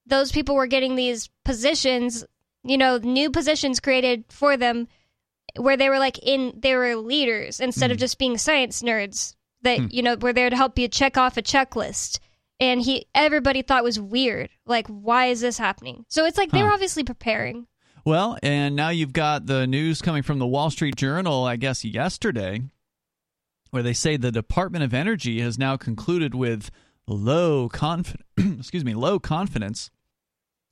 [0.06, 2.24] those people were getting these positions,
[2.62, 4.88] you know, new positions created for them
[5.56, 8.00] where they were like in they were leaders instead of hmm.
[8.00, 9.86] just being science nerds that hmm.
[9.90, 12.18] you know were there to help you check off a checklist.
[12.58, 14.50] And he everybody thought was weird.
[14.64, 16.04] Like why is this happening?
[16.08, 17.66] So it's like they were obviously preparing
[18.06, 21.84] Well, and now you've got the news coming from the Wall Street Journal, I guess
[21.84, 22.60] yesterday,
[23.70, 26.70] where they say the Department of Energy has now concluded with
[27.08, 29.90] low confidence, excuse me, low confidence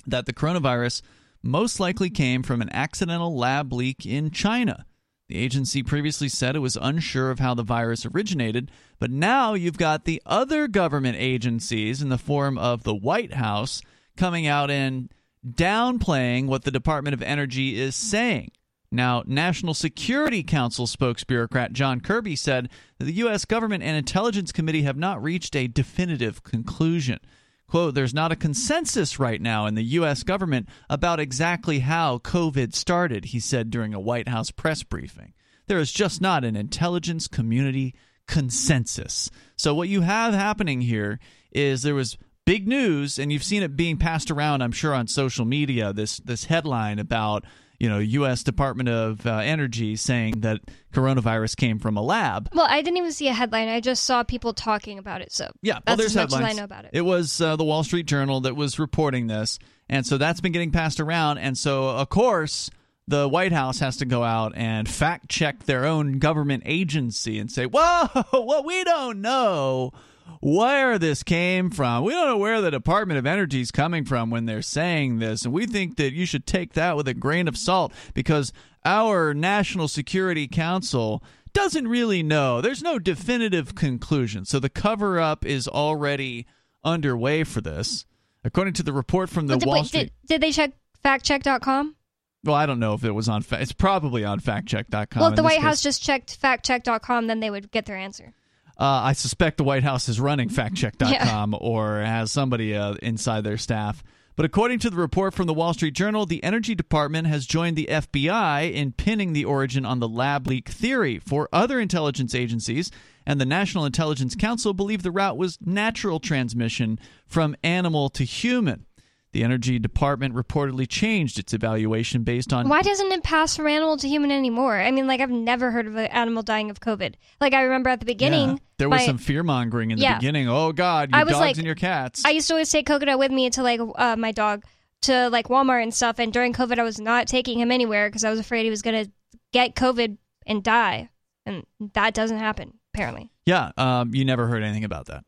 [0.06, 1.02] that the coronavirus
[1.42, 4.86] most likely came from an accidental lab leak in China.
[5.28, 8.70] The agency previously said it was unsure of how the virus originated,
[9.00, 13.82] but now you've got the other government agencies in the form of the White House
[14.16, 15.08] coming out and
[15.46, 18.50] downplaying what the Department of Energy is saying.
[18.90, 22.68] Now, National Security Council spokesbureaucrat John Kirby said
[22.98, 23.44] that the U.S.
[23.44, 27.18] government and intelligence committee have not reached a definitive conclusion.
[27.66, 30.22] Quote, there's not a consensus right now in the U.S.
[30.22, 35.32] government about exactly how COVID started, he said during a White House press briefing.
[35.66, 37.94] There is just not an intelligence community
[38.28, 39.30] consensus.
[39.56, 41.18] So, what you have happening here
[41.50, 45.06] is there was big news, and you've seen it being passed around, I'm sure, on
[45.06, 45.92] social media.
[45.92, 47.44] This this headline about
[47.80, 48.42] you know U.S.
[48.42, 50.60] Department of uh, Energy saying that
[50.92, 52.48] coronavirus came from a lab.
[52.54, 55.50] well i didn't even see a headline i just saw people talking about it so
[55.60, 56.52] Yeah, well, that's there's as much headlines.
[56.52, 59.26] as i know about it It was uh, the Wall Street Journal that was reporting
[59.26, 59.58] this,
[59.88, 61.38] and so that's been getting passed around.
[61.38, 62.70] And so, of course,
[63.08, 67.50] the White House has to go out and fact check their own government agency and
[67.50, 69.92] say, "Whoa, what we don't know."
[70.40, 72.04] Where this came from.
[72.04, 75.44] We don't know where the Department of Energy is coming from when they're saying this.
[75.44, 78.52] And we think that you should take that with a grain of salt because
[78.84, 81.22] our National Security Council
[81.52, 82.60] doesn't really know.
[82.60, 84.44] There's no definitive conclusion.
[84.44, 86.46] So the cover up is already
[86.84, 88.04] underway for this.
[88.44, 90.12] According to the report from the Wall Street.
[90.26, 90.72] did, did they check
[91.02, 91.96] factcheck.com
[92.44, 93.40] well, I don't know if it was on.
[93.40, 95.20] Fa- it's probably on factcheck.com.
[95.20, 95.82] well if the white house case.
[95.82, 98.34] just checked factcheck.com then they would get their answer
[98.78, 103.58] Uh, I suspect the White House is running factcheck.com or has somebody uh, inside their
[103.58, 104.02] staff.
[104.36, 107.76] But according to the report from the Wall Street Journal, the Energy Department has joined
[107.76, 111.20] the FBI in pinning the origin on the lab leak theory.
[111.20, 112.90] For other intelligence agencies
[113.24, 116.98] and the National Intelligence Council believe the route was natural transmission
[117.28, 118.86] from animal to human.
[119.34, 123.96] The Energy Department reportedly changed its evaluation based on why doesn't it pass from animal
[123.98, 127.14] to human anymore i mean like i've never heard of an animal dying of covid
[127.40, 128.56] like i remember at the beginning Yeah.
[128.78, 130.18] There was my- some fear mongering in the Yeah.
[130.18, 130.48] beginning.
[130.48, 132.24] Oh God, I your was dogs like- and your cats.
[132.24, 134.64] I used to always take Coconut with me to like uh, my dog
[135.02, 136.18] to like Walmart and stuff.
[136.18, 138.82] And during COVID, I was not taking him anywhere because I was afraid he was
[138.82, 139.06] gonna
[139.52, 140.16] get COVID
[140.46, 141.08] and die,
[141.46, 143.30] and that doesn't happen apparently.
[143.46, 145.24] Yeah, um, you never heard anything about that.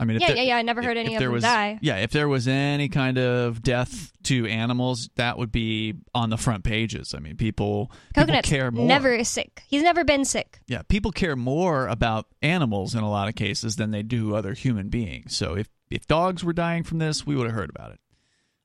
[0.00, 0.56] I mean, if Yeah, there- yeah, yeah.
[0.56, 1.78] I never heard if- any if of them was, die.
[1.82, 6.36] Yeah, if there was any kind of death to animals, that would be on the
[6.36, 7.14] front pages.
[7.14, 8.86] I mean, people, people care more.
[8.86, 9.62] never sick.
[9.66, 10.60] He's never been sick.
[10.68, 14.54] yeah, people care more about animals in a lot of cases than they do other
[14.54, 15.36] human beings.
[15.36, 18.00] So if if dogs were dying from this, we would have heard about it.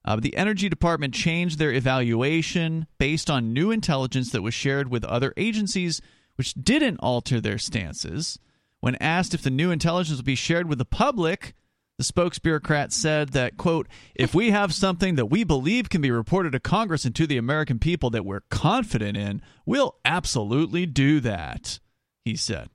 [0.06, 5.06] Uh, the Energy Department changed their evaluation based on new intelligence that was shared with
[5.06, 6.02] other agencies,
[6.36, 8.38] which didn't alter their stances.
[8.84, 11.54] When asked if the new intelligence would be shared with the public,
[11.98, 16.52] the spokesbureaucrat said that, quote, if we have something that we believe can be reported
[16.52, 21.80] to Congress and to the American people that we're confident in, we'll absolutely do that,
[22.26, 22.68] he said.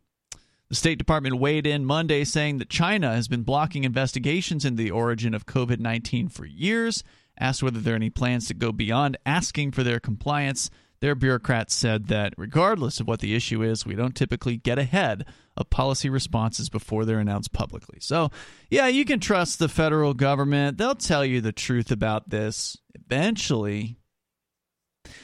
[0.71, 4.91] The State Department weighed in Monday saying that China has been blocking investigations into the
[4.91, 7.05] origin of COVID 19 for years.
[7.39, 10.71] Asked whether there are any plans to go beyond asking for their compliance,
[11.01, 15.27] their bureaucrats said that regardless of what the issue is, we don't typically get ahead
[15.59, 17.99] of policy responses before they're announced publicly.
[18.01, 18.31] So,
[18.71, 20.79] yeah, you can trust the federal government.
[20.79, 23.97] They'll tell you the truth about this eventually.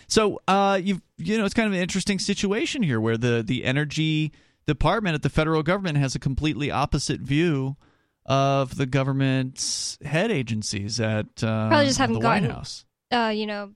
[0.09, 3.65] So, uh, you you know, it's kind of an interesting situation here where the the
[3.65, 4.33] energy
[4.67, 7.77] department at the federal government has a completely opposite view
[8.27, 12.85] of the government's head agencies at uh, Probably just haven't White gotten, House.
[13.13, 13.73] uh, you know,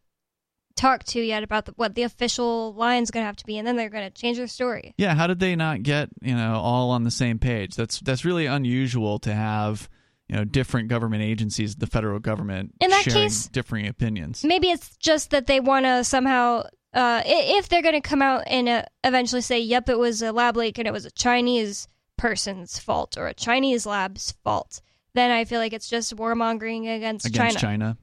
[0.78, 3.66] talked to yet about the, what the official line's going to have to be, and
[3.66, 4.94] then they're going to change their story.
[4.96, 7.74] Yeah, how did they not get you know all on the same page?
[7.74, 9.88] That's that's really unusual to have
[10.28, 14.44] you know different government agencies, the federal government, In that sharing case- differing opinions.
[14.44, 16.64] Maybe it's just that they want to somehow,
[16.94, 20.32] uh, if they're going to come out and uh, eventually say, "Yep, it was a
[20.32, 24.80] lab leak and it was a Chinese person's fault or a Chinese lab's fault,"
[25.14, 27.94] then I feel like it's just warmongering against, against China.
[27.94, 27.96] China.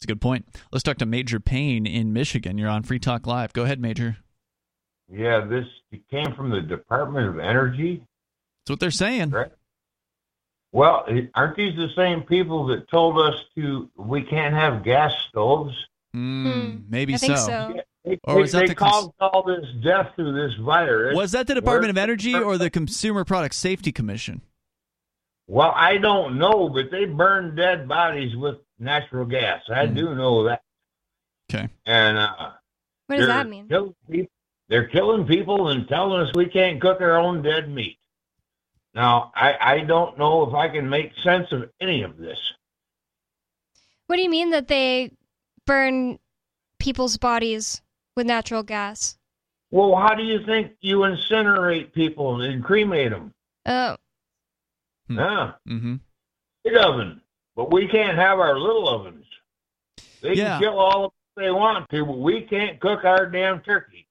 [0.00, 0.46] It's a good point.
[0.72, 2.56] Let's talk to Major Payne in Michigan.
[2.56, 3.52] You're on Free Talk Live.
[3.52, 4.16] Go ahead, Major.
[5.12, 5.66] Yeah, this
[6.10, 7.96] came from the Department of Energy.
[8.64, 9.28] That's what they're saying.
[9.28, 9.50] Right.
[10.72, 11.04] Well,
[11.34, 15.74] aren't these the same people that told us to we can't have gas stoves?
[16.16, 17.44] Mm, maybe I think so.
[17.46, 17.80] so.
[18.06, 21.14] They, Or they, was that they the cons- caused all this death through this virus.
[21.14, 24.40] Was that the Department of Where- Energy or the Consumer Product Safety Commission?
[25.46, 29.62] Well, I don't know, but they burn dead bodies with natural gas.
[29.68, 29.94] I Hmm.
[29.94, 30.62] do know that.
[31.52, 31.68] Okay.
[31.86, 32.52] And uh,
[33.06, 33.68] What does that mean?
[33.68, 34.32] killing people-
[34.68, 37.98] They're killing people and telling us we can't cook our own dead meat.
[38.94, 42.38] Now, I, I don't know if I can make sense of any of this.
[44.06, 45.12] What do you mean that they
[45.66, 46.18] burn
[46.78, 47.82] people's bodies
[48.16, 49.16] with natural gas?
[49.72, 53.34] Well, how do you think you incinerate people and cremate them?
[53.66, 53.96] Oh,
[55.08, 55.18] Hmm.
[55.18, 55.94] Yeah, Mm-hmm.
[56.64, 57.20] big oven.
[57.56, 59.26] But we can't have our little ovens.
[60.20, 60.52] They Yeah.
[60.58, 64.06] can kill all of us they want to, but we can't cook our damn turkey.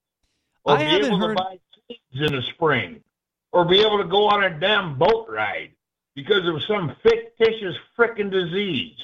[0.63, 3.03] Or I be able heard- to buy seeds in the spring.
[3.51, 5.71] Or be able to go on a damn boat ride
[6.15, 8.97] because of some fictitious frickin' disease.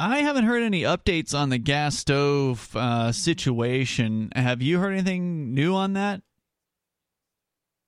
[0.00, 4.32] I haven't heard any updates on the gas stove uh, situation.
[4.34, 6.22] Have you heard anything new on that?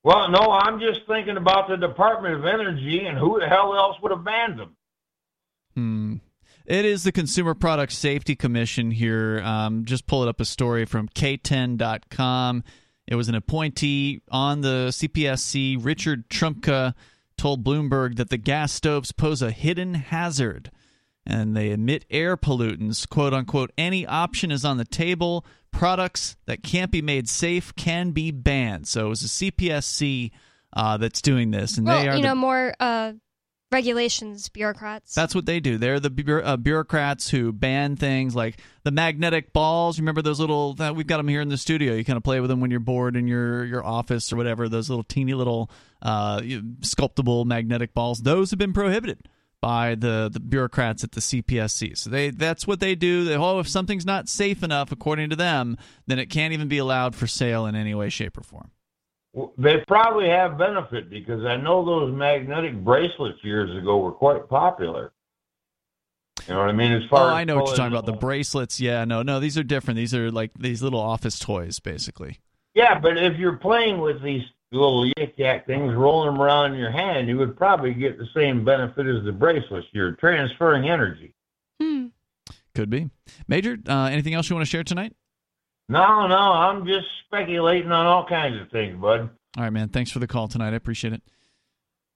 [0.05, 3.97] Well, no, I'm just thinking about the Department of Energy and who the hell else
[4.03, 4.77] would have banned them.
[5.75, 6.17] Hmm.
[6.65, 9.41] It is the Consumer Product Safety Commission here.
[9.45, 12.63] Um, just pulling up a story from K10.com.
[13.07, 16.95] It was an appointee on the CPSC, Richard Trumka,
[17.37, 20.71] told Bloomberg that the gas stoves pose a hidden hazard
[21.27, 23.09] and they emit air pollutants.
[23.09, 25.45] "Quote unquote." Any option is on the table.
[25.73, 28.87] Products that can't be made safe can be banned.
[28.87, 30.31] So it was a CPSC
[30.75, 33.13] uh, that's doing this, and well, they are you the know, more uh,
[33.73, 35.15] regulations, bureaucrats.
[35.15, 35.79] that's what they do.
[35.79, 39.99] They're the bu- uh, bureaucrats who ban things like the magnetic balls.
[39.99, 40.75] Remember those little?
[40.95, 41.95] We've got them here in the studio.
[41.95, 44.69] You kind of play with them when you're bored in your your office or whatever.
[44.69, 45.71] Those little teeny little
[46.03, 46.43] uh,
[46.83, 48.21] sculptable magnetic balls.
[48.21, 49.29] Those have been prohibited
[49.63, 51.97] by the, the bureaucrats at the CPSC.
[51.97, 53.25] So they that's what they do.
[53.25, 56.79] They, oh, if something's not safe enough according to them, then it can't even be
[56.79, 58.73] allowed for sale in any way, shape, or form.
[59.33, 64.49] Well, They probably have benefit because I know those magnetic bracelets years ago were quite
[64.49, 65.13] popular.
[66.49, 66.93] You know what I mean?
[66.93, 68.07] As Oh, far as I know what you're talking about.
[68.07, 68.81] The bracelets.
[68.81, 69.97] Yeah, no, no, these are different.
[69.97, 72.41] These are like these little office toys, basically.
[72.75, 74.43] Yeah, but if you're playing with these
[74.73, 78.27] little yik yak things, rolling them around in your hand, you would probably get the
[78.35, 79.87] same benefit as the bracelets.
[79.93, 81.35] You're transferring energy.
[81.81, 82.07] Hmm.
[82.75, 83.11] Could be.
[83.47, 85.15] Major, uh, anything else you want to share tonight?
[85.89, 89.31] No, no, I'm just speculating on all kinds of things, bud.
[89.57, 89.89] All right, man.
[89.89, 90.73] Thanks for the call tonight.
[90.73, 91.23] I appreciate it.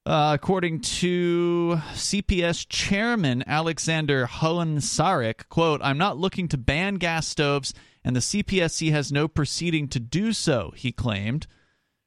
[0.07, 7.75] Uh, according to CPS chairman Alexander Hoehn-Saric, quote, I'm not looking to ban gas stoves,
[8.05, 11.49] and the CPSC has no proceeding to do so, he claimed.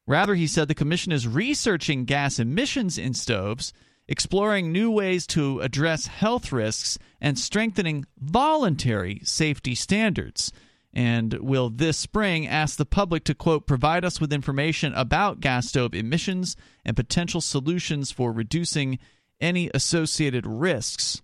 [0.06, 3.72] Rather, he said the commission is researching gas emissions in stoves,
[4.08, 10.52] exploring new ways to address health risks, and strengthening voluntary safety standards.
[10.92, 15.68] And will this spring ask the public to, quote, provide us with information about gas
[15.68, 18.98] stove emissions and potential solutions for reducing
[19.40, 21.22] any associated risks.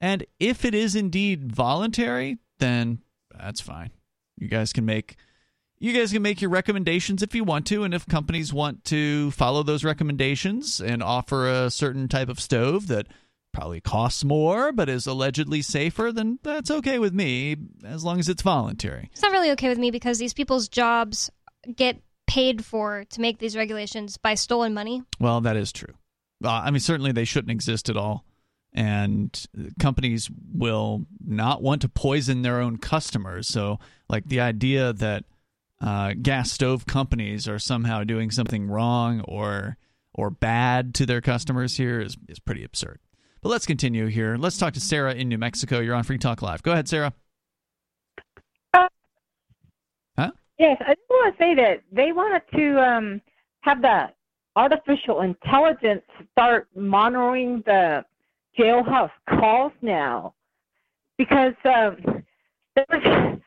[0.00, 2.98] And if it is indeed voluntary, then
[3.36, 3.90] that's fine.
[4.36, 5.16] You guys can make
[5.80, 9.30] you guys can make your recommendations if you want to and if companies want to
[9.30, 13.06] follow those recommendations and offer a certain type of stove that
[13.52, 18.28] probably costs more but is allegedly safer then that's okay with me as long as
[18.28, 21.30] it's voluntary It's not really okay with me because these people's jobs
[21.74, 25.02] get paid for to make these regulations by stolen money.
[25.18, 25.94] well that is true
[26.44, 28.24] uh, i mean certainly they shouldn't exist at all
[28.74, 29.46] and
[29.80, 35.24] companies will not want to poison their own customers so like the idea that
[35.80, 39.76] uh, gas stove companies are somehow doing something wrong or
[40.12, 42.98] or bad to their customers here is, is pretty absurd.
[43.40, 44.36] But let's continue here.
[44.36, 45.78] Let's talk to Sarah in New Mexico.
[45.80, 46.62] You're on Free Talk Live.
[46.62, 47.12] Go ahead, Sarah.
[48.74, 50.30] Huh?
[50.58, 53.20] Yes, I just want to say that they wanted to um,
[53.60, 54.08] have the
[54.56, 56.02] artificial intelligence
[56.32, 58.04] start monitoring the
[58.58, 60.34] jailhouse calls now,
[61.16, 62.24] because um,
[62.74, 63.38] there's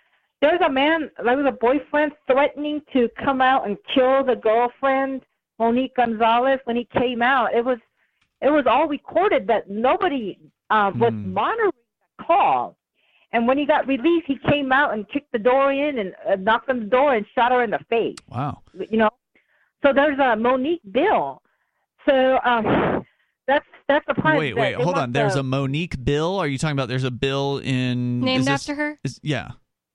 [0.41, 5.21] there's a man, there was a boyfriend threatening to come out and kill the girlfriend
[5.59, 7.53] Monique Gonzalez when he came out.
[7.53, 7.77] It was
[8.41, 10.37] it was all recorded that nobody
[10.69, 11.71] uh, was monitoring
[12.17, 12.77] the call.
[13.33, 16.35] And when he got released, he came out and kicked the door in and uh,
[16.35, 18.17] knocked on the door and shot her in the face.
[18.27, 18.61] Wow.
[18.73, 19.09] You know,
[19.85, 21.41] so there's a Monique bill.
[22.07, 23.05] So um,
[23.47, 24.37] that's that's the part.
[24.37, 25.11] Wait, wait, hold want on.
[25.11, 26.39] There's the- a Monique Bill.
[26.39, 28.99] Are you talking about there's a bill in Named is this- after her?
[29.03, 29.51] Is, yeah.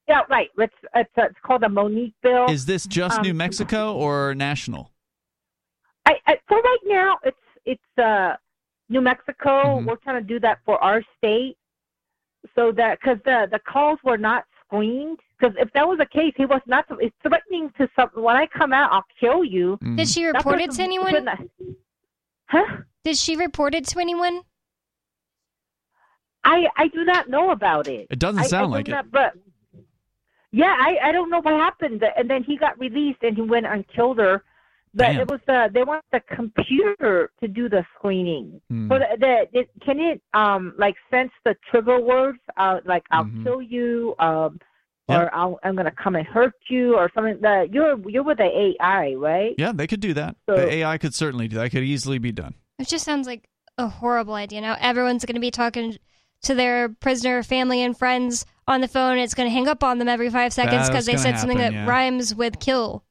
[0.09, 0.49] yeah, right.
[0.59, 2.47] It's it's, it's called a Monique bill.
[2.51, 4.93] Is this just Um, New Mexico or national?
[6.07, 7.37] I, I for right now it's
[7.67, 8.35] it's uh
[8.89, 9.79] New Mexico.
[9.79, 9.87] Mm-hmm.
[9.89, 11.57] We're trying to do that for our state,
[12.55, 15.19] so that because the the calls were not screened.
[15.39, 18.09] Because if that was the case, he was not it's threatening to some.
[18.15, 19.77] When I come out, I'll kill you.
[19.83, 19.97] Mm-hmm.
[19.97, 21.13] Did she report it to anyone?
[21.13, 21.51] couldn't-
[22.49, 22.77] Huh?
[23.05, 24.43] Did she report it to anyone?
[26.45, 28.07] I I do not know about it.
[28.11, 28.93] It doesn't I- I sound do like it.
[28.93, 29.35] not- But
[30.53, 32.05] yeah, I I don't know what happened.
[32.17, 34.43] And then he got released and he went and killed her.
[34.97, 35.21] But Damn.
[35.21, 38.61] it was the they want the computer to do the screening.
[38.71, 38.89] Hmm.
[38.91, 39.07] So the,
[39.53, 43.45] the it, can it um like sense the trigger words uh like I'll Mhm.
[43.45, 44.59] kill you um
[45.09, 45.21] Yep.
[45.21, 47.39] or I'll, I'm gonna come and hurt you or something.
[47.41, 49.55] That you're you're with the AI, right?
[49.57, 50.35] Yeah, they could do that.
[50.49, 51.71] So- the AI could certainly do that.
[51.71, 52.55] Could easily be done.
[52.81, 53.49] It just sounds like
[53.79, 54.61] a horrible idea.
[54.63, 55.97] Now everyone's going to be talking
[56.43, 59.19] to their prisoner family and friends on the phone.
[59.19, 61.59] It's going to hang up on them every five seconds because they gonna said something
[61.59, 61.87] that yeah.
[61.87, 63.05] rhymes with kill.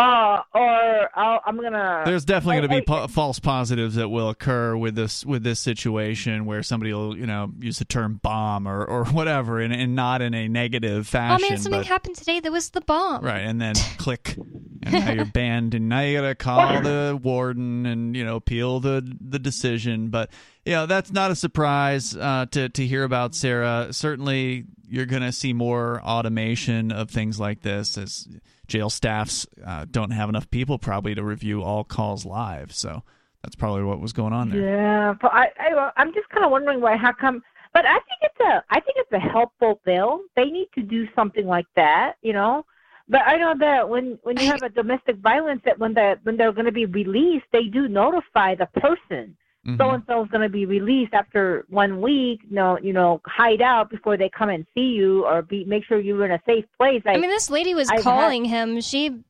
[0.00, 2.02] Uh, or I'll, I'm gonna.
[2.06, 5.26] There's definitely I- going to be I- po- false positives that will occur with this
[5.26, 9.60] with this situation where somebody will you know use the term bomb or, or whatever
[9.60, 11.48] and, and not in a negative Oh fashion.
[11.50, 13.22] man, something but, happened today that was the bomb.
[13.24, 14.36] right, and then click,
[14.82, 18.36] and now you're banned, and now you got to call the warden and you know
[18.36, 20.08] appeal the the decision.
[20.08, 20.30] But
[20.64, 23.88] you know that's not a surprise uh, to to hear about Sarah.
[23.92, 28.28] Certainly, you're going to see more automation of things like this as
[28.66, 32.72] jail staffs uh, don't have enough people probably to review all calls live.
[32.72, 33.02] So
[33.42, 34.60] that's probably what was going on there.
[34.60, 37.42] Yeah, but I, I I'm just kind of wondering why how come.
[37.72, 40.20] But I think it's a I think it's a helpful bill.
[40.36, 42.64] They need to do something like that, you know.
[43.08, 46.36] But I know that when when you have a domestic violence, that when the when
[46.36, 49.36] they're going to be released, they do notify the person.
[49.76, 52.40] So and so is going to be released after one week.
[52.48, 55.84] You know, you know, hide out before they come and see you, or be make
[55.84, 57.02] sure you're in a safe place.
[57.04, 58.80] I mean, this lady was I've had- calling him.
[58.80, 59.20] She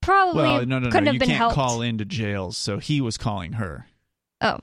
[0.00, 1.08] probably Well, no, no, couldn't no.
[1.08, 1.54] have You been can't helped.
[1.56, 3.86] call into jails, so he was calling her,
[4.40, 4.58] Oh,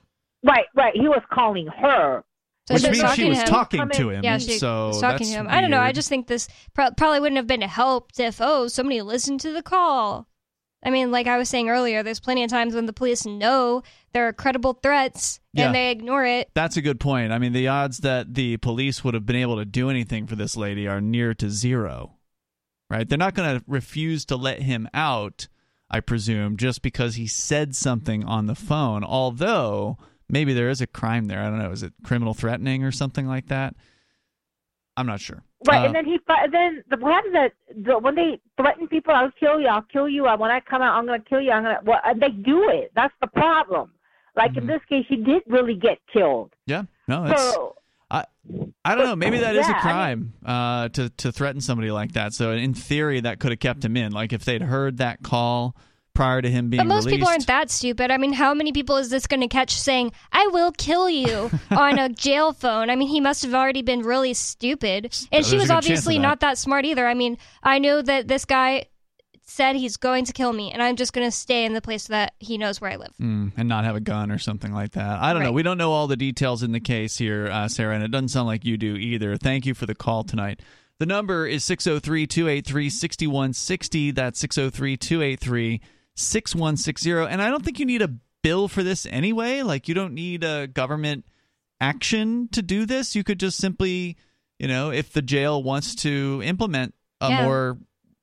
[0.45, 0.93] right, right.
[0.95, 2.23] He was calling her.
[2.67, 3.47] so which means she was him.
[3.47, 4.23] talking to him.
[4.23, 5.47] Yeah, she so was talking to him.
[5.49, 5.79] I don't know.
[5.81, 9.51] I just think this pro- probably wouldn't have been helped if oh somebody listened to
[9.51, 10.27] the call.
[10.81, 13.83] I mean, like I was saying earlier, there's plenty of times when the police know
[14.13, 15.65] there are credible threats Yeah.
[15.67, 16.49] and they ignore it.
[16.53, 17.33] That's a good point.
[17.33, 20.35] I mean, the odds that the police would have been able to do anything for
[20.37, 22.15] this lady are near to zero.
[22.89, 23.07] Right?
[23.07, 25.47] They're not going to refuse to let him out,
[25.91, 29.03] I presume, just because he said something on the phone.
[29.03, 29.97] Although
[30.29, 31.41] maybe there is a crime there.
[31.41, 31.71] I don't know.
[31.71, 33.75] Is it criminal threatening or something like that?
[34.97, 35.43] I'm not sure.
[35.67, 36.17] Right, Uh, and then he
[36.51, 40.07] then the what happens that the, when they threaten people, I'll kill you, I'll kill
[40.07, 40.23] you.
[40.23, 41.51] When I come out, I'm gonna kill you.
[41.51, 41.79] I'm gonna.
[41.83, 42.91] Well, and they do it.
[42.95, 43.91] That's the problem.
[44.37, 44.59] Like Mm-hmm.
[44.61, 46.53] in this case, he did really get killed.
[46.65, 46.83] yeah.
[47.09, 47.75] No, it's So
[48.09, 48.23] I
[48.85, 49.15] I don't know.
[49.17, 52.33] Maybe that is Yeah, a I crime uh, to to threaten somebody like that.
[52.33, 54.13] So in theory, that could have kept him in.
[54.13, 55.75] Like if they'd heard that call
[56.19, 57.19] prior to him being But most released.
[57.19, 58.11] people aren't that stupid.
[58.11, 61.49] I mean, how many people is this going to catch saying, I will kill you
[61.71, 62.89] on a jail phone?
[62.89, 65.05] I mean, he must have already been really stupid.
[65.05, 66.21] And There's she was obviously that.
[66.21, 67.07] not that smart either.
[67.07, 68.87] I mean, I know that this guy
[69.45, 72.07] said he's going to kill me, and I'm just going to stay in the place
[72.07, 73.13] that he knows where I live.
[73.21, 75.21] Mm, and not have a gun or something like that.
[75.21, 75.53] I don't know.
[75.53, 78.27] We don't know all the details in the case here, uh, Sarah, and it doesn't
[78.27, 79.37] sound like you do either.
[79.37, 80.59] Thank you for the call tonight.
[80.99, 84.11] The number is 603 283 6160.
[84.11, 85.81] That's 603 283
[86.15, 87.11] 6160.
[87.11, 88.13] And I don't think you need a
[88.43, 89.61] bill for this anyway.
[89.61, 91.25] Like, you don't need a government
[91.81, 93.15] action to do this.
[93.15, 94.17] You could just simply,
[94.57, 97.43] you know, if the jail wants to implement a Yeah.
[97.45, 97.77] more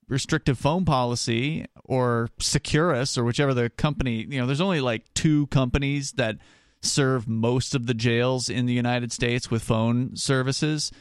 [0.09, 5.47] restrictive phone policy or Securus or whichever the company, you know, there's only like two
[5.49, 6.37] companies that
[6.83, 10.93] serve most of the jails in the United States with phone services.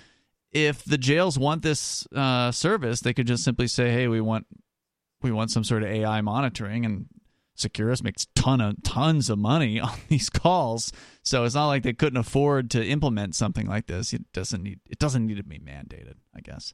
[0.52, 4.48] If the jails want this uh, service, they could just simply say, "Hey, we want
[5.26, 7.08] we want some sort of AI monitoring," and
[7.56, 10.92] Securus makes ton of tons of money on these calls.
[11.24, 14.14] So it's not like they couldn't afford to implement something like this.
[14.14, 16.74] It doesn't need it doesn't need to be mandated, I guess.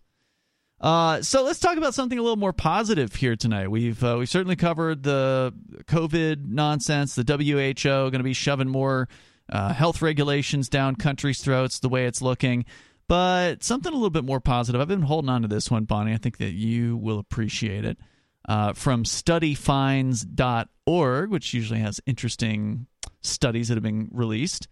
[0.82, 3.70] Uh, so let's talk about something a little more positive here tonight.
[3.70, 5.54] We've uh, we've certainly covered the
[5.86, 7.14] COVID nonsense.
[7.14, 9.08] The WHO going to be shoving more
[9.52, 11.80] uh, health regulations down countries' throats.
[11.80, 12.66] The way it's looking,
[13.08, 14.82] but something a little bit more positive.
[14.82, 16.14] I've been holding on to this one, Bonnie.
[16.14, 18.00] I think that you will appreciate it.
[18.48, 22.88] Uh, from studyfinds.org, which usually has interesting
[23.22, 24.68] studies that have been released.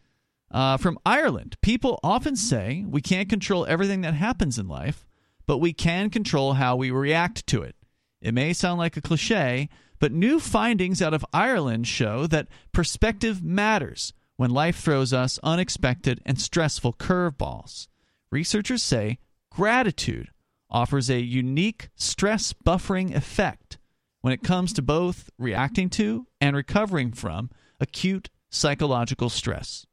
[0.52, 5.06] Uh, from Ireland, people often say we can't control everything that happens in life,
[5.46, 7.76] but we can control how we react to it.
[8.22, 9.70] It may sound like a cliche,
[10.00, 16.22] but new findings out of Ireland show that perspective matters when life throws us unexpected
[16.26, 17.88] and stressful curveballs.
[18.32, 19.20] Researchers say
[19.52, 20.30] gratitude
[20.70, 23.78] offers a unique stress buffering effect
[24.22, 29.86] when it comes to both reacting to and recovering from acute psychological stress.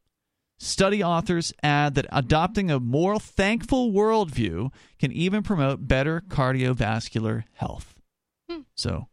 [0.59, 7.93] Study authors add that adopting a more thankful worldview can even promote better cardiovascular health.
[8.49, 8.61] Hmm.
[8.73, 9.07] So,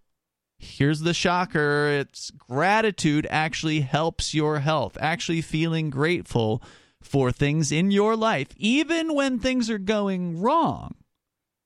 [0.58, 4.96] here's the shocker it's gratitude actually helps your health.
[4.98, 6.62] Actually, feeling grateful
[7.02, 10.94] for things in your life, even when things are going wrong,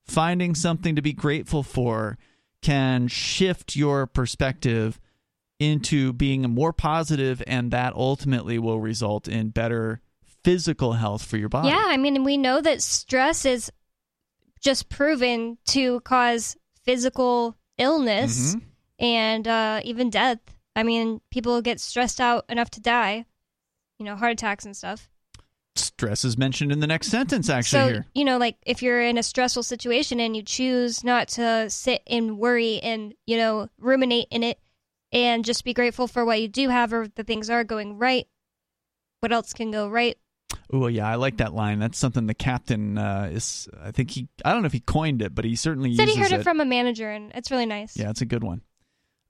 [0.08, 2.18] finding something to be grateful for
[2.62, 5.00] can shift your perspective
[5.60, 10.00] into being more positive, and that ultimately will result in better
[10.44, 11.68] physical health for your body.
[11.68, 13.70] Yeah, I mean, we know that stress is
[14.60, 18.62] just proven to cause physical illness Mhm.
[18.98, 20.38] and uh, even death.
[20.74, 23.24] I mean, people get stressed out enough to die,
[23.98, 25.08] you know, heart attacks and stuff.
[25.98, 28.06] Stress is mentioned in the next sentence, actually, so, here.
[28.14, 32.02] you know, like if you're in a stressful situation and you choose not to sit
[32.06, 34.60] and worry and, you know, ruminate in it
[35.10, 38.28] and just be grateful for what you do have or the things are going right,
[39.18, 40.16] what else can go right?
[40.72, 41.80] Oh yeah, I like that line.
[41.80, 43.68] That's something the captain uh, is.
[43.82, 44.28] I think he.
[44.44, 46.60] I don't know if he coined it, but he certainly Said he heard it from
[46.60, 47.96] a manager and it's really nice.
[47.96, 48.62] Yeah, it's a good one.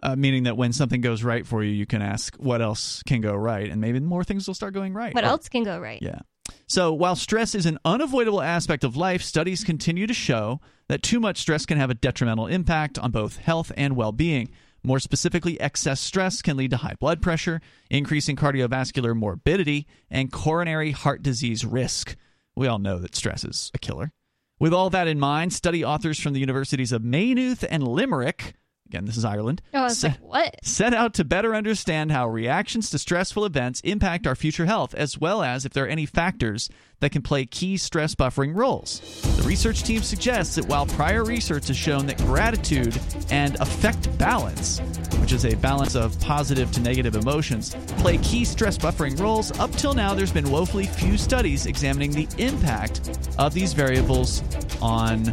[0.02, 3.22] Uh, meaning that when something goes right for you, you can ask what else can
[3.22, 5.14] go right, and maybe more things will start going right.
[5.14, 6.00] What Or- else can go right?
[6.02, 6.20] Yeah.
[6.68, 11.18] So while stress is an unavoidable aspect of life, studies continue to show that too
[11.18, 14.50] much stress can have a detrimental impact on both health and well being.
[14.82, 20.90] More specifically, excess stress can lead to high blood pressure, increasing cardiovascular morbidity, and coronary
[20.90, 22.16] heart disease risk.
[22.54, 24.12] We all know that stress is a killer.
[24.60, 28.52] With all that in mind, study authors from the universities of Maynooth and Limerick,
[28.88, 30.64] again, this is Ireland, Oh, I was sa- like, what?
[30.64, 35.18] set out to better understand how reactions to stressful events impact our future health, as
[35.18, 36.68] well as if there are any factors
[37.00, 39.00] that can play key stress buffering roles.
[39.36, 42.98] The research team suggests that while prior research has shown that gratitude
[43.30, 44.80] and affect balance,
[45.20, 49.70] which is a balance of positive to negative emotions, play key stress buffering roles, up
[49.72, 54.42] till now there's been woefully few studies examining the impact of these variables
[54.82, 55.24] on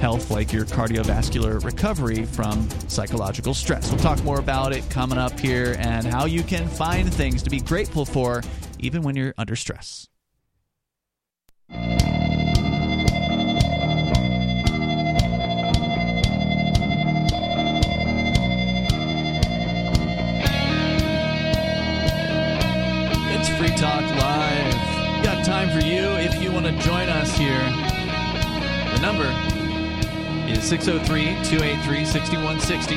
[0.00, 3.88] health like your cardiovascular recovery from psychological stress.
[3.88, 7.50] We'll talk more about it coming up here and how you can find things to
[7.50, 8.42] be grateful for
[8.80, 10.08] even when you're under stress.
[23.34, 25.24] It's Free Talk Live.
[25.24, 27.58] Got time for you if you want to join us here.
[28.94, 29.24] The number
[30.50, 32.96] is 603 283 6160.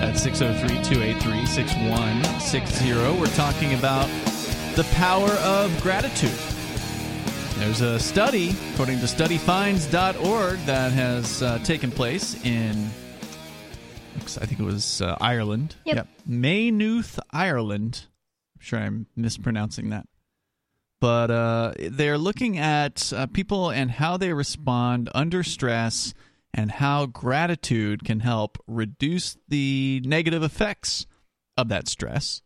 [0.00, 2.92] That's 603 283 6160.
[3.18, 4.08] We're talking about
[4.76, 6.38] the power of gratitude.
[7.58, 12.90] There's a study, according to studyfinds.org, that has uh, taken place in,
[14.14, 15.74] I think it was uh, Ireland.
[15.86, 16.06] Yep.
[16.26, 18.06] Maynooth, Ireland.
[18.54, 20.06] I'm sure I'm mispronouncing that.
[21.00, 26.12] But uh, they're looking at uh, people and how they respond under stress
[26.52, 31.06] and how gratitude can help reduce the negative effects
[31.56, 32.42] of that stress.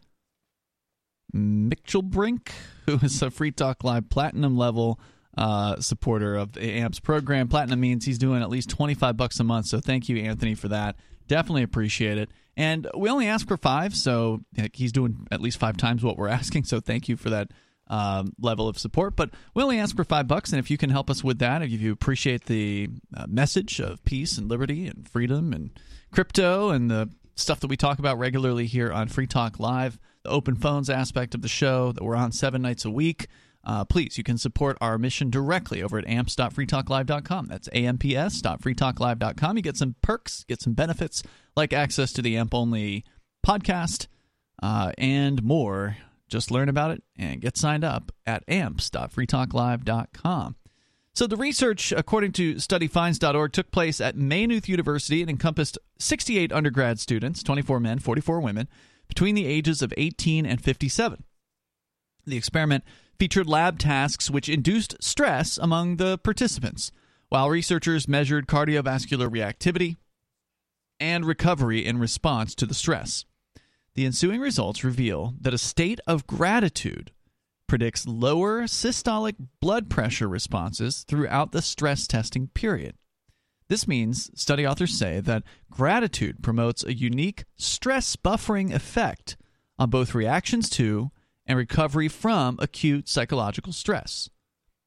[1.34, 2.50] Michelbrink,
[2.86, 4.98] who is a Free Talk Live Platinum level
[5.36, 7.48] uh, supporter of the AMPS program.
[7.48, 9.66] Platinum means he's doing at least 25 bucks a month.
[9.66, 10.96] So thank you, Anthony, for that.
[11.28, 12.30] Definitely appreciate it.
[12.56, 14.42] And we only ask for five, so
[14.74, 16.64] he's doing at least five times what we're asking.
[16.64, 17.50] So thank you for that
[17.88, 19.16] um, level of support.
[19.16, 21.62] But we only ask for five bucks, and if you can help us with that,
[21.62, 25.70] if you appreciate the uh, message of peace and liberty and freedom and
[26.10, 30.30] crypto and the stuff that we talk about regularly here on Free Talk Live, the
[30.30, 33.28] open phones aspect of the show that we're on seven nights a week
[33.64, 37.46] uh, please, you can support our mission directly over at amps.freetalklive.com.
[37.46, 39.56] That's amps.freetalklive.com.
[39.56, 41.22] You get some perks, get some benefits
[41.56, 43.04] like access to the AMP only
[43.46, 44.08] podcast
[44.62, 45.96] uh, and more.
[46.28, 50.56] Just learn about it and get signed up at amps.freetalklive.com.
[51.14, 56.98] So, the research, according to studyfinds.org, took place at Maynooth University and encompassed 68 undergrad
[56.98, 58.66] students, 24 men, 44 women,
[59.08, 61.22] between the ages of 18 and 57.
[62.24, 62.84] The experiment
[63.22, 66.90] featured lab tasks which induced stress among the participants,
[67.28, 69.94] while researchers measured cardiovascular reactivity
[70.98, 73.24] and recovery in response to the stress.
[73.94, 77.12] The ensuing results reveal that a state of gratitude
[77.68, 82.96] predicts lower systolic blood pressure responses throughout the stress testing period.
[83.68, 89.36] This means, study authors say, that gratitude promotes a unique stress buffering effect
[89.78, 91.12] on both reactions to
[91.46, 94.28] and recovery from acute psychological stress.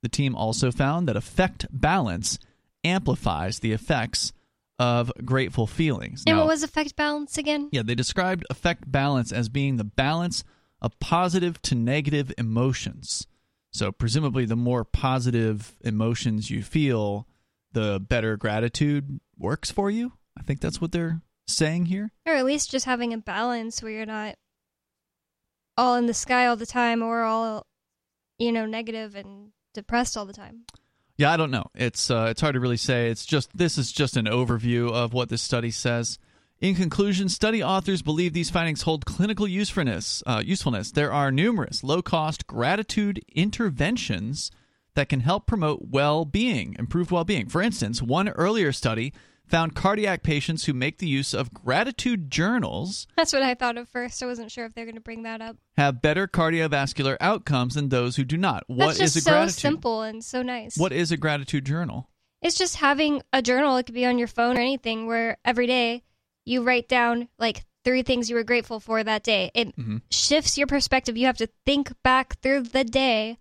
[0.03, 2.37] The team also found that affect balance
[2.83, 4.31] amplifies the effects
[4.77, 6.23] of grateful feelings.
[6.27, 7.69] And Now- what was affect balance again?
[7.71, 10.43] yeah, they described affect balance as being the balance
[10.81, 13.25] of positive to negative emotions.
[13.71, 17.27] So, presumably, the more positive emotions you feel,
[17.73, 20.13] the better gratitude works for you.
[20.37, 22.11] I think that's what they're saying here.
[22.25, 24.35] Or at least just having a balance where you're not
[25.77, 27.65] all in the sky all the time or all,
[28.37, 30.65] you know, negative and depressed all the time.
[31.17, 31.67] Yeah, I don't know.
[31.73, 33.09] It's uh, it's hard to really say.
[33.09, 36.19] It's just this is just an overview of what this study says.
[36.59, 40.23] In conclusion, study authors believe these findings hold clinical usefulness.
[40.25, 40.91] Uh, usefulness.
[40.91, 44.51] There are numerous low-cost gratitude interventions
[44.95, 47.49] that can help promote well-being, improve well-being.
[47.49, 49.13] For instance, one earlier study
[49.47, 53.87] found cardiac patients who make the use of gratitude journals That's what I thought at
[53.87, 54.21] first.
[54.21, 55.57] I wasn't sure if they're going to bring that up.
[55.77, 58.63] have better cardiovascular outcomes than those who do not.
[58.67, 59.59] What is a so gratitude?
[59.59, 60.77] simple and so nice.
[60.77, 62.09] What is a gratitude journal?
[62.41, 63.77] It's just having a journal.
[63.77, 66.03] It could be on your phone or anything where every day
[66.45, 69.51] you write down like three things you were grateful for that day.
[69.53, 70.01] It Mhm.
[70.11, 71.17] shifts your perspective.
[71.17, 73.37] You have to think back through the day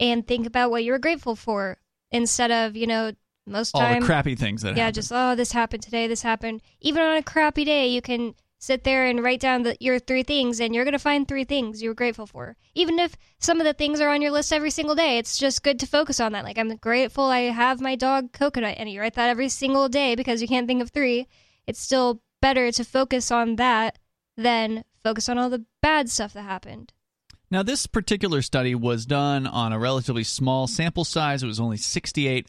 [0.00, 1.78] and think about what you were grateful for
[2.10, 3.12] instead of, you know,
[3.48, 4.94] most All time the crappy things that yeah, happen.
[4.94, 6.62] just oh, this happened today, this happened.
[6.80, 10.22] Even on a crappy day, you can sit there and write down the, your three
[10.22, 12.56] things, and you're gonna find three things you were grateful for.
[12.74, 15.62] Even if some of the things are on your list every single day, it's just
[15.62, 16.44] good to focus on that.
[16.44, 20.14] Like I'm grateful I have my dog Coconut, and you write that every single day
[20.14, 21.26] because you can't think of three.
[21.66, 23.98] It's still better to focus on that
[24.36, 26.92] than focus on all the bad stuff that happened.
[27.50, 31.42] Now, this particular study was done on a relatively small sample size.
[31.42, 32.46] It was only 68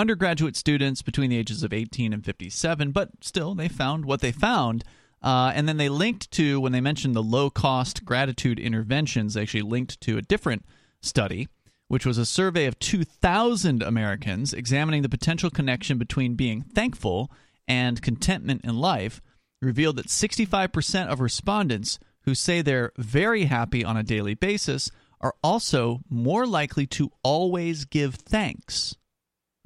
[0.00, 4.32] undergraduate students between the ages of 18 and 57, but still, they found what they
[4.32, 4.82] found.
[5.22, 9.42] Uh, and then they linked to, when they mentioned the low cost gratitude interventions, they
[9.42, 10.64] actually linked to a different
[11.02, 11.48] study,
[11.88, 17.30] which was a survey of 2,000 Americans examining the potential connection between being thankful
[17.68, 19.20] and contentment in life,
[19.60, 24.90] revealed that 65% of respondents who say they're very happy on a daily basis
[25.20, 28.96] are also more likely to always give thanks.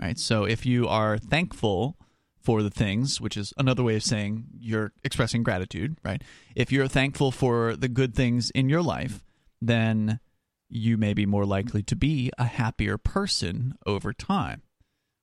[0.00, 0.18] Right?
[0.18, 1.96] So if you are thankful
[2.44, 6.22] for the things, which is another way of saying you're expressing gratitude, right?
[6.54, 9.24] If you're thankful for the good things in your life,
[9.62, 10.20] then
[10.68, 14.62] you may be more likely to be a happier person over time.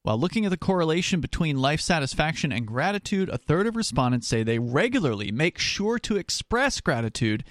[0.04, 4.42] While looking at the correlation between life satisfaction and gratitude, a third of respondents say
[4.42, 7.44] they regularly make sure to express gratitude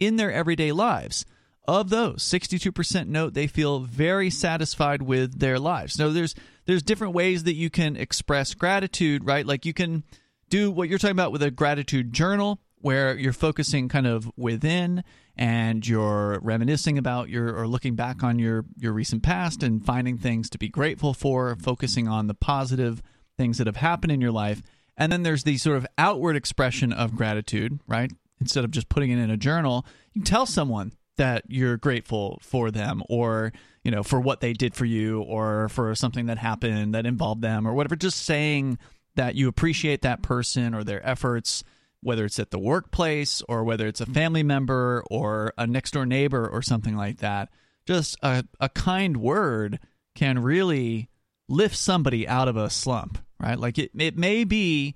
[0.00, 1.26] in their everyday lives.
[1.68, 5.98] Of those, 62% note they feel very satisfied with their lives.
[5.98, 6.34] Now, there's
[6.64, 9.44] there's different ways that you can express gratitude, right?
[9.44, 10.02] Like you can
[10.48, 15.04] do what you're talking about with a gratitude journal, where you're focusing kind of within
[15.36, 20.16] and you're reminiscing about your or looking back on your your recent past and finding
[20.16, 23.02] things to be grateful for, focusing on the positive
[23.36, 24.62] things that have happened in your life.
[24.96, 28.10] And then there's the sort of outward expression of gratitude, right?
[28.40, 29.84] Instead of just putting it in a journal,
[30.14, 33.52] you can tell someone that you're grateful for them or
[33.84, 37.42] you know for what they did for you or for something that happened that involved
[37.42, 37.96] them or whatever.
[37.96, 38.78] Just saying
[39.14, 41.62] that you appreciate that person or their efforts
[42.00, 46.06] whether it's at the workplace or whether it's a family member or a next door
[46.06, 47.48] neighbor or something like that.
[47.88, 49.80] Just a, a kind word
[50.14, 51.08] can really
[51.48, 53.58] lift somebody out of a slump right?
[53.58, 54.94] Like it, it may be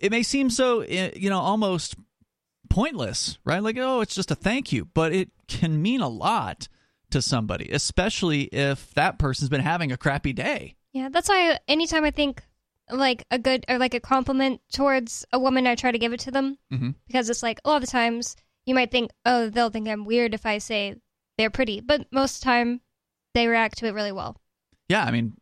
[0.00, 1.96] it may seem so eh, you know almost
[2.68, 3.62] pointless, right?
[3.62, 6.68] Like, oh, it's just a thank you, but it can mean a lot
[7.10, 10.76] to somebody, especially if that person's been having a crappy day.
[10.92, 12.42] Yeah, that's why anytime I think
[12.90, 16.20] like a good or like a compliment towards a woman, I try to give it
[16.20, 16.90] to them mm-hmm.
[17.06, 20.34] because it's like a lot of times you might think, oh, they'll think I'm weird
[20.34, 20.96] if I say
[21.38, 22.80] they're pretty, but most of the time
[23.34, 24.40] they react to it really well.
[24.88, 25.36] Yeah, I mean,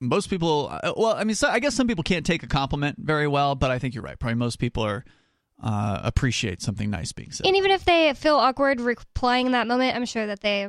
[0.00, 0.68] most people.
[0.70, 3.54] uh, Well, I mean, so I guess some people can't take a compliment very well,
[3.54, 4.18] but I think you're right.
[4.18, 5.04] Probably most people are
[5.62, 7.46] uh, appreciate something nice being said.
[7.46, 10.68] And even if they feel awkward replying in that moment, I'm sure that they,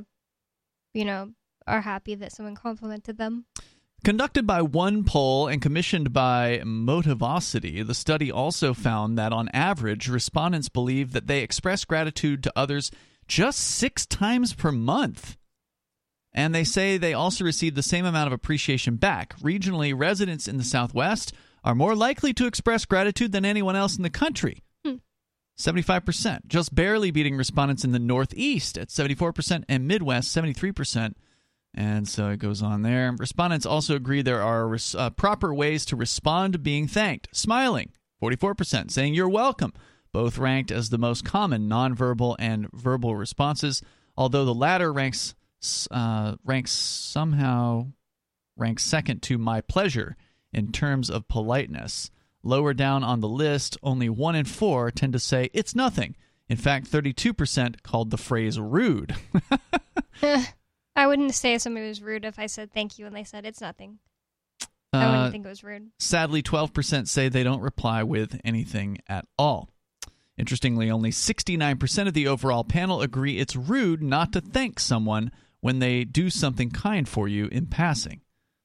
[0.94, 1.32] you know,
[1.68, 3.46] are happy that someone complimented them.
[4.04, 10.70] Conducted by OnePoll and commissioned by Motivosity, the study also found that on average, respondents
[10.70, 12.90] believe that they express gratitude to others
[13.28, 15.38] just six times per month.
[16.34, 19.38] And they say they also receive the same amount of appreciation back.
[19.40, 21.32] Regionally, residents in the Southwest
[21.64, 24.64] are more likely to express gratitude than anyone else in the country.
[25.62, 31.14] 75%, just barely beating respondents in the Northeast at 74% and Midwest 73%.
[31.74, 33.14] And so it goes on there.
[33.18, 37.30] Respondents also agree there are res- uh, proper ways to respond to being thanked.
[37.36, 39.74] Smiling, 44%, saying you're welcome,
[40.12, 43.82] both ranked as the most common nonverbal and verbal responses,
[44.18, 45.36] although the latter ranks
[45.92, 47.86] uh, ranks somehow
[48.58, 50.18] ranks second to my pleasure
[50.52, 52.10] in terms of politeness.
[52.44, 56.16] Lower down on the list, only one in four tend to say it's nothing.
[56.50, 59.16] In fact, 32% called the phrase rude.
[60.96, 63.62] I wouldn't say somebody was rude if I said thank you and they said it's
[63.62, 64.00] nothing.
[64.94, 65.92] I Uh, wouldn't think it was rude.
[66.00, 69.70] Sadly, 12% say they don't reply with anything at all.
[70.38, 75.32] Interestingly, only 69% of the overall panel agree it's rude not to thank someone
[75.62, 78.22] when they do something kind for you in passing.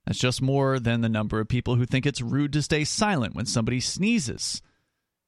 [0.06, 3.34] That's just more than the number of people who think it's rude to stay silent
[3.34, 4.62] when somebody sneezes.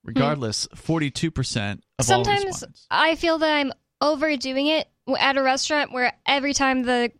[0.04, 0.92] Regardless, hmm.
[0.92, 2.86] 42% of all Sometimes respondents.
[2.90, 4.88] I feel that I'm overdoing it
[5.18, 7.10] at a restaurant where every time the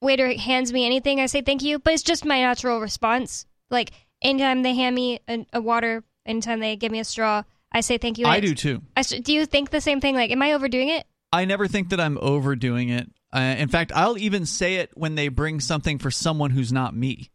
[0.00, 3.46] waiter hands me anything, I say thank you, but it's just my natural response.
[3.70, 3.90] Like
[4.22, 7.42] anytime they hand me a, a water, anytime they give me a straw,
[7.72, 8.26] I say thank you.
[8.26, 8.82] I do too.
[8.96, 10.14] I do you think the same thing?
[10.14, 11.06] Like, am I overdoing it?
[11.32, 13.10] I never think that I'm overdoing it.
[13.34, 16.94] Uh, in fact, I'll even say it when they bring something for someone who's not
[16.96, 17.30] me.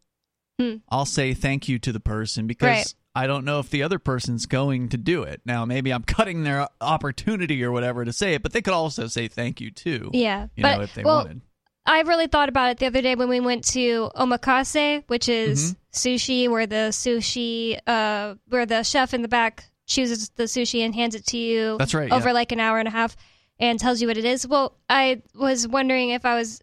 [0.60, 0.78] Hmm.
[0.90, 2.94] I'll say thank you to the person because Right.
[3.16, 5.42] I don't know if the other person's going to do it.
[5.46, 9.08] Now, maybe I'm cutting their opportunity or whatever to say it, but they could also
[9.08, 10.10] say thank you too.
[10.14, 11.42] Yeah, you but know, if they well, wanted.
[11.86, 15.74] I really thought about it the other day when we went to omakase, which is
[15.74, 16.10] Mm-hmm.
[16.10, 20.96] sushi, where the sushi, uh, where the chef in the back chooses the sushi and
[20.96, 21.76] hands it to you.
[21.78, 22.34] That's right, Over yeah.
[22.34, 23.16] like an hour and a half,
[23.60, 24.48] and tells you what it is.
[24.48, 26.62] Well, I was wondering if I was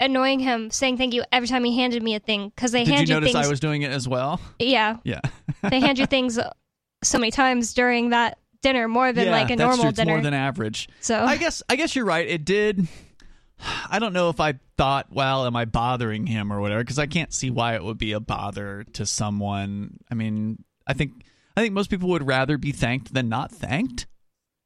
[0.00, 2.94] annoying him, saying thank you every time he handed me a thing because they Did
[2.94, 3.46] hand you notice things.
[3.46, 4.40] I was doing it as well?
[4.58, 5.20] yeah, Yeah.
[5.62, 6.38] they hand you things
[7.04, 9.92] so many times during that dinner, more than yeah, like a normal true.
[9.92, 10.12] Dinner.
[10.12, 10.88] more than average.
[11.00, 12.26] So- I guess I guess you're right.
[12.26, 12.86] It did.
[13.88, 16.82] I don't know if I thought, well, am I bothering him or whatever?
[16.82, 19.98] Because I can't see why it would be a bother to someone.
[20.10, 21.12] I mean, I think
[21.56, 24.06] I think most people would rather be thanked than not thanked.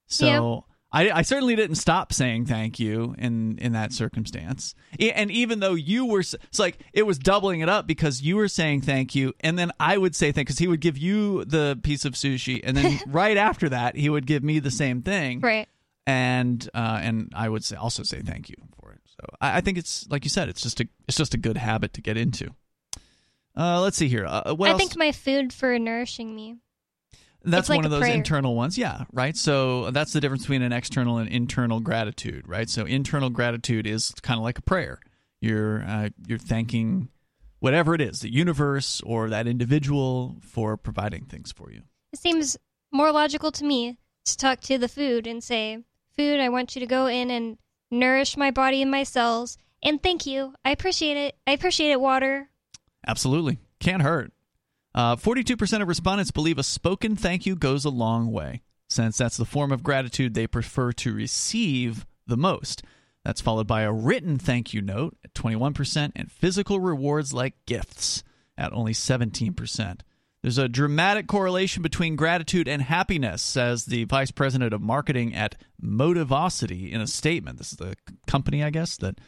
[0.06, 0.64] So
[0.96, 4.74] I, I certainly didn't stop saying thank you in in that circumstance.
[4.98, 8.48] And even though you were, it's like it was doubling it up because you were
[8.48, 11.78] saying thank you, and then I would say thank because he would give you the
[11.82, 15.40] piece of sushi, and then right after that he would give me the same thing,
[15.40, 15.68] right.
[16.06, 19.00] and uh, and I would say also say thank you for it.
[19.04, 21.58] So I, I think it's like you said, it's just a it's just a good
[21.58, 22.54] habit to get into.
[23.54, 24.24] Uh, let's see here.
[24.24, 24.80] Uh, what I else?
[24.80, 26.56] thanked my food for nourishing me.
[27.46, 28.14] That's like one of those prayer.
[28.14, 28.76] internal ones.
[28.76, 29.36] Yeah, right.
[29.36, 32.68] So that's the difference between an external and internal gratitude, right?
[32.68, 35.00] So internal gratitude is kind of like a prayer.
[35.40, 37.08] You're uh, you're thanking
[37.60, 41.82] whatever it is, the universe or that individual for providing things for you.
[42.12, 42.56] It seems
[42.92, 45.78] more logical to me to talk to the food and say,
[46.16, 47.58] Food, I want you to go in and
[47.90, 49.58] nourish my body and my cells.
[49.82, 50.54] And thank you.
[50.64, 51.36] I appreciate it.
[51.46, 52.48] I appreciate it, water.
[53.06, 53.58] Absolutely.
[53.78, 54.32] Can't hurt.
[54.96, 59.36] Uh, 42% of respondents believe a spoken thank you goes a long way, since that's
[59.36, 62.82] the form of gratitude they prefer to receive the most.
[63.22, 68.24] That's followed by a written thank you note at 21% and physical rewards like gifts
[68.56, 70.00] at only 17%.
[70.40, 75.56] There's a dramatic correlation between gratitude and happiness, says the vice president of marketing at
[75.82, 77.58] Motivosity in a statement.
[77.58, 77.96] This is the
[78.26, 79.18] company, I guess, that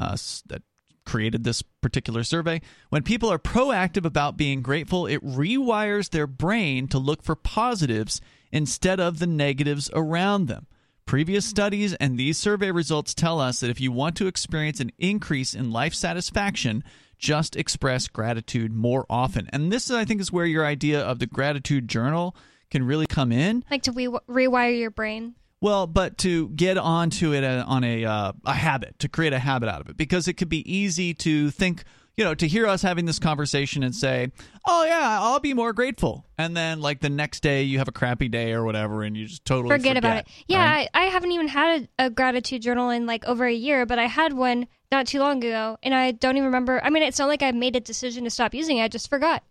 [0.00, 0.62] uh, that
[1.08, 2.60] created this particular survey.
[2.90, 8.20] When people are proactive about being grateful, it rewires their brain to look for positives
[8.52, 10.66] instead of the negatives around them.
[11.06, 14.92] Previous studies and these survey results tell us that if you want to experience an
[14.98, 16.84] increase in life satisfaction,
[17.18, 19.48] just express gratitude more often.
[19.50, 22.36] And this, I think, is where your idea of the gratitude journal
[22.70, 23.64] can really come in.
[23.70, 25.34] Like to re- rewire your brain.
[25.60, 29.38] Well, but to get onto it uh, on a uh, a habit, to create a
[29.38, 31.82] habit out of it, because it could be easy to think,
[32.16, 34.30] you know, to hear us having this conversation and say,
[34.66, 37.92] "Oh yeah, I'll be more grateful," and then like the next day you have a
[37.92, 40.28] crappy day or whatever, and you just totally forget, forget about it.
[40.46, 40.88] Yeah, right?
[40.94, 43.98] I, I haven't even had a, a gratitude journal in like over a year, but
[43.98, 46.80] I had one not too long ago, and I don't even remember.
[46.84, 49.10] I mean, it's not like I made a decision to stop using it; I just
[49.10, 49.42] forgot.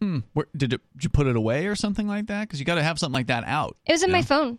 [0.00, 0.20] Hmm.
[0.32, 0.80] Where, did it?
[0.94, 2.48] Did you put it away or something like that?
[2.48, 3.76] Because you got to have something like that out.
[3.86, 4.58] It was in my phone.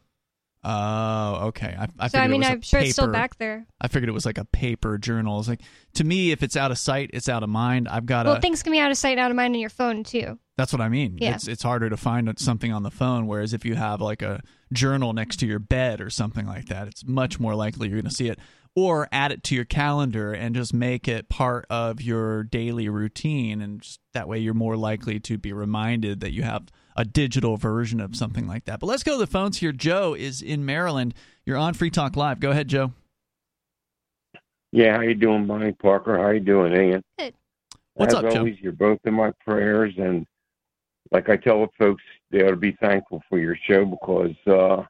[0.64, 1.76] Oh, okay.
[1.78, 3.66] I, I So I mean, was a I'm sure it's still back there.
[3.80, 5.40] I figured it was like a paper journal.
[5.40, 5.62] It's like
[5.96, 7.88] to me, if it's out of sight, it's out of mind.
[7.88, 8.42] I've got Well, to.
[8.42, 10.38] things can be out of sight, out of mind on your phone too.
[10.58, 11.18] That's what I mean.
[11.20, 11.34] Yeah.
[11.36, 13.26] It's it's harder to find something on the phone.
[13.26, 16.88] Whereas if you have like a journal next to your bed or something like that,
[16.88, 18.38] it's much more likely you're going to see it.
[18.74, 23.60] Or add it to your calendar and just make it part of your daily routine,
[23.62, 27.58] and just, that way you're more likely to be reminded that you have a digital
[27.58, 28.80] version of something like that.
[28.80, 29.72] But let's go to the phones here.
[29.72, 31.14] Joe is in Maryland.
[31.46, 32.40] You're on Free Talk Live.
[32.40, 32.94] Go ahead, Joe.
[34.72, 36.18] Yeah, how you doing, Bonnie Parker?
[36.18, 37.04] How you doing, Ian?
[37.20, 37.34] Good.
[37.94, 38.46] What's As up, Joe?
[38.46, 40.26] you're both in my prayers, and
[41.12, 44.84] like I tell the folks, they ought to be thankful for your show because uh,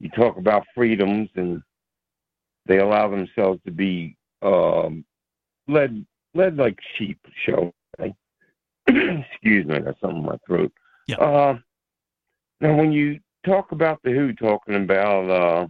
[0.00, 1.62] you talk about freedoms, and
[2.66, 5.04] they allow themselves to be um,
[5.66, 7.18] led led like sheep.
[7.44, 7.77] Shall I?
[9.32, 10.72] Excuse me, I got something in my throat.
[11.06, 11.16] Yeah.
[11.16, 11.58] Uh,
[12.60, 15.66] now, when you talk about the WHO, talking about uh,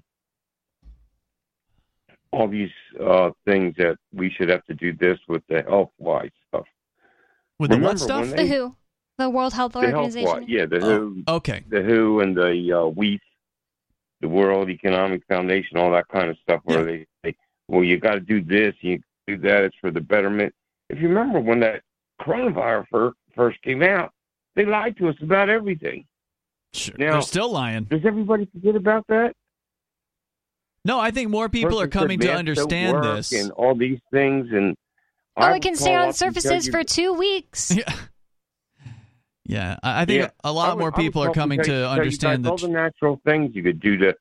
[2.32, 2.70] all these
[3.00, 6.66] uh, things that we should have to do this with the health wise stuff.
[7.58, 8.20] With the what stuff?
[8.30, 8.76] when The WHO,
[9.18, 10.28] the World Health the health Organization.
[10.30, 11.64] wise, yeah, the Oh, WHO, okay.
[11.68, 13.20] the WHO, and the uh, WEF,
[14.20, 17.36] the World Economic Foundation, all that kind of stuff, where they say,
[17.68, 19.64] "Well, you got to do this, you do that.
[19.64, 20.54] It's for the betterment."
[20.90, 21.82] If you remember when that
[22.20, 24.12] coronavirus fir- first came out,
[24.54, 26.04] they lied to us about everything.
[26.72, 26.94] Sure.
[26.98, 27.84] Now- They're still lying.
[27.84, 29.34] Does everybody forget about that?
[30.84, 33.32] No, I think more people are coming to understand work this.
[33.32, 34.76] and all these things, and
[35.36, 37.72] Oh, I it can stay on up and tell surfaces you- for two weeks.
[37.76, 37.92] Yeah.
[39.44, 40.30] Yeah, I I think Yeah.
[40.44, 42.68] a I lot would- more people are coming tell to you- understand guys all the
[42.68, 44.14] natural things you could do to,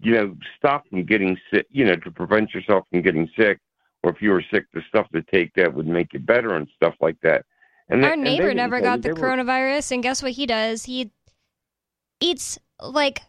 [0.00, 1.66] you know, stop from getting sick.
[1.70, 3.58] You know, to prevent yourself from getting sick,
[4.06, 6.68] or if you were sick, the stuff to take that would make you better and
[6.76, 7.44] stuff like that.
[7.88, 10.46] And Our and neighbor didn't never got the They were- coronavirus, and guess what he
[10.46, 10.84] does?
[10.84, 11.10] He
[12.20, 13.22] eats like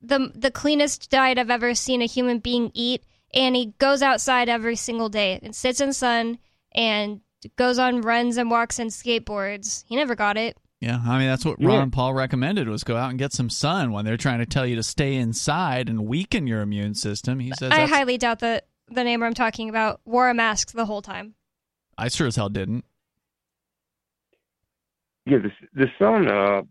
[0.00, 3.02] the the cleanest diet I've ever seen a human being eat,
[3.34, 6.38] and he goes outside every single day and sits in sun
[6.72, 7.20] and
[7.56, 9.82] goes on runs and walks and skateboards.
[9.88, 10.56] He never got it.
[10.80, 11.68] Yeah, I mean that's what Yeah.
[11.70, 14.64] Ron Paul recommended was go out and get some sun when they're trying to tell
[14.64, 17.40] you to stay inside and weaken your immune system.
[17.40, 20.86] He says I highly doubt that the neighbor I'm talking about wore a mask the
[20.86, 21.34] whole time.
[21.96, 22.84] I sure as hell didn't.
[25.26, 26.62] Yeah, the the sun uh,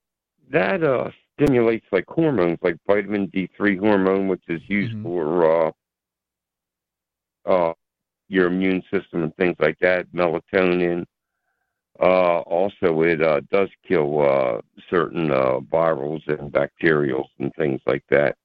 [0.50, 5.04] that uh, stimulates like hormones, like vitamin D three hormone, which is used Mhm.
[5.04, 5.72] for uh,
[7.46, 7.74] uh,
[8.28, 10.08] your immune system and things like that.
[10.14, 11.06] Melatonin.
[12.00, 18.04] Uh, also, it uh, does kill uh, certain uh, virals and bacterials and things like
[18.10, 18.38] that.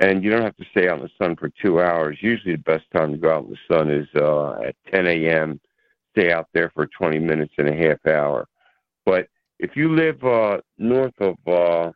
[0.00, 2.18] And you don't have to stay out in the sun for two hours.
[2.20, 5.60] Usually, the best time to go out in the sun is uh, at 10 a.m.
[6.12, 8.46] Stay out there for 20 minutes and a half hour.
[9.04, 9.28] But
[9.58, 11.90] if you live uh, north of uh,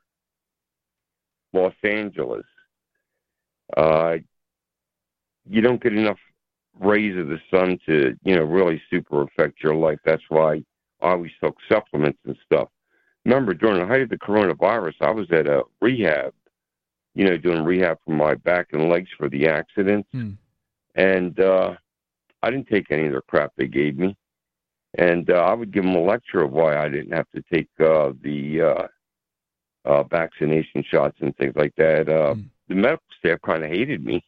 [1.53, 2.45] Los Angeles,
[3.77, 4.17] uh,
[5.49, 6.19] you don't get enough
[6.81, 9.99] rays of the sun to, you know, really super affect your life.
[10.05, 10.63] That's why
[11.03, 12.69] I always took supplements and stuff.
[13.25, 16.33] Remember, during the height of the coronavirus, I was at a rehab,
[17.15, 20.07] you know, doing rehab for my back and legs for the accident.
[20.13, 20.31] Hmm.
[20.95, 21.75] And uh,
[22.43, 24.17] I didn't take any of their crap they gave me.
[24.99, 27.69] and uh, I would give them a lecture of why I didn't have to take
[27.81, 28.87] uh, the uh,
[29.85, 32.09] uh, vaccination shots and things like that.
[32.09, 32.49] Uh, Mm.
[32.69, 34.25] The medical staff kind of hated me,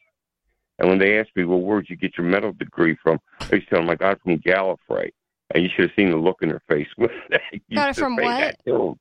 [0.79, 3.69] and when they asked me, "Well, where'd you get your medical degree from?" I used
[3.69, 5.11] to tell them I got it from Gallifrey,
[5.55, 8.17] and you should have seen the look in their face when they Got it from
[8.17, 8.57] what?
[8.67, 8.97] that.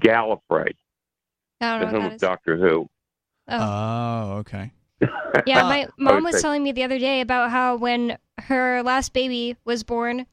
[0.00, 0.74] Gallifrey,
[1.60, 2.20] I don't know home what of that is.
[2.20, 2.88] Doctor Who.
[3.48, 4.72] Oh, okay.
[5.46, 9.56] Yeah, my mom was telling me the other day about how when her last baby
[9.64, 10.26] was born,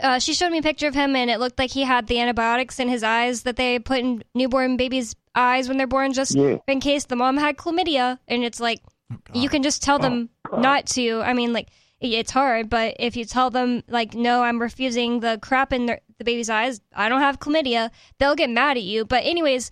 [0.00, 2.20] uh, she showed me a picture of him and it looked like he had the
[2.20, 6.34] antibiotics in his eyes that they put in newborn babies' eyes when they're born, just
[6.36, 6.58] Yeah.
[6.68, 8.18] in case the mom had chlamydia.
[8.28, 8.80] And it's like,
[9.32, 11.20] you can just tell them not to.
[11.22, 11.68] I mean, like,
[12.00, 16.00] it's hard, but if you tell them, like, no, I'm refusing the crap in their,
[16.18, 19.04] the baby's eyes, I don't have chlamydia, they'll get mad at you.
[19.04, 19.70] But, anyways,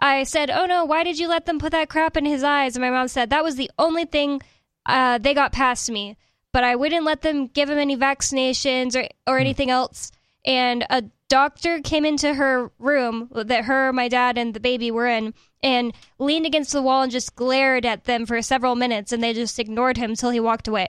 [0.00, 2.76] I said, "Oh no, why did you let them put that crap in his eyes?"
[2.76, 4.40] And my mom said that was the only thing
[4.86, 6.16] uh, they got past me.
[6.52, 10.10] But I wouldn't let them give him any vaccinations or or anything else.
[10.44, 15.06] And a doctor came into her room that her, my dad, and the baby were
[15.06, 19.22] in, and leaned against the wall and just glared at them for several minutes, and
[19.22, 20.88] they just ignored him till he walked away.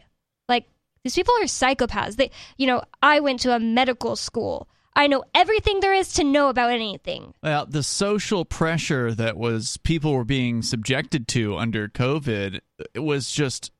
[0.49, 0.67] Like
[1.03, 2.15] these people are psychopaths.
[2.15, 4.67] They, you know, I went to a medical school.
[4.95, 7.33] I know everything there is to know about anything.
[7.41, 12.59] Well, the social pressure that was people were being subjected to under COVID,
[12.93, 13.71] it was just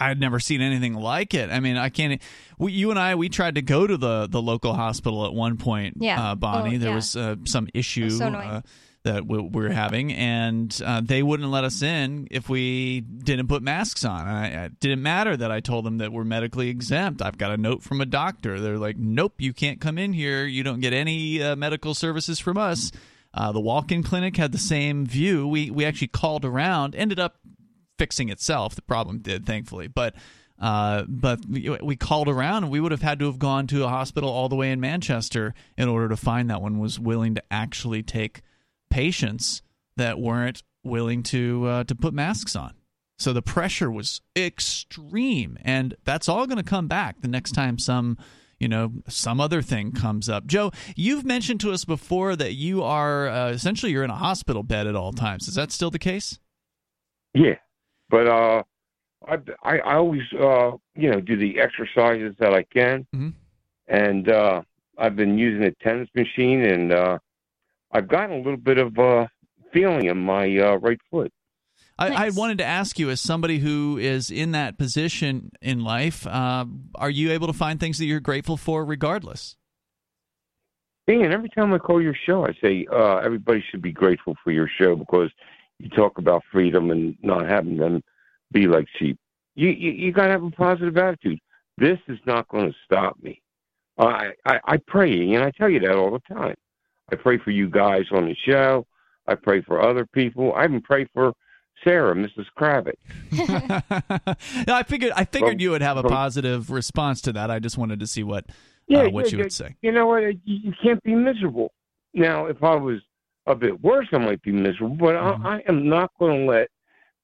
[0.00, 1.50] I'd never seen anything like it.
[1.50, 2.20] I mean, I can't.
[2.58, 5.58] We, you and I, we tried to go to the the local hospital at one
[5.58, 5.98] point.
[6.00, 6.30] Yeah.
[6.30, 6.76] uh, Bonnie.
[6.76, 6.94] Oh, there yeah.
[6.94, 8.48] was uh, some issue so annoying.
[8.48, 8.62] uh,
[9.02, 13.48] that we, we were having, and uh, they wouldn't let us in if we didn't
[13.48, 14.26] put masks on.
[14.26, 17.22] I, it didn't matter that I told them that we're medically exempt.
[17.22, 18.60] I've got a note from a doctor.
[18.60, 20.44] They're like, "Nope, you can't come in here.
[20.44, 22.92] You don't get any uh, medical services from us."
[23.32, 25.46] Uh, the walk-in clinic had the same view.
[25.46, 27.36] We we actually called around, ended up
[27.98, 28.74] fixing itself.
[28.74, 30.14] The problem did, thankfully, but.
[30.62, 33.82] Uh, but we, we called around and we would have had to have gone to
[33.82, 37.34] a hospital all the way in Manchester in order to find that one was willing
[37.34, 38.42] to actually take
[38.90, 39.62] patients
[39.96, 42.74] that weren't willing to uh, to put masks on.
[43.18, 47.78] So the pressure was extreme, and that's all going to come back the next time
[47.78, 48.16] some
[48.58, 50.46] you know some other thing comes up.
[50.46, 54.62] Joe, you've mentioned to us before that you are uh, essentially you're in a hospital
[54.62, 55.48] bed at all times.
[55.48, 56.38] Is that still the case?
[57.34, 57.56] Yeah,
[58.08, 58.62] but uh,
[59.28, 63.34] I I, I always uh you know do the exercises that I can, Mhm.
[63.86, 64.62] and uh,
[64.98, 67.18] I've been using a TENS machine, and uh,
[67.92, 69.26] I've gotten a little bit of uh
[69.72, 71.32] feeling in my uh, right foot.
[71.98, 76.26] I, I wanted to ask you, as somebody who is in that position in life,
[76.26, 79.56] uh, are you able to find things that you're grateful for, regardless?
[81.06, 84.50] Dan, every time I call your show, I say uh, everybody should be grateful for
[84.50, 85.30] your show because
[85.78, 88.02] you talk about freedom and not having them
[88.50, 89.18] be like sheep.
[89.54, 91.40] You you, you got to have a positive attitude.
[91.76, 93.42] This is not going to stop me.
[93.98, 96.54] I, I I pray, and I tell you that all the time.
[97.12, 98.86] I pray for you guys on the show.
[99.26, 100.52] I pray for other people.
[100.54, 101.32] I even pray for
[101.84, 102.46] Sarah, Mrs.
[102.58, 102.94] Kravitz.
[104.66, 107.50] no, I figured I figured Well, you would have a well- positive response to that.
[107.50, 108.46] I just wanted to see what
[108.86, 109.76] Yeah, uh, what yeah, you would say.
[109.82, 110.22] You know what?
[110.44, 111.72] You, can't be miserable.
[112.14, 112.98] Now, if I was
[113.46, 114.96] a bit worse, I might be miserable.
[114.96, 115.44] But Mhm.
[115.44, 116.68] I, I am not going to let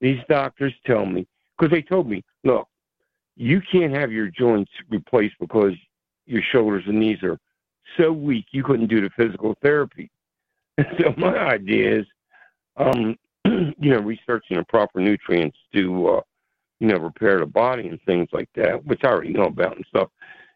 [0.00, 1.26] these doctors tell me
[1.58, 2.68] because they told me, look,
[3.36, 5.72] you can't have your joints replaced because
[6.26, 7.38] your shoulders and knees are
[7.96, 10.10] so weak you couldn't do the physical therapy.
[10.98, 12.06] so my idea is,
[12.76, 16.20] um, you know, researching the proper nutrients to, uh,
[16.80, 19.86] you know, repair the body and things like that, which I already know about and
[19.88, 20.08] stuff.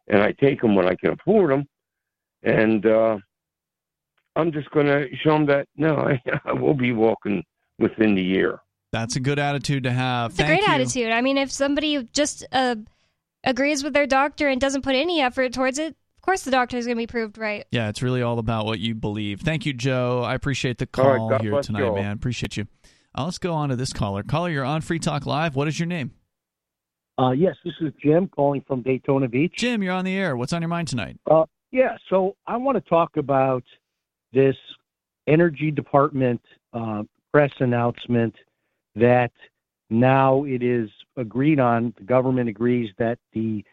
[0.09, 1.69] And I take them when I can afford them,
[2.43, 3.19] and uh,
[4.35, 7.45] I'm just going to show them that no, I, I will be walking
[7.79, 8.59] within the year.
[8.93, 10.33] That's a good attitude to have.
[10.33, 10.69] It's a great you.
[10.69, 11.13] attitude.
[11.13, 12.75] I mean, if somebody just uh,
[13.45, 15.97] agrees with their doctor and doesn't put any effort towards it, of
[16.31, 17.67] course the doctor is going to be proved right.
[17.73, 19.41] Yeah, it's really all about what you believe.
[19.41, 20.23] Thank you, Joe.
[20.25, 21.97] I appreciate the call God here tonight, you all.
[21.97, 22.13] man.
[22.13, 22.69] Appreciate you.
[23.19, 24.23] Uh, let's go on to this caller.
[24.23, 25.57] Caller, you're on Free Talk Live.
[25.57, 26.13] What is your name?
[27.19, 29.55] Uh, yes, this is Jim calling from Daytona Beach.
[29.57, 30.37] Jim, you're on the air.
[30.37, 31.19] What's on your mind tonight?
[31.29, 33.65] Uh, yeah, so I want to talk about
[34.33, 34.55] this
[35.27, 36.41] Energy Department
[36.73, 37.03] uh,
[37.35, 38.37] press announcement
[38.95, 39.33] that
[39.91, 41.93] now it is agreed on.
[41.99, 43.65] The government agrees that the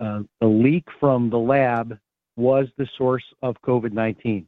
[0.00, 1.98] uh, the leak from the lab
[2.36, 4.46] was the source of COVID nineteen.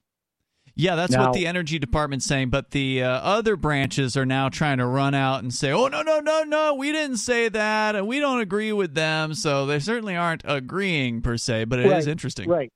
[0.74, 4.48] Yeah, that's Now- what the energy department's saying, but the uh, other branches are now
[4.48, 7.94] trying to run out and say, "Oh no, no, no, no, we didn't say that,
[7.94, 11.86] and we don't agree with them." So they certainly aren't agreeing per se, but it
[11.86, 12.48] is Right, interesting.
[12.48, 12.72] Right.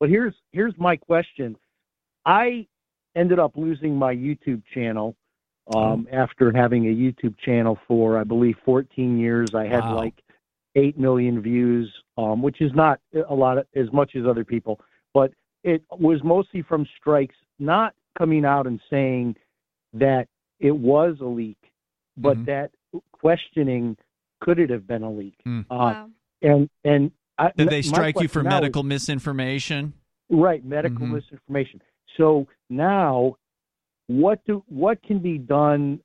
[0.00, 1.56] But here's here's my question.
[2.24, 2.66] I
[3.14, 5.14] ended up losing my YouTube channel
[5.74, 9.54] um, after having a YouTube channel for I believe 14 years.
[9.54, 9.96] I had Wow.
[9.96, 10.14] like
[10.78, 14.80] eight million views, um, which is not a lot of, as much as other people,
[15.12, 15.30] but
[15.64, 19.34] it was mostly from strikes, not coming out and saying
[19.94, 20.24] that
[20.60, 21.58] it was a leak,
[22.16, 22.44] but Mm-hmm.
[22.44, 22.70] that
[23.12, 23.96] questioning
[24.40, 25.34] could it have been a leak?
[25.44, 25.60] Hmm.
[25.70, 26.06] Uh,
[26.42, 29.92] And and I, Did they strike you for question now is- medical misinformation?
[30.30, 31.14] Right, medical Mhm.
[31.14, 31.80] misinformation.
[32.16, 33.36] So now,
[34.08, 36.00] what do what can be done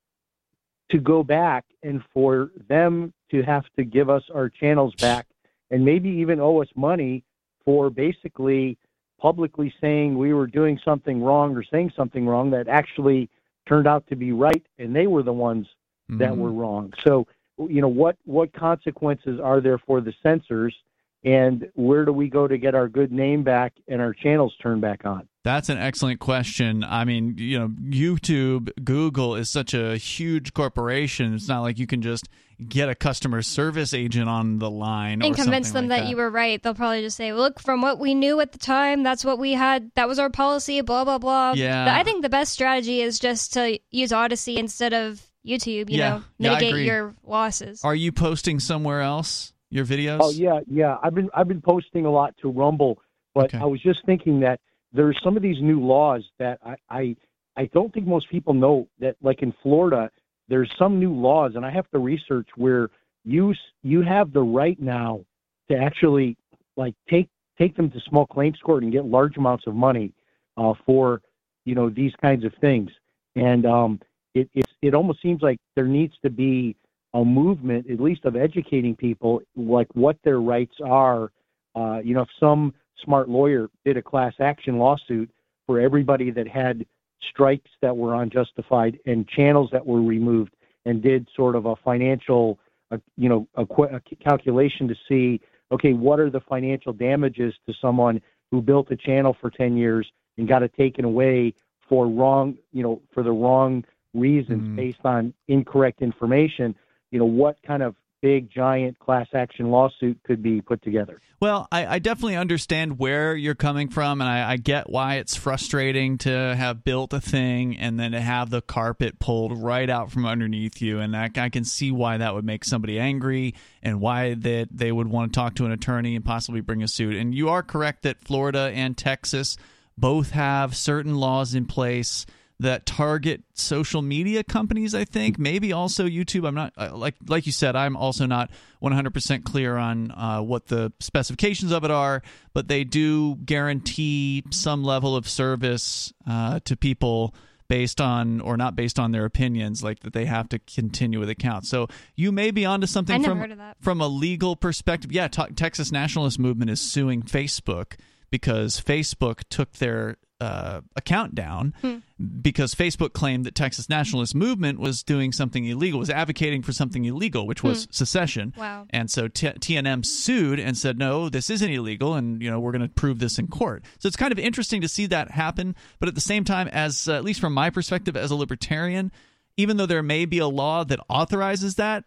[0.91, 5.25] to go back and for them to have to give us our channels back
[5.71, 7.23] and maybe even owe us money
[7.65, 8.77] for basically
[9.19, 13.27] publicly saying we were doing something wrong or saying something wrong that actually
[13.67, 15.65] turned out to be right and they were the ones
[16.09, 16.37] that Mhm.
[16.37, 16.93] were wrong.
[17.03, 17.25] So,
[17.57, 20.75] you know, what what consequences are there for the censors
[21.23, 24.81] and where do we go to get our good name back and our channels turned
[24.81, 25.27] back on?
[25.43, 26.85] That's an excellent question.
[26.85, 31.33] I mean, you know, YouTube, Google is such a huge corporation.
[31.33, 32.29] It's not like you can just
[32.69, 36.15] get a customer service agent on the line and or convince them like that, you
[36.15, 36.63] were right.
[36.63, 39.51] They'll probably just say, "Look, from what we knew at the time, that's what we
[39.51, 39.91] had.
[39.95, 41.53] That was our policy." Blah blah blah.
[41.57, 41.83] Yeah.
[41.85, 45.89] But I think the best strategy is just to use Odysee instead of YouTube.
[45.89, 46.09] You Yeah.
[46.09, 46.85] know, mitigate agree.
[46.85, 47.83] your losses.
[47.83, 50.19] Are you posting somewhere else your videos?
[50.21, 50.95] Oh yeah, yeah.
[51.03, 52.99] I've been I've been posting a lot to Rumble,
[53.33, 54.61] but I was just thinking that
[54.93, 57.15] there's some of these new laws that I, I
[57.55, 60.09] I don't think most people know that like in Florida
[60.47, 62.89] there's some new laws and I have to research where
[63.23, 65.21] you you have the right now
[65.69, 66.37] to actually
[66.77, 70.13] like take take them to small claims court and get large amounts of money
[70.57, 71.21] uh, for
[71.65, 72.89] you know these kinds of things.
[73.35, 73.99] And um,
[74.33, 76.75] it it's, it almost seems like there needs to be
[77.13, 81.31] a movement at least of educating people like what their rights are.
[81.75, 82.73] Uh, you know if some
[83.03, 85.29] smart lawyer did a class action lawsuit
[85.65, 86.85] for everybody that had
[87.29, 90.53] strikes that were unjustified and channels that were removed
[90.85, 92.59] and did sort of a financial
[92.91, 95.39] uh, you know a, qu- a calculation to see
[95.71, 100.05] okay what are the financial damages to someone who built a channel for 10 years
[100.37, 101.53] and got it taken away
[101.87, 106.75] for wrong you know for the wrong reasons based on incorrect information?
[107.11, 111.67] You know what kind of big giant class action lawsuit could be put together Well,
[111.73, 116.17] I, I definitely understand where you're coming from, and I, I get why it's frustrating
[116.19, 120.25] to have built a thing and then to have the carpet pulled right out from
[120.25, 121.01] underneath you.
[121.01, 124.93] And I, I can see why that would make somebody angry and why that they
[124.93, 127.17] would want to talk to an attorney and possibly bring a suit.
[127.17, 129.57] And you are correct that Florida and Texas
[129.97, 132.25] both have certain laws in place
[132.59, 135.37] that target social media companies i think.
[135.39, 136.47] Maybe also youtube.
[136.47, 138.49] I'm not uh, like like you said i'm also not
[138.81, 142.21] 100% clear on uh, what the specifications of it are
[142.53, 147.33] but they do guarantee some level of service uh, to people
[147.69, 151.29] based on or not based on their opinions like that they have to continue with
[151.29, 151.69] accounts.
[151.69, 153.77] So you may be onto something from heard of that.
[153.81, 155.11] from a legal perspective.
[155.11, 157.93] Yeah Ta- texas nationalist movement is suing facebook
[158.29, 161.97] because facebook took their uh, account down Hmm.
[162.41, 167.05] because Facebook claimed that Texas Nationalist Movement was doing something illegal, was advocating for something
[167.05, 167.91] illegal, which was Hmm.
[167.91, 168.53] secession.
[168.57, 168.85] Wow.
[168.89, 172.71] And so T- TNM sued and said, "No, this isn't illegal, and you know we're
[172.71, 175.75] going to prove this in court." So it's kind of interesting to see that happen.
[175.99, 179.11] But at the same time, as uh, at least from my perspective as a libertarian,
[179.57, 182.03] even though there may be a law that authorizes that,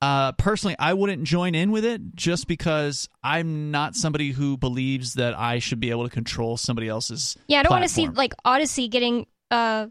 [0.00, 5.14] uh, personally, I wouldn't join in with it just because I'm not somebody who believes
[5.14, 7.36] that I should be able to control somebody else's.
[7.48, 9.26] Yeah, I don't want to see like Odysee getting.
[9.50, 9.88] uh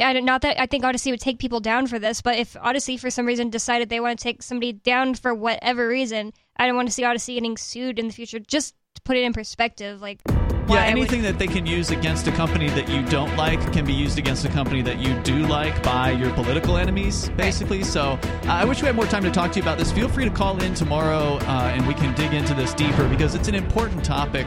[0.00, 2.56] I don't, not that I think Odysee would take people down for this, but if
[2.56, 6.66] Odysee for some reason decided they want to take somebody down for whatever reason, I
[6.66, 8.38] don't want to see Odyssey getting sued in the future.
[8.38, 8.74] Just
[9.08, 10.34] put it in perspective, like Yeah,
[10.68, 13.94] would- anything that they can use against a company that you don't like can be
[13.94, 17.82] used against a company that you do like by your political enemies, basically.
[17.84, 19.90] So uh, I wish we had more time to talk to you about this.
[19.90, 23.34] Feel free to call in tomorrow uh, and we can dig into this deeper because
[23.34, 24.46] it's an important topic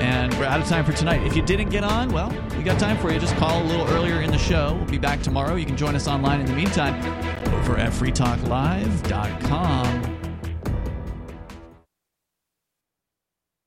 [0.00, 1.22] and we're out of time for tonight.
[1.24, 3.20] If you didn't get on, well, we got time for you.
[3.20, 4.74] Just call a little earlier in the show.
[4.74, 5.54] We'll be back tomorrow.
[5.54, 6.96] You can join us online in the meantime
[7.54, 10.21] over at freetalklive.com.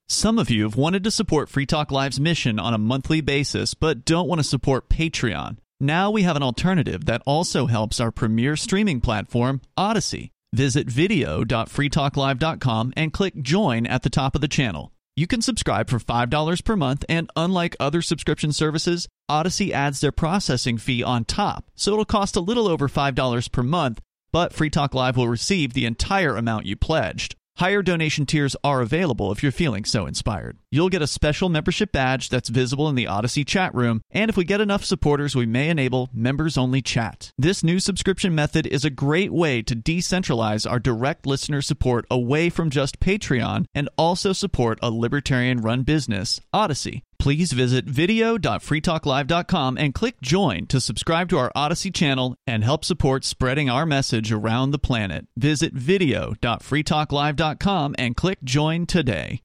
[0.07, 3.73] Some of you have wanted to support Free Talk Live's mission on a monthly basis,
[3.73, 5.57] but don't want to support Patreon.
[5.79, 10.29] Now we have an alternative that also helps our premier streaming platform, Odysee.
[10.53, 14.91] Visit video.freetalklive.com and click join at the top of the channel.
[15.15, 20.11] You can subscribe for $5 per month, and unlike other subscription services, Odysee adds their
[20.11, 24.01] processing fee on top, so it'll cost a little over $5 per month,
[24.31, 27.35] but Free Talk Live will receive the entire amount you pledged.
[27.57, 30.57] Higher donation tiers are available if you're feeling so inspired.
[30.71, 34.35] You'll get a special membership badge that's visible in the Odysee chat room, and if
[34.35, 37.31] we get enough supporters, we may enable members only chat.
[37.37, 42.49] This new subscription method is a great way to decentralize our direct listener support away
[42.49, 47.03] from just Patreon and also support a libertarian run business, Odysee.
[47.25, 53.25] Please visit video.freetalklive.com and click join to subscribe to our Odysee channel and help support
[53.25, 55.25] spreading our message around the planet.
[55.35, 59.41] Visit video.freetalklive.com and click join today.